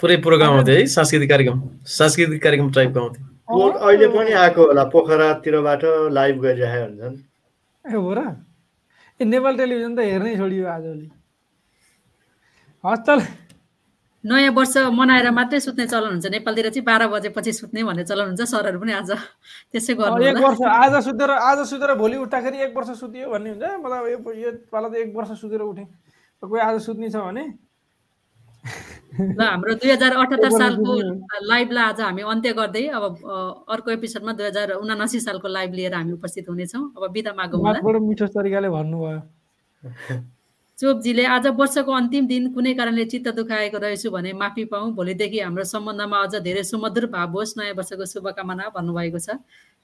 पुरै 0.01 0.17
प्रोग्राम 0.21 0.53
आउँथ्यो 0.55 0.75
है 0.77 0.87
सांस्कृतिक 0.87 1.29
कार्यक्रम। 1.31 1.59
सांस्कृतिक 1.97 2.43
कार्यक्रम 2.43 2.69
टाइपको 2.77 3.01
आउँथ्यो। 3.01 3.25
अहिले 3.89 4.09
पनि 4.13 4.33
आएको 4.45 4.63
होला 4.69 4.85
पोखरातिरबाट 4.93 5.83
लाइभ 6.13 6.37
गरिरहेको 6.45 6.85
हुन्छन्। 6.85 7.17
ए 7.85 7.97
हो 7.97 8.13
र? 8.13 8.21
ए 9.21 9.25
नेपाल 9.25 9.55
टेलिभिजन 9.57 9.93
त 9.97 10.01
हेर्नै 10.13 10.37
छोडियो 10.37 10.67
आजभोलि 10.69 11.09
हस् 12.85 13.05
त 13.07 13.09
नयाँ 14.25 14.53
वर्ष 14.57 14.77
मनाएर 14.89 15.31
मात्रै 15.37 15.61
सुत्ने 15.61 15.85
चलन 15.87 16.11
हुन्छ। 16.17 16.27
नेपालतिर 16.33 16.69
चाहिँ 16.73 16.85
बाह्र 16.85 17.07
बजेपछि 17.13 17.53
सुत्ने 17.61 17.85
भन्ने 17.85 18.05
चलन 18.09 18.27
हुन्छ। 18.33 18.43
सरहरू 18.49 18.81
पनि 18.81 18.93
आज 19.05 19.11
त्यसै 19.73 19.95
गर्नु 20.01 20.25
एक 20.25 20.41
वर्ष 20.41 20.61
आज 20.65 20.95
सुतेर 21.05 21.31
आज 21.31 21.59
सुतेर 21.69 21.95
भोलि 22.01 22.17
उठ्दाखेरि 22.25 22.59
एक 22.65 22.73
वर्ष 22.77 22.91
सुतियो 23.05 23.29
भन्ने 23.31 23.51
हुन्छ। 23.53 23.65
मतलब 23.85 24.03
यो 24.09 24.19
यो 24.43 24.51
पाला 24.73 24.89
त 24.89 24.95
एक 25.05 25.13
वर्ष 25.17 25.31
सुतेर 25.45 25.61
उठेँ। 25.61 25.87
कोही 26.43 26.61
आज 26.61 26.81
सुत्ने 26.89 27.09
छ 27.13 27.17
भने? 27.21 27.45
ल 29.15 29.41
हाम्रो 29.41 29.75
दुई 29.77 29.91
हजार 29.93 30.13
अठहत्तर 30.17 30.51
सालको 30.61 30.93
लाइभलाई 31.45 31.85
आज 31.85 32.01
हामी 32.01 32.23
अन्त्य 32.25 32.53
गर्दै 32.59 32.85
अब 32.97 33.05
अर्को 33.71 33.91
एपिसोडमा 33.91 34.33
दुई 34.41 34.47
हजार 34.47 34.73
उनासी 34.81 35.21
सालको 35.21 35.49
लाइभ 35.49 35.73
लिएर 35.79 35.95
हामी 35.95 36.13
उपस्थित 36.17 36.49
हुनेछौँ। 36.49 36.83
अब 36.97 37.13
बिदा 37.13 37.33
मागौँ 37.37 38.01
मिठो 38.09 38.27
तरिकाले 38.27 38.69
भन्नुभयो। 38.73 39.21
चोपजीले 40.79 41.25
आज 41.31 41.47
वर्षको 41.55 41.93
अन्तिम 41.93 42.27
दिन 42.27 42.51
कुनै 42.51 42.75
कारणले 42.75 43.05
चित्त 43.07 43.29
दुखाएको 43.39 43.79
रहेछु 43.79 44.11
भने 44.11 44.33
माफी 44.35 44.65
पाऊँ। 44.67 44.91
भोलिदेखि 44.95 45.39
हाम्रो 45.41 45.65
सम्बन्धमा 45.65 46.19
अझ 46.19 46.35
धेरै 46.43 46.63
सुमधुर 46.67 47.07
भाव 47.15 47.31
होस्। 47.31 47.55
नयाँ 47.59 47.75
वर्षको 47.79 48.05
शुभकामना 48.05 48.65
भन्नुभएको 48.75 49.19
छ। 49.23 49.39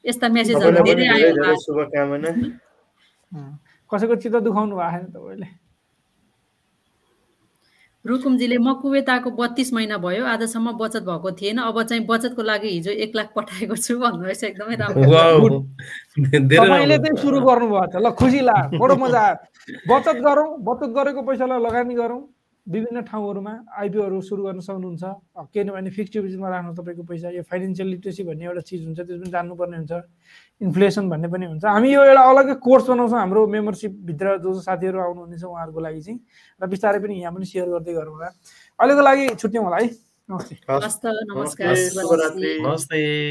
यस्ता 0.04 0.26
मेसेजहरू 0.34 0.82
धेरै 0.82 1.06
आयो 1.14 1.30
कसैको 3.90 4.14
चित्त 4.18 4.36
दुखाउनु 4.42 4.74
भएको 4.74 4.90
छैन 4.90 5.06
तपाईँले? 5.14 5.46
रुकुमजीले 8.04 8.56
म 8.58 8.72
कुवेत 8.80 9.08
आएको 9.10 9.30
बत्तिस 9.36 9.72
महिना 9.72 9.96
भयो 10.00 10.24
आजसम्म 10.24 10.72
बचत 10.80 11.02
भएको 11.04 11.30
थिएन। 11.36 11.58
अब 11.60 11.82
चाहिँ 11.84 12.04
बचतको 12.08 12.42
लागि 12.42 12.68
हिजो 12.68 12.90
एक 12.96 13.12
लाख 13.16 13.28
पठाएको 13.36 13.76
छु 13.76 14.00
छ 14.00 14.44
एकदमै 14.44 14.76
राम्रो। 14.80 15.58
तपाईँले। 16.16 16.96
चाहिँ 16.96 17.16
सुरु 17.20 17.40
गर्नुभयो 17.44 17.86
त 17.92 17.96
ल 18.00 18.10
खुसी 18.16 18.40
लाग्यो 18.40 18.80
बडो 18.80 18.96
मजा। 18.96 19.20
आयो 19.20 19.84
बचत 19.84 20.16
गरौँ 20.24 20.48
बचत 20.64 20.90
गरेको 20.96 21.20
पैसालाई 21.28 21.60
लगानी 21.60 21.94
गरौँ। 21.94 22.20
विभिन्न 22.66 23.00
ठाउँहरूमा 23.04 23.52
आइपिओहरू 23.68 24.20
सुरु 24.20 24.42
गर्न 24.44 24.60
सक्नुहुन्छ। 24.60 25.04
किनभने 25.52 25.90
फिक्स 25.90 26.10
डिपोजिटमा 26.12 26.48
राख्नु 26.48 26.72
तपाईँको 26.80 27.02
पैसा। 27.04 27.28
यो 27.36 27.42
फाइनेन्सियल 27.44 27.88
लिट्रेसी 27.88 28.22
भन्ने 28.24 28.44
एउटा 28.44 28.62
चिज 28.64 28.80
हुन्छ 28.84 29.00
त्यस 29.00 29.20
पनि 29.20 29.30
जान्नुपर्ने 29.30 29.76
हुन्छ। 29.76 29.92
इन्फ्लेसन 30.60 31.08
भन्ने 31.08 31.28
पनि 31.28 31.46
हुन्छ। 31.46 31.64
हामी 31.64 31.88
यो 31.92 32.02
एउटा 32.04 32.22
अलग्गै 32.22 32.54
कोर्स 32.60 32.84
बनाउँछौँ 32.90 33.18
हाम्रो 33.18 33.46
मेम्बरसिपभित्र 33.46 34.36
जो 34.38 34.52
जो 34.54 34.60
साथीहरू 34.60 34.98
आउनुहुनेछ 35.00 35.44
उहाँहरूको 35.44 35.80
लागि 35.80 36.00
चाहिँ। 36.00 36.18
र 36.62 36.66
बिस्तारै 36.66 36.98
पनि 37.00 37.14
यहाँ 37.20 37.32
पनि 37.34 37.46
सेयर 37.46 37.68
गर्दै 37.68 37.92
गरौँ 37.94 38.12
होला। 38.12 38.28
अहिलेको 38.78 39.02
लागि 39.02 39.24
छुट्यौँ 39.40 39.64
होला 39.64 39.76
है। 39.76 39.88
नमस्ते। 40.28 40.54
नमस्कार। 41.32 41.74